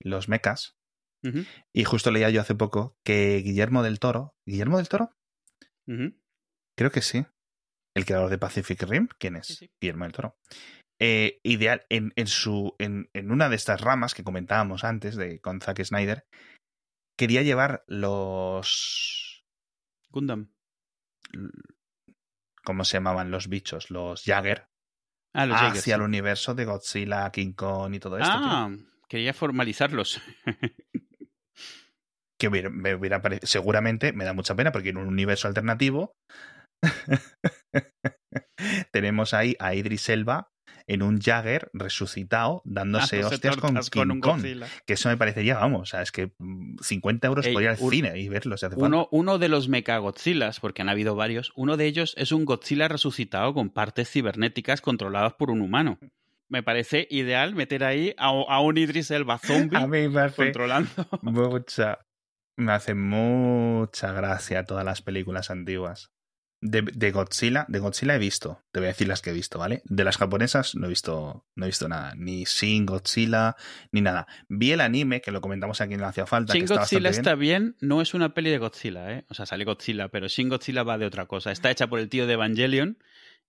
los 0.01 0.29
mechas. 0.29 0.77
Y 1.73 1.85
justo 1.85 2.11
leía 2.11 2.31
yo 2.31 2.41
hace 2.41 2.57
poco 2.57 2.97
que 3.05 3.37
Guillermo 3.45 3.85
del 3.85 4.01
Toro. 4.01 4.35
¿Guillermo 4.45 4.79
del 4.79 4.89
Toro? 4.89 5.13
Creo 6.77 6.91
que 6.91 7.01
sí. 7.01 7.25
El 7.95 8.05
creador 8.05 8.29
de 8.29 8.39
Pacific 8.39 8.83
Rim. 8.83 9.07
¿Quién 9.19 9.37
es? 9.37 9.65
Guillermo 9.81 10.05
del 10.05 10.13
Toro. 10.13 10.37
Eh, 10.99 11.41
ideal, 11.43 11.85
en, 11.91 12.13
en 12.17 12.27
su, 12.27 12.75
en, 12.79 13.09
en, 13.13 13.31
una 13.31 13.49
de 13.49 13.57
estas 13.57 13.81
ramas 13.81 14.15
que 14.15 14.25
comentábamos 14.25 14.85
antes 14.85 15.17
de, 15.17 15.41
con 15.41 15.61
Zack 15.61 15.83
Snyder, 15.85 16.27
quería 17.17 17.43
llevar 17.43 17.85
los. 17.87 19.45
Gundam. 20.11 20.53
¿Cómo 22.65 22.85
se 22.85 22.97
llamaban 22.97 23.31
los 23.31 23.49
bichos? 23.49 23.91
Los 23.91 24.25
Jagger. 24.25 24.69
Ah, 25.35 25.47
los 25.47 25.61
hacia 25.61 25.95
el 25.95 26.03
universo 26.03 26.55
de 26.55 26.67
Godzilla, 26.67 27.31
King 27.31 27.53
Kong 27.53 27.95
y 27.95 28.01
todo 28.01 28.19
esto. 28.19 28.31
Ah, 28.33 28.71
quería 29.09 29.33
formalizarlos. 29.33 30.21
que 32.39 32.51
me 32.51 32.95
hubiera 32.95 33.23
parecido, 33.23 33.47
seguramente 33.47 34.13
me 34.13 34.25
da 34.25 34.33
mucha 34.33 34.57
pena 34.57 34.73
porque 34.73 34.89
en 34.89 34.97
un 34.97 35.07
universo 35.07 35.47
alternativo 35.47 36.17
tenemos 38.93 39.33
ahí 39.33 39.55
a 39.61 39.75
Idris 39.75 40.09
Elba 40.09 40.52
en 40.87 41.03
un 41.03 41.21
Jagger 41.21 41.71
resucitado 41.73 42.63
dándose 42.65 43.25
hostias 43.25 43.57
con, 43.57 43.77
King 43.77 44.21
Kong. 44.21 44.45
Que 44.87 44.95
eso 44.95 45.09
me 45.09 45.17
parecería, 45.17 45.57
vamos, 45.59 45.83
o 45.83 45.87
sea, 45.87 46.03
es 46.03 46.13
que 46.13 46.33
50 46.81 47.27
mm, 47.27 47.31
euros 47.31 47.49
podría 47.49 47.73
ir 47.73 47.83
al 47.83 47.91
cine 47.91 48.19
y 48.19 48.29
verlo 48.29 48.57
si 48.57 48.67
hace 48.67 48.77
uno, 48.77 49.09
uno 49.11 49.39
de 49.39 49.49
los 49.49 49.69
Mecha 49.69 49.99
Godzillas, 49.99 50.61
porque 50.61 50.83
han 50.83 50.89
habido 50.89 51.15
varios, 51.15 51.53
uno 51.57 51.77
de 51.77 51.87
ellos 51.87 52.15
es 52.17 52.33
un 52.33 52.45
Godzilla 52.45 52.89
resucitado 52.89 53.55
con 53.55 53.71
partes 53.71 54.11
cibernéticas 54.11 54.81
controladas 54.81 55.35
por 55.35 55.51
un 55.51 55.61
humano 55.61 55.99
me 56.53 56.63
parece 56.63 57.09
ideal 57.11 57.55
meter 57.55 57.83
ahí 57.83 58.15
a, 58.19 58.61
un 58.61 58.77
Idris 58.77 59.11
Elba 59.11 59.39
zombie 59.39 59.79
a 59.79 59.87
mí 59.87 60.07
me 60.09 60.21
hace 60.21 60.37
controlando. 60.37 60.91
Mucha, 61.23 62.01
me 62.57 62.73
hace 62.73 62.95
mucha 62.95 64.13
gracia 64.13 64.65
todas 64.65 64.85
las 64.85 65.01
películas 65.01 65.51
antiguas. 65.51 66.12
De, 66.65 66.83
de, 66.83 67.11
Godzilla, 67.11 67.67
de 67.69 67.81
Godzilla 67.81 68.15
he 68.15 68.19
visto, 68.19 68.63
te 68.71 68.79
voy 68.79 68.87
a 68.87 68.93
decir 68.93 69.09
las 69.09 69.21
que 69.21 69.31
he 69.31 69.33
visto, 69.33 69.59
¿vale? 69.59 69.83
De 69.85 70.05
las 70.05 70.17
japonesas 70.17 70.77
no 70.77 70.87
he 70.87 70.89
visto, 70.89 71.45
no 71.57 71.65
he 71.65 71.69
visto 71.69 71.89
nada, 71.89 72.15
ni 72.17 72.45
Shin 72.45 72.87
Godzilla, 72.87 73.57
ni 73.91 74.01
nada. 74.01 74.29
Vi 74.49 74.71
el 74.71 74.81
anime, 74.81 75.21
que 75.21 75.33
lo 75.33 75.41
comentamos 75.41 75.81
aquí 75.81 75.95
en 75.95 76.05
Hacía 76.05 76.25
Falta. 76.25 76.55
Shin 76.55 76.67
Godzilla 76.67 77.11
está 77.11 77.35
bien. 77.35 77.77
no 77.81 78.01
es 78.01 78.15
una 78.15 78.33
peli 78.33 78.51
de 78.51 78.59
Godzilla, 78.59 79.13
¿eh? 79.13 79.25
O 79.29 79.35
sea, 79.35 79.45
sale 79.45 79.65
Godzilla, 79.65 80.09
pero 80.09 80.29
Shin 80.29 80.49
Godzilla 80.49 80.85
va 80.85 80.99
de 80.99 81.07
otra 81.07 81.27
cosa. 81.27 81.51
Está 81.51 81.71
hecha 81.71 81.89
por 81.89 81.99
el 81.99 82.09
tío 82.09 82.29
de 82.29 82.35
Evangelion 82.35 82.99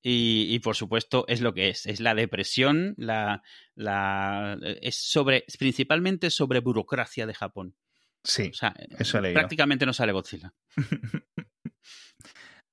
y, 0.06 0.60
por 0.60 0.76
supuesto 0.76 1.24
es 1.30 1.40
lo 1.40 1.54
que 1.54 1.70
es, 1.70 1.86
es 1.86 2.02
la 2.02 2.14
depresión, 2.14 2.94
la, 2.98 3.42
la 3.74 4.58
es 4.82 4.98
sobre, 4.98 5.46
principalmente 5.58 6.30
sobre 6.30 6.60
burocracia 6.60 7.26
de 7.26 7.34
Japón. 7.34 7.76
Sí, 8.22 8.50
o 8.52 8.54
sea, 8.54 8.76
eso 9.00 9.20
he 9.20 9.34
Prácticamente 9.34 9.86
no 9.86 9.94
sale 9.94 10.12
Godzilla. 10.12 10.54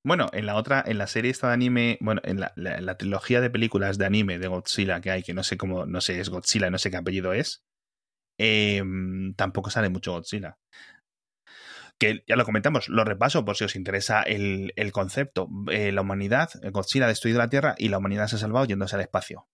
bueno, 0.02 0.28
en 0.32 0.46
la 0.46 0.56
otra, 0.56 0.82
en 0.86 0.98
la 0.98 1.06
serie 1.06 1.30
esta 1.30 1.48
de 1.48 1.54
anime, 1.54 1.98
bueno, 2.00 2.20
en 2.24 2.40
la, 2.40 2.52
la, 2.56 2.96
trilogía 2.96 3.40
de 3.40 3.50
películas 3.50 3.98
de 3.98 4.06
anime 4.06 4.38
de 4.38 4.48
Godzilla 4.48 5.00
que 5.00 5.10
hay, 5.10 5.22
que 5.22 5.34
no 5.34 5.42
sé 5.42 5.56
cómo, 5.56 5.86
no 5.86 6.00
sé, 6.00 6.20
es 6.20 6.30
Godzilla, 6.30 6.70
no 6.70 6.78
sé 6.78 6.90
qué 6.90 6.96
apellido 6.96 7.32
es, 7.32 7.64
em, 8.38 9.34
tampoco 9.34 9.70
sale 9.70 9.88
mucho 9.90 10.12
Godzilla 10.12 10.58
que 12.00 12.24
ya 12.26 12.34
lo 12.34 12.46
comentamos, 12.46 12.88
lo 12.88 13.04
repaso 13.04 13.44
por 13.44 13.56
si 13.56 13.64
os 13.64 13.76
interesa 13.76 14.22
el, 14.22 14.72
concepto. 14.90 15.48
Eh, 15.70 15.92
la 15.92 16.00
humanidad, 16.00 16.48
Godzilla 16.72 17.04
ha 17.04 17.08
destruido 17.08 17.38
la 17.38 17.50
Tierra 17.50 17.74
y 17.76 17.90
la 17.90 17.98
humanidad 17.98 18.26
se 18.26 18.36
ha 18.36 18.38
salvado 18.38 18.64
yéndose 18.64 18.96
al 18.96 19.02
espacio. 19.02 19.46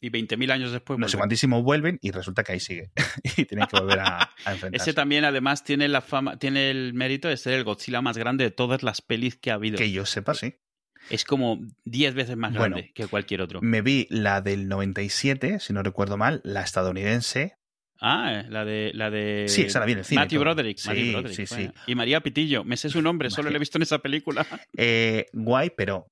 Y 0.00 0.10
20.000 0.10 0.50
años 0.50 0.72
después. 0.72 0.98
No 0.98 1.08
sé 1.08 1.18
vuelven 1.46 1.98
y 2.02 2.10
resulta 2.10 2.44
que 2.44 2.52
ahí 2.52 2.60
sigue. 2.60 2.90
y 3.36 3.44
tienen 3.44 3.66
que 3.66 3.78
volver 3.78 4.00
a, 4.00 4.30
enfrentarse. 4.46 4.76
Ese 4.76 4.92
también, 4.92 5.24
además, 5.24 5.64
tiene 5.64 5.88
la 5.88 6.00
fama, 6.00 6.38
tiene 6.38 6.70
el 6.70 6.94
mérito 6.94 7.28
de 7.28 7.36
ser 7.36 7.54
el 7.54 7.64
Godzilla 7.64 8.00
más 8.00 8.18
grande 8.18 8.44
de 8.44 8.50
todas 8.50 8.82
las 8.82 9.02
pelis 9.02 9.36
que 9.36 9.50
ha 9.50 9.54
habido. 9.54 9.78
Que 9.78 9.90
yo 9.90 10.06
sepa, 10.06 10.34
sí. 10.34 10.56
Es 11.10 11.24
como 11.24 11.60
10 11.84 12.14
veces 12.14 12.36
más 12.36 12.52
grande 12.52 12.92
que 12.94 13.06
cualquier 13.06 13.40
otro. 13.40 13.60
Me 13.62 13.82
vi 13.82 14.06
la 14.10 14.40
del 14.40 14.68
97, 14.68 15.60
si 15.60 15.72
no 15.72 15.82
recuerdo 15.82 16.16
mal, 16.16 16.40
la 16.44 16.62
estadounidense, 16.62 17.58
Ah, 18.00 18.44
la 18.48 18.64
de, 18.64 18.92
la 18.94 19.10
de. 19.10 19.46
Sí, 19.48 19.62
esa 19.62 19.80
la 19.80 19.86
vi 19.86 19.92
en 19.92 19.98
el 19.98 20.04
cine. 20.04 20.20
Matthew 20.20 20.40
Broderick. 20.40 20.78
Sí, 20.78 21.14
sí, 21.30 21.46
sí. 21.46 21.70
Y 21.86 21.94
María 21.94 22.20
Pitillo. 22.20 22.62
Me 22.64 22.76
sé 22.76 22.90
su 22.90 23.02
nombre, 23.02 23.28
solo 23.30 23.50
lo 23.50 23.56
he 23.56 23.58
visto 23.58 23.78
en 23.78 23.82
esa 23.82 23.98
película. 23.98 24.46
Eh, 24.80 25.26
guay, 25.32 25.70
pero 25.76 26.06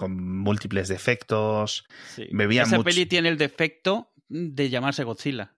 con 0.00 0.38
múltiples 0.38 0.88
defectos. 0.88 1.84
Sí. 2.14 2.26
esa 2.52 2.82
peli 2.82 3.04
tiene 3.04 3.28
el 3.28 3.36
defecto 3.36 4.14
de 4.30 4.70
llamarse 4.70 5.04
Godzilla. 5.04 5.52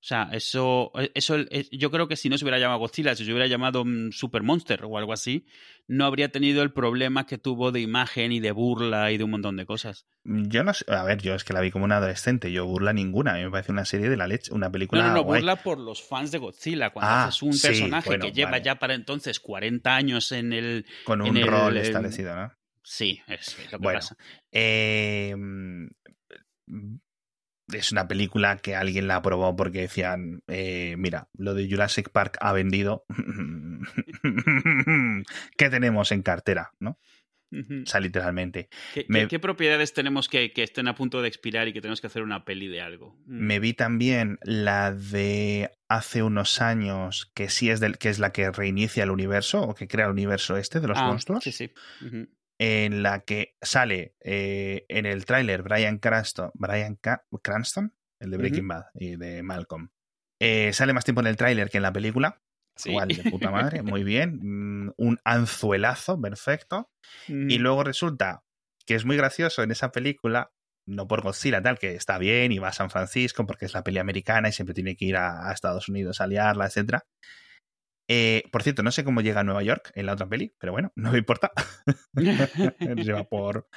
O 0.00 0.04
sea, 0.04 0.30
eso, 0.32 0.92
eso 1.14 1.36
yo 1.70 1.90
creo 1.90 2.08
que 2.08 2.16
si 2.16 2.30
no 2.30 2.38
se 2.38 2.44
hubiera 2.44 2.58
llamado 2.58 2.80
Godzilla, 2.80 3.14
si 3.14 3.26
se 3.26 3.30
hubiera 3.30 3.46
llamado 3.46 3.84
mm, 3.84 4.12
Super 4.12 4.42
Monster 4.42 4.82
o 4.86 4.96
algo 4.96 5.12
así, 5.12 5.46
no 5.88 6.06
habría 6.06 6.32
tenido 6.32 6.62
el 6.62 6.72
problema 6.72 7.26
que 7.26 7.36
tuvo 7.36 7.70
de 7.70 7.80
imagen 7.80 8.32
y 8.32 8.40
de 8.40 8.50
burla 8.50 9.12
y 9.12 9.18
de 9.18 9.24
un 9.24 9.30
montón 9.32 9.58
de 9.58 9.66
cosas. 9.66 10.06
Yo 10.24 10.64
no 10.64 10.72
sé, 10.72 10.86
a 10.88 11.04
ver, 11.04 11.20
yo 11.20 11.34
es 11.34 11.44
que 11.44 11.52
la 11.52 11.60
vi 11.60 11.70
como 11.70 11.84
una 11.84 11.98
adolescente, 11.98 12.50
yo 12.50 12.64
burla 12.64 12.94
ninguna, 12.94 13.34
a 13.34 13.36
mí 13.36 13.44
me 13.44 13.50
parece 13.50 13.72
una 13.72 13.84
serie 13.84 14.08
de 14.08 14.16
la 14.16 14.26
leche, 14.26 14.54
una 14.54 14.72
película. 14.72 15.02
No, 15.02 15.08
no, 15.08 15.14
no, 15.16 15.24
burla 15.24 15.56
por 15.56 15.78
los 15.78 16.02
fans 16.02 16.30
de 16.32 16.38
Godzilla, 16.38 16.90
cuando 16.90 17.10
ah, 17.10 17.24
haces 17.26 17.42
un 17.42 17.50
personaje 17.50 18.18
que 18.18 18.32
lleva 18.32 18.56
ya 18.56 18.76
para 18.78 18.94
entonces 18.94 19.38
40 19.38 19.94
años 19.94 20.32
en 20.32 20.54
el. 20.54 20.86
Con 21.04 21.20
un 21.20 21.46
rol 21.46 21.76
establecido, 21.76 22.34
¿no? 22.34 22.61
Sí, 22.82 23.20
es, 23.26 23.56
lo 23.70 23.78
que 23.78 23.84
pasa. 23.84 24.16
Eh, 24.50 25.34
es 27.72 27.92
una 27.92 28.08
película 28.08 28.58
que 28.58 28.74
alguien 28.74 29.08
la 29.08 29.16
aprobó 29.16 29.54
porque 29.56 29.82
decían, 29.82 30.42
eh, 30.48 30.94
mira, 30.98 31.28
lo 31.34 31.54
de 31.54 31.68
Jurassic 31.68 32.10
Park 32.10 32.36
ha 32.40 32.52
vendido. 32.52 33.04
¿Qué 35.56 35.70
tenemos 35.70 36.12
en 36.12 36.22
cartera? 36.22 36.72
¿no? 36.80 36.98
O 37.52 37.86
sea, 37.86 38.00
literalmente. 38.00 38.70
¿Qué, 38.94 39.38
propiedades 39.38 39.92
tenemos 39.92 40.28
que, 40.28 40.52
que, 40.52 40.62
estén 40.62 40.88
a 40.88 40.94
punto 40.94 41.20
de 41.20 41.28
expirar 41.28 41.68
y 41.68 41.74
que 41.74 41.82
tenemos 41.82 42.00
que 42.00 42.06
hacer 42.06 42.22
una 42.22 42.46
peli 42.46 42.68
de 42.68 42.80
algo? 42.80 43.14
Mm. 43.26 43.46
Me 43.46 43.60
vi 43.60 43.74
también 43.74 44.38
la 44.42 44.92
de 44.92 45.70
hace 45.86 46.22
unos 46.22 46.62
años, 46.62 47.30
que 47.34 47.50
sí 47.50 47.68
es 47.68 47.78
del, 47.78 47.98
que 47.98 48.08
es 48.08 48.18
la 48.18 48.32
que 48.32 48.50
reinicia 48.50 49.04
el 49.04 49.10
universo 49.10 49.60
o 49.60 49.74
que 49.74 49.86
crea 49.86 50.06
el 50.06 50.12
universo 50.12 50.56
este 50.56 50.80
de 50.80 50.88
los 50.88 50.98
ah, 50.98 51.08
monstruos. 51.08 51.44
Sí, 51.44 51.52
sí 51.52 51.70
en 52.64 53.02
la 53.02 53.24
que 53.24 53.56
sale 53.60 54.14
eh, 54.20 54.86
en 54.88 55.04
el 55.04 55.24
tráiler 55.24 55.64
Brian 55.64 55.98
Cranston, 55.98 56.52
Brian 56.54 56.96
Cranston, 57.42 57.92
el 58.20 58.30
de 58.30 58.36
Breaking 58.36 58.68
Bad 58.68 58.84
y 58.94 59.16
de 59.16 59.42
Malcolm. 59.42 59.90
Eh, 60.40 60.72
sale 60.72 60.92
más 60.92 61.04
tiempo 61.04 61.22
en 61.22 61.26
el 61.26 61.36
tráiler 61.36 61.70
que 61.70 61.78
en 61.78 61.82
la 61.82 61.92
película. 61.92 62.40
Igual, 62.84 63.08
de 63.08 63.28
puta 63.28 63.50
madre, 63.50 63.82
muy 63.82 64.04
bien. 64.04 64.38
Mm, 64.86 64.92
un 64.96 65.18
anzuelazo, 65.24 66.20
perfecto. 66.20 66.88
Y 67.26 67.58
Mm, 67.58 67.62
luego 67.62 67.82
resulta 67.82 68.44
que 68.86 68.94
es 68.94 69.04
muy 69.04 69.16
gracioso 69.16 69.64
en 69.64 69.72
esa 69.72 69.90
película, 69.90 70.52
no 70.86 71.08
por 71.08 71.22
Godzilla, 71.22 71.62
tal, 71.62 71.80
que 71.80 71.96
está 71.96 72.16
bien 72.18 72.52
y 72.52 72.60
va 72.60 72.68
a 72.68 72.72
San 72.72 72.90
Francisco 72.90 73.44
porque 73.44 73.64
es 73.64 73.74
la 73.74 73.82
peli 73.82 73.98
americana 73.98 74.48
y 74.48 74.52
siempre 74.52 74.74
tiene 74.74 74.94
que 74.94 75.06
ir 75.06 75.16
a, 75.16 75.48
a 75.48 75.52
Estados 75.52 75.88
Unidos 75.88 76.20
a 76.20 76.28
liarla, 76.28 76.70
etc. 78.08 78.48
por 78.50 78.62
cierto, 78.62 78.82
no 78.82 78.90
sé 78.90 79.04
cómo 79.04 79.20
llega 79.20 79.40
a 79.40 79.44
Nueva 79.44 79.62
York 79.62 79.92
en 79.94 80.06
la 80.06 80.12
otra 80.12 80.28
peli, 80.28 80.54
pero 80.58 80.72
bueno, 80.72 80.92
no 80.96 81.12
me 81.12 81.18
importa. 81.18 81.52
Se 83.04 83.12
va 83.12 83.24
por, 83.24 83.68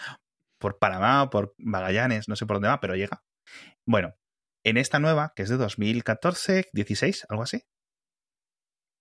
por 0.60 0.80
Panamá, 0.80 1.30
por 1.30 1.56
Magallanes, 1.58 2.28
no 2.28 2.36
sé 2.36 2.46
por 2.46 2.58
dónde 2.58 2.70
va, 2.70 2.80
pero 2.80 2.96
llega. 2.96 3.24
Bueno, 3.86 4.16
en 4.64 4.78
esta 4.78 5.00
nueva, 5.00 5.34
que 5.36 5.44
es 5.44 5.50
de 5.50 5.58
2014, 5.58 6.70
16, 6.74 7.28
algo 7.30 7.44
así, 7.44 7.64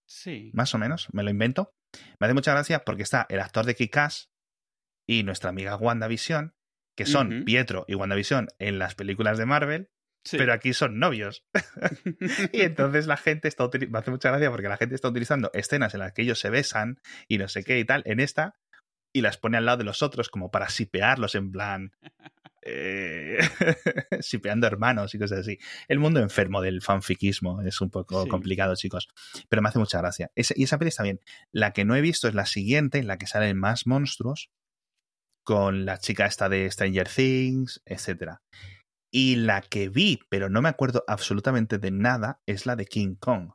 sí. 0.07 0.51
más 0.53 0.75
o 0.75 0.79
menos, 0.79 1.09
me 1.13 1.23
lo 1.23 1.31
invento. 1.31 1.75
Me 2.21 2.27
hace 2.27 2.35
mucha 2.35 2.53
gracia 2.53 2.85
porque 2.85 3.03
está 3.03 3.27
el 3.31 3.41
actor 3.41 3.65
de 3.65 3.75
Kick-Ass 3.75 4.31
y 5.09 5.23
nuestra 5.23 5.51
amiga 5.51 5.77
WandaVision, 5.77 6.55
que 6.97 7.07
son. 7.07 7.45
Pietro 7.45 7.85
y 7.89 7.95
WandaVision 7.95 8.49
en 8.59 8.79
las 8.79 8.95
películas 8.95 9.39
de 9.39 9.47
Marvel, 9.47 9.91
Sí. 10.25 10.39
pero 10.39 10.53
aquí 10.55 10.73
son 10.73 10.99
novios. 10.99 11.45
y 12.53 12.63
entonces 12.63 13.07
la 13.07 13.17
gente 13.17 13.47
está 13.49 13.65
utilizando, 13.65 13.93
me 13.93 13.99
hace 13.99 14.11
mucha 14.11 14.31
gracia 14.31 14.51
porque 14.51 14.69
la 14.69 14.77
gente 14.79 14.95
está 14.95 15.09
utilizando 15.09 15.51
escenas 15.53 15.93
en 15.95 16.01
las 16.01 16.13
que 16.13 16.23
ellos 16.23 16.39
se 16.39 16.51
besan 16.51 17.01
y 17.29 17.39
no 17.39 17.47
sé 17.49 17.63
qué 17.63 17.79
y 17.79 17.85
tal, 17.85 18.03
en 18.07 18.21
esta, 18.21 18.57
y 19.13 19.21
las 19.21 19.37
pone 19.37 19.59
al 19.59 19.67
lado 19.67 19.79
de 19.79 19.85
los 19.85 20.03
otros 20.03 20.29
como 20.31 20.51
para 20.51 20.69
sipearlos 20.69 21.35
en 21.35 21.53
plan... 21.53 21.93
Eh, 22.67 23.37
sipeando 24.21 24.67
hermanos 24.67 25.15
y 25.15 25.19
cosas 25.19 25.41
así. 25.41 25.59
El 25.87 25.99
mundo 25.99 26.21
enfermo 26.21 26.63
del 26.63 26.81
fanfiquismo 26.81 27.61
es 27.61 27.83
un 27.83 27.91
poco 27.91 28.23
Sí. 28.23 28.29
complicado, 28.31 28.75
chicos. 28.75 29.09
Pero 29.51 29.61
me 29.61 29.69
hace 29.69 29.79
mucha 29.79 29.99
gracia. 29.99 30.31
Y 30.35 30.63
esa 30.63 30.79
peli 30.79 30.89
está 30.89 31.03
bien. 31.03 31.21
La 31.53 31.73
que 31.73 31.85
no 31.85 31.95
he 31.95 32.01
visto 32.01 32.27
es 32.27 32.35
la 32.35 32.47
siguiente, 32.47 32.97
en 32.97 33.07
la 33.07 33.19
que 33.19 33.27
salen 33.27 33.59
más 33.59 33.87
monstruos, 33.87 34.49
con 35.43 35.85
la 35.85 35.99
chica 35.99 36.25
esta 36.25 36.49
de 36.49 36.71
Stranger 36.71 37.07
Things, 37.07 37.83
etc. 37.85 38.37
Y 39.17 39.37
la 39.37 39.61
que 39.61 39.89
vi, 39.89 40.19
pero 40.29 40.51
no 40.51 40.61
me 40.61 40.69
acuerdo 40.69 41.05
absolutamente 41.07 41.79
de 41.79 41.93
nada, 41.93 42.43
es 42.47 42.67
la 42.67 42.75
de 42.75 42.87
King 42.87 43.15
Kong. 43.15 43.53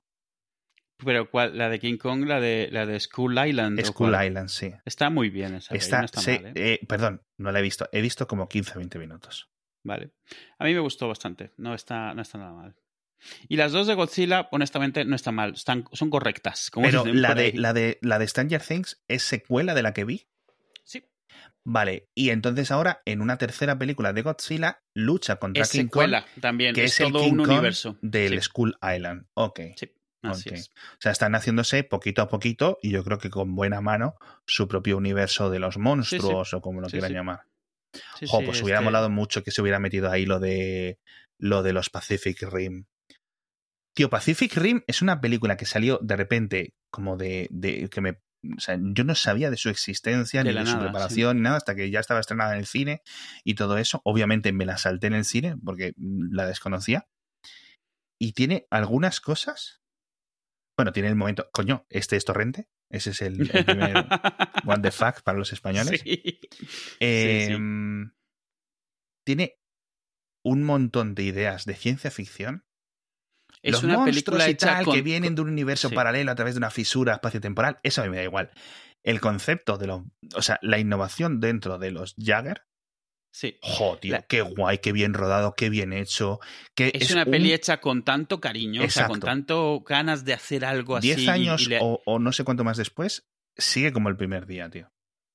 Pero 1.04 1.30
¿cuál? 1.30 1.58
La 1.58 1.68
de 1.68 1.80
King 1.80 1.98
Kong, 1.98 2.26
la 2.26 2.40
de, 2.40 2.70
la 2.72 2.86
de 2.86 2.98
Skull 2.98 3.38
Island. 3.46 3.78
¿o 3.78 3.86
Skull 3.86 4.12
cuál? 4.12 4.28
Island, 4.28 4.48
sí. 4.48 4.72
Está 4.86 5.10
muy 5.10 5.30
bien 5.30 5.56
esa. 5.56 5.76
Está, 5.76 6.00
no 6.00 6.06
está 6.06 6.22
sí, 6.22 6.40
mal, 6.42 6.46
¿eh? 6.46 6.54
eh, 6.56 6.80
perdón, 6.88 7.24
no 7.36 7.52
la 7.52 7.60
he 7.60 7.62
visto. 7.62 7.90
He 7.92 8.00
visto 8.02 8.26
como 8.26 8.48
15-20 8.48 9.00
minutos. 9.00 9.50
Vale. 9.84 10.12
A 10.60 10.64
mí 10.64 10.74
me 10.74 10.80
gustó 10.80 11.10
bastante. 11.10 11.52
No 11.58 11.74
está, 11.74 12.14
no 12.14 12.22
está 12.22 12.38
nada 12.38 12.54
mal. 12.54 12.76
Y 13.50 13.58
las 13.58 13.74
dos 13.74 13.86
de 13.86 13.96
Godzilla, 13.96 14.48
honestamente, 14.54 15.04
no 15.04 15.18
están 15.18 15.36
mal. 15.36 15.56
Están, 15.56 15.84
son 15.92 16.10
correctas. 16.10 16.72
Como 16.72 16.86
Pero 16.86 17.04
la 17.04 17.36
de, 17.36 17.52
la, 17.52 17.74
de, 17.74 17.98
la 18.02 18.18
de 18.18 18.28
Stranger 18.30 18.62
Things 18.62 19.04
es 19.10 19.24
secuela 19.24 19.74
de 19.74 19.84
la 19.84 19.94
que 19.94 20.06
vi. 20.06 20.30
Sí. 20.86 21.04
Vale, 21.66 22.08
y 22.16 22.30
entonces 22.32 22.72
ahora 22.72 23.02
en 23.06 23.22
una 23.22 23.38
tercera 23.38 23.78
película 23.78 24.14
de 24.14 24.22
Godzilla 24.24 24.82
lucha 24.96 25.36
contra 25.36 25.64
Es 25.64 25.72
King 25.72 25.84
secuela 25.84 26.22
Kong, 26.24 26.42
también. 26.42 26.74
que 26.74 26.86
es, 26.86 26.94
es, 26.94 27.02
el 27.02 27.12
todo 27.12 27.24
King 27.24 27.32
un 27.34 27.38
Kong 27.40 27.50
universo. 27.50 27.98
del 28.02 28.34
Sí, 28.36 28.42
Skull 28.42 28.78
Island. 28.82 29.26
Ok. 29.36 29.60
sí, 29.76 29.92
así 30.24 30.50
es. 30.52 30.70
O 30.70 30.98
sea, 31.02 31.12
están 31.12 31.36
haciéndose 31.36 31.84
poquito 31.84 32.22
a 32.22 32.28
poquito 32.28 32.78
y 32.82 32.92
yo 32.92 33.04
creo 33.04 33.20
que 33.20 33.30
con 33.30 33.56
buena 33.56 33.82
mano 33.82 34.16
su 34.48 34.68
propio 34.68 34.98
universo 34.98 35.50
de 35.50 35.60
los 35.60 35.78
monstruos 35.78 36.54
o 36.54 36.62
como 36.62 36.82
lo 36.82 36.88
quieran 36.88 37.14
llamar. 37.14 37.42
Jo, 38.28 38.42
pues 38.44 38.62
hubiera 38.64 38.80
este- 38.80 38.86
molado 38.86 39.10
mucho 39.10 39.44
que 39.44 39.52
se 39.52 39.62
hubiera 39.62 39.80
metido 39.80 40.10
ahí 40.12 40.26
lo 40.26 40.40
de 40.40 41.00
lo 41.40 41.62
de 41.64 41.74
los 41.74 41.90
Pacific 41.90 42.42
Rim. 42.52 42.86
Tío, 43.96 44.10
Pacific 44.10 44.56
Rim 44.58 44.82
es 44.88 45.02
una 45.02 45.20
película 45.22 45.58
que 45.58 45.66
salió 45.66 46.00
de 46.02 46.16
repente 46.16 46.74
como 46.92 47.18
de, 47.18 47.48
de 47.52 47.90
que 47.90 48.02
me 48.02 48.20
o 48.56 48.60
sea, 48.60 48.78
yo 48.80 49.04
no 49.04 49.16
sabía 49.16 49.50
de 49.52 49.58
su 49.58 49.70
existencia 49.70 50.44
De 50.44 50.54
ni 50.54 50.60
de 50.60 50.66
su 50.66 50.80
preparación 50.80 51.38
ni 51.38 51.44
nada 51.44 51.58
hasta 51.58 51.76
que 51.76 51.90
ya 51.90 52.00
estaba 52.00 52.20
estrenada 52.20 52.54
en 52.54 52.60
el 52.60 52.66
cine 52.66 53.02
y 53.44 53.56
todo 53.56 53.78
eso. 53.78 54.02
Obviamente 54.06 54.52
me 54.54 54.66
la 54.66 54.78
salté 54.78 55.08
en 55.08 55.14
el 55.14 55.26
cine 55.26 55.58
porque 55.64 55.94
mm, 55.98 56.34
la 56.34 56.46
desconocía. 56.46 57.08
Y 58.22 58.34
tiene 58.34 58.68
algunas 58.70 59.22
cosas. 59.22 59.82
Bueno, 60.78 60.92
tiene 60.94 61.10
el 61.10 61.16
momento. 61.16 61.50
Coño, 61.52 61.86
este 61.90 62.16
es 62.16 62.26
torrente. 62.26 62.70
Ese 62.92 63.12
es 63.12 63.22
el, 63.22 63.50
el 63.54 63.66
primer 63.66 63.94
What 64.66 64.82
the 64.82 64.92
fuck 64.92 65.22
para 65.22 65.38
los 65.38 65.54
españoles. 65.54 66.02
Sí. 66.02 66.40
Eh, 67.00 67.48
sí. 67.50 68.12
Tiene 69.26 69.60
un 70.44 70.64
montón 70.64 71.16
de 71.16 71.24
ideas 71.24 71.66
de 71.66 71.76
ciencia 71.76 72.10
ficción. 72.10 72.66
Es 73.64 73.74
Los 73.74 73.84
una 73.84 73.96
monstruos 73.98 74.24
película 74.38 74.50
y 74.50 74.56
tal 74.56 74.86
con, 74.86 74.96
que 74.96 75.02
vienen 75.02 75.36
de 75.36 75.42
un 75.42 75.50
universo 75.50 75.90
sí. 75.90 75.96
paralelo 75.96 76.32
a 76.32 76.36
través 76.36 76.54
de 76.56 76.60
una 76.60 76.70
fisura 76.72 77.14
espaciotemporal, 77.16 77.80
eso 77.84 78.02
a 78.02 78.06
mí 78.06 78.10
me 78.12 78.18
da 78.18 78.24
igual. 78.24 78.52
El 79.04 79.20
concepto 79.22 79.78
de 79.78 79.88
los. 79.88 80.04
O 80.36 80.42
sea, 80.42 80.60
la 80.62 80.80
innovación 80.80 81.40
dentro 81.40 81.78
de 81.78 81.92
los 81.92 82.16
Jagger. 82.18 82.64
Sí. 83.32 83.58
Jo, 83.62 83.98
tío, 83.98 84.14
La- 84.14 84.22
qué 84.24 84.42
guay, 84.42 84.80
qué 84.80 84.92
bien 84.92 85.14
rodado, 85.14 85.54
qué 85.56 85.70
bien 85.70 85.94
hecho. 85.94 86.40
Que 86.76 86.92
Es, 86.96 87.12
una 87.12 87.24
un- 87.26 87.32
peli 87.32 87.54
hecha 87.54 87.80
con 87.80 88.04
tanto 88.04 88.40
cariño, 88.42 88.84
o 88.84 88.90
sea, 88.90 89.08
con 89.08 89.20
tanto 89.20 89.82
ganas 89.88 90.26
de 90.26 90.34
hacer 90.34 90.66
algo 90.66 90.96
así. 90.96 91.08
10 91.10 91.20
y- 91.20 91.28
años 91.30 91.68
le- 91.68 91.80
o, 91.82 92.02
o 92.06 92.18
no 92.20 92.32
sé 92.32 92.44
cuánto 92.44 92.64
más 92.64 92.78
después, 92.78 93.28
sigue 93.58 93.94
como 93.94 94.10
el 94.10 94.18
primer 94.18 94.48
día, 94.48 94.70
tío. 94.70 94.90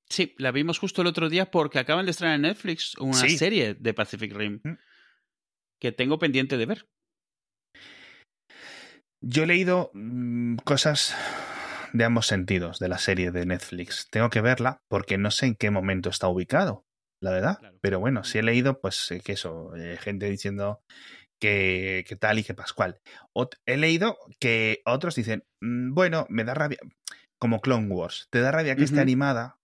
Sí, 0.08 0.34
la 0.38 0.50
vimos 0.50 0.78
justo 0.78 1.02
el 1.02 1.08
otro 1.08 1.28
día 1.28 1.50
porque 1.50 1.78
acaban 1.78 2.04
de 2.04 2.10
estrenar 2.10 2.36
en 2.36 2.42
Netflix 2.42 2.96
una 2.98 3.14
Sí. 3.14 3.38
serie 3.38 3.74
de 3.74 3.94
Pacific 3.94 4.32
Rim 4.34 4.60
Mm. 4.64 4.76
que 5.80 5.92
tengo 5.92 6.18
pendiente 6.18 6.56
de 6.56 6.66
ver. 6.66 6.88
Yo 9.26 9.44
he 9.44 9.46
leído 9.46 9.90
mm, 9.94 10.56
cosas 10.64 11.14
de 11.92 12.04
ambos 12.04 12.26
sentidos 12.26 12.78
de 12.78 12.88
la 12.88 12.98
serie 12.98 13.30
de 13.30 13.46
Netflix. 13.46 14.08
Tengo 14.10 14.28
que 14.28 14.40
verla 14.40 14.82
porque 14.88 15.16
no 15.16 15.30
sé 15.30 15.46
en 15.46 15.54
qué 15.54 15.70
momento 15.70 16.10
está 16.10 16.28
ubicado, 16.28 16.84
la 17.20 17.30
verdad. 17.30 17.58
Claro. 17.58 17.78
Pero 17.80 18.00
bueno, 18.00 18.24
si 18.24 18.38
he 18.38 18.42
leído, 18.42 18.80
pues 18.80 19.10
eh, 19.12 19.20
que 19.24 19.32
eso, 19.32 19.74
eh, 19.76 19.96
gente 20.00 20.28
diciendo 20.28 20.82
que, 21.40 22.04
que 22.06 22.16
tal 22.16 22.38
y 22.38 22.44
que 22.44 22.54
pascual. 22.54 23.00
Ot- 23.32 23.56
he 23.66 23.76
leído 23.76 24.18
que 24.40 24.82
otros 24.84 25.14
dicen, 25.14 25.44
mm, 25.60 25.94
bueno, 25.94 26.26
me 26.28 26.44
da 26.44 26.52
rabia, 26.54 26.78
como 27.38 27.60
Clone 27.60 27.88
Wars, 27.88 28.28
te 28.30 28.40
da 28.40 28.50
rabia 28.52 28.76
que 28.76 28.84
esté 28.84 29.00
animada, 29.00 29.58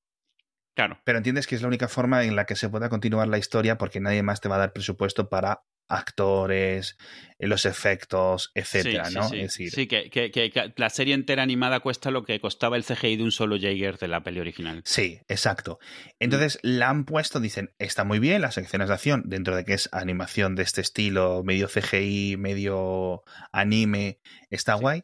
Claro. 0.74 0.98
pero 1.04 1.18
entiendes 1.18 1.46
que 1.46 1.56
es 1.56 1.62
la 1.62 1.68
única 1.68 1.88
forma 1.88 2.24
en 2.24 2.36
la 2.36 2.46
que 2.46 2.56
se 2.56 2.68
pueda 2.68 2.88
continuar 2.88 3.28
la 3.28 3.38
historia 3.38 3.76
porque 3.76 4.00
nadie 4.00 4.22
más 4.22 4.40
te 4.40 4.48
va 4.48 4.56
a 4.56 4.60
dar 4.60 4.72
presupuesto 4.72 5.28
para 5.28 5.62
actores, 5.90 6.96
eh, 7.38 7.46
los 7.46 7.66
efectos, 7.66 8.50
etcétera, 8.54 9.04
sí, 9.06 9.14
¿no? 9.16 9.28
sí. 9.28 9.36
Es 9.36 9.42
decir, 9.42 9.70
Sí, 9.72 9.86
que, 9.86 10.08
que- 10.10 10.30
que- 10.30 10.50
que 10.50 10.72
la 10.76 10.88
serie 10.90 11.14
entera 11.14 11.42
animada 11.42 11.80
cuesta 11.80 12.10
lo 12.10 12.22
que 12.24 12.40
costaba 12.40 12.76
el 12.76 12.84
CGI 12.84 13.16
de 13.16 13.24
un 13.24 13.32
solo 13.32 13.56
Jaeger 13.58 13.98
de 13.98 14.08
la 14.08 14.22
peli 14.22 14.40
original. 14.40 14.82
Sí, 14.84 15.20
exacto. 15.28 15.78
Entonces 16.18 16.58
la 16.62 16.88
han 16.90 17.04
puesto, 17.04 17.40
dicen, 17.40 17.74
está 17.78 18.04
muy 18.04 18.18
bien 18.18 18.40
las 18.42 18.54
secciones 18.54 18.88
de 18.88 18.94
acción, 18.94 19.22
dentro 19.26 19.56
de 19.56 19.64
que 19.64 19.74
es 19.74 19.88
animación 19.92 20.54
de 20.54 20.62
este 20.62 20.80
estilo, 20.80 21.42
medio 21.44 21.68
CGI, 21.68 22.36
medio 22.38 23.22
anime, 23.52 24.20
está 24.50 24.74
guay, 24.74 25.02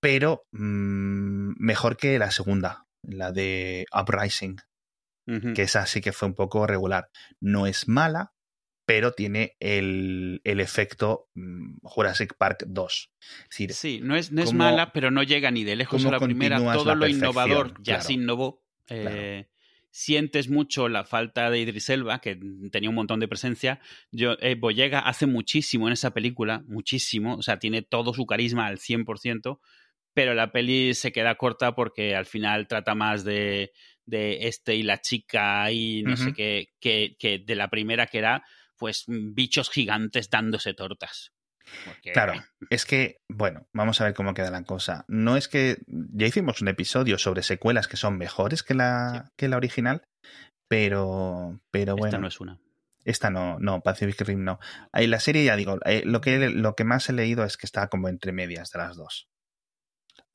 pero 0.00 0.46
mm, 0.52 1.54
mejor 1.58 1.96
que 1.96 2.18
la 2.18 2.30
segunda, 2.30 2.86
la 3.02 3.32
de 3.32 3.86
Uprising, 3.92 4.56
que 5.54 5.62
esa 5.62 5.86
sí 5.86 6.00
que 6.00 6.12
fue 6.12 6.28
un 6.28 6.34
poco 6.34 6.68
regular. 6.68 7.08
No 7.40 7.66
es 7.66 7.88
mala, 7.88 8.32
pero 8.86 9.12
tiene 9.12 9.56
el, 9.58 10.40
el 10.44 10.60
efecto 10.60 11.28
mm, 11.34 11.78
Jurassic 11.82 12.34
Park 12.38 12.64
2. 12.68 13.10
Es 13.20 13.48
decir, 13.50 13.72
Sí, 13.74 14.00
no 14.02 14.16
es, 14.16 14.30
no 14.30 14.42
es 14.42 14.54
mala, 14.54 14.92
pero 14.92 15.10
no 15.10 15.24
llega 15.24 15.50
ni 15.50 15.64
de 15.64 15.76
lejos 15.76 16.04
a 16.06 16.12
la 16.12 16.20
primera. 16.20 16.58
Todo 16.58 16.84
la 16.86 16.94
lo 16.94 17.08
innovador 17.08 17.74
ya 17.82 17.94
claro. 17.94 18.02
se 18.02 18.12
innovó. 18.12 18.62
Eh, 18.88 19.48
Sientes 19.90 20.50
mucho 20.50 20.90
la 20.90 21.04
falta 21.04 21.50
de 21.50 21.58
Idris 21.58 21.88
Elba, 21.88 22.20
que 22.20 22.38
tenía 22.70 22.90
un 22.90 22.94
montón 22.94 23.18
de 23.18 23.28
presencia. 23.28 23.80
Yo, 24.12 24.36
eh, 24.40 24.54
Boyega 24.54 25.00
hace 25.00 25.26
muchísimo 25.26 25.86
en 25.86 25.94
esa 25.94 26.12
película, 26.12 26.62
muchísimo. 26.68 27.36
O 27.36 27.42
sea, 27.42 27.58
tiene 27.58 27.80
todo 27.80 28.12
su 28.12 28.26
carisma 28.26 28.66
al 28.66 28.78
100%, 28.78 29.58
pero 30.12 30.34
la 30.34 30.52
peli 30.52 30.92
se 30.92 31.12
queda 31.12 31.36
corta 31.36 31.74
porque 31.74 32.14
al 32.14 32.26
final 32.26 32.68
trata 32.68 32.94
más 32.94 33.24
de, 33.24 33.72
de 34.04 34.46
este 34.48 34.76
y 34.76 34.82
la 34.82 35.00
chica 35.00 35.72
y 35.72 36.02
no 36.02 36.16
sé 36.16 36.34
qué, 36.34 36.74
que, 36.78 37.16
que 37.18 37.38
de 37.38 37.54
la 37.54 37.70
primera 37.70 38.06
que 38.06 38.18
era, 38.18 38.44
pues, 38.76 39.04
bichos 39.08 39.70
gigantes 39.70 40.30
dándose 40.30 40.74
tortas. 40.74 41.32
Porque- 41.84 42.12
Claro, 42.12 42.34
es 42.70 42.86
que, 42.86 43.18
bueno, 43.28 43.66
vamos 43.72 44.00
a 44.00 44.04
ver 44.04 44.14
cómo 44.14 44.34
queda 44.34 44.50
la 44.50 44.62
cosa. 44.64 45.04
No 45.08 45.36
es 45.36 45.48
que 45.48 45.78
ya 45.88 46.26
hicimos 46.26 46.60
un 46.62 46.68
episodio 46.68 47.18
sobre 47.18 47.42
secuelas 47.42 47.88
que 47.88 47.96
son 47.96 48.16
mejores 48.18 48.62
que 48.62 48.74
la, 48.74 49.32
que 49.36 49.48
la 49.48 49.56
original, 49.56 50.02
pero, 50.68 51.60
pero 51.70 51.92
Esta 51.94 52.00
bueno, 52.00 52.18
no 52.20 52.28
es 52.28 52.40
una. 52.40 52.58
esta 53.04 53.30
no, 53.30 53.58
no, 53.60 53.80
Pacific 53.82 54.20
Rim 54.22 54.44
no. 54.44 54.58
La 54.92 55.20
serie, 55.20 55.44
ya 55.44 55.56
digo, 55.56 55.78
eh, 55.84 56.02
lo, 56.04 56.20
que, 56.20 56.50
lo 56.50 56.74
que 56.74 56.84
más 56.84 57.08
he 57.08 57.12
leído 57.12 57.44
es 57.44 57.56
que 57.56 57.66
está 57.66 57.88
como 57.88 58.08
entre 58.08 58.32
medias 58.32 58.70
de 58.70 58.78
las 58.78 58.96
dos. 58.96 59.28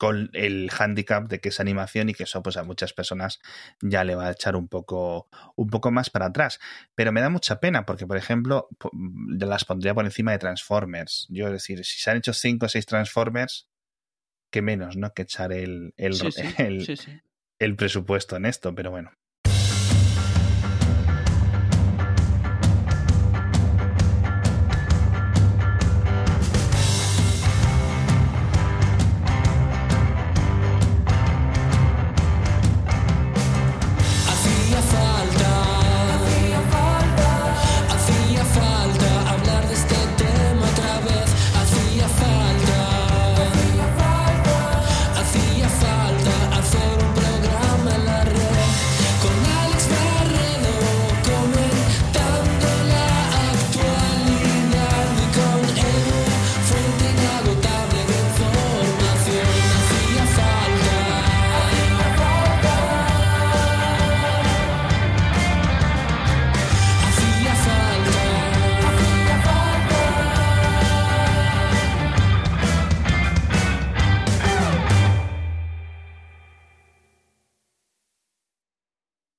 Con 0.02 0.30
el 0.32 0.68
handicap 0.76 1.28
de 1.28 1.38
que 1.38 1.50
es 1.50 1.60
animación 1.60 2.08
y 2.08 2.14
que 2.14 2.24
eso 2.24 2.42
pues 2.42 2.56
a 2.56 2.64
muchas 2.64 2.92
personas 2.92 3.38
ya 3.80 4.02
le 4.02 4.16
va 4.16 4.26
a 4.26 4.32
echar 4.32 4.56
un 4.56 4.66
poco, 4.66 5.28
un 5.54 5.68
poco 5.70 5.92
más 5.92 6.10
para 6.10 6.26
atrás. 6.26 6.58
Pero 6.96 7.12
me 7.12 7.20
da 7.20 7.28
mucha 7.30 7.60
pena 7.60 7.86
porque, 7.86 8.04
por 8.04 8.16
ejemplo, 8.16 8.66
po- 8.78 8.90
las 9.38 9.64
pondría 9.64 9.94
por 9.94 10.04
encima 10.04 10.32
de 10.32 10.38
Transformers. 10.40 11.26
Yo, 11.30 11.46
es 11.46 11.52
decir, 11.52 11.84
si 11.84 12.00
se 12.00 12.10
han 12.10 12.16
hecho 12.16 12.32
cinco 12.32 12.66
o 12.66 12.68
seis 12.68 12.84
Transformers, 12.84 13.68
que 14.50 14.60
menos, 14.60 14.96
¿no? 14.96 15.12
Que 15.14 15.22
echar 15.22 15.52
el, 15.52 15.94
el, 15.96 16.14
Sí, 16.14 16.32
sí, 16.32 16.42
el, 16.58 16.84
sí, 16.84 16.96
sí. 16.96 17.20
el 17.60 17.76
presupuesto 17.76 18.34
en 18.34 18.46
esto, 18.46 18.74
pero 18.74 18.90
bueno. 18.90 19.12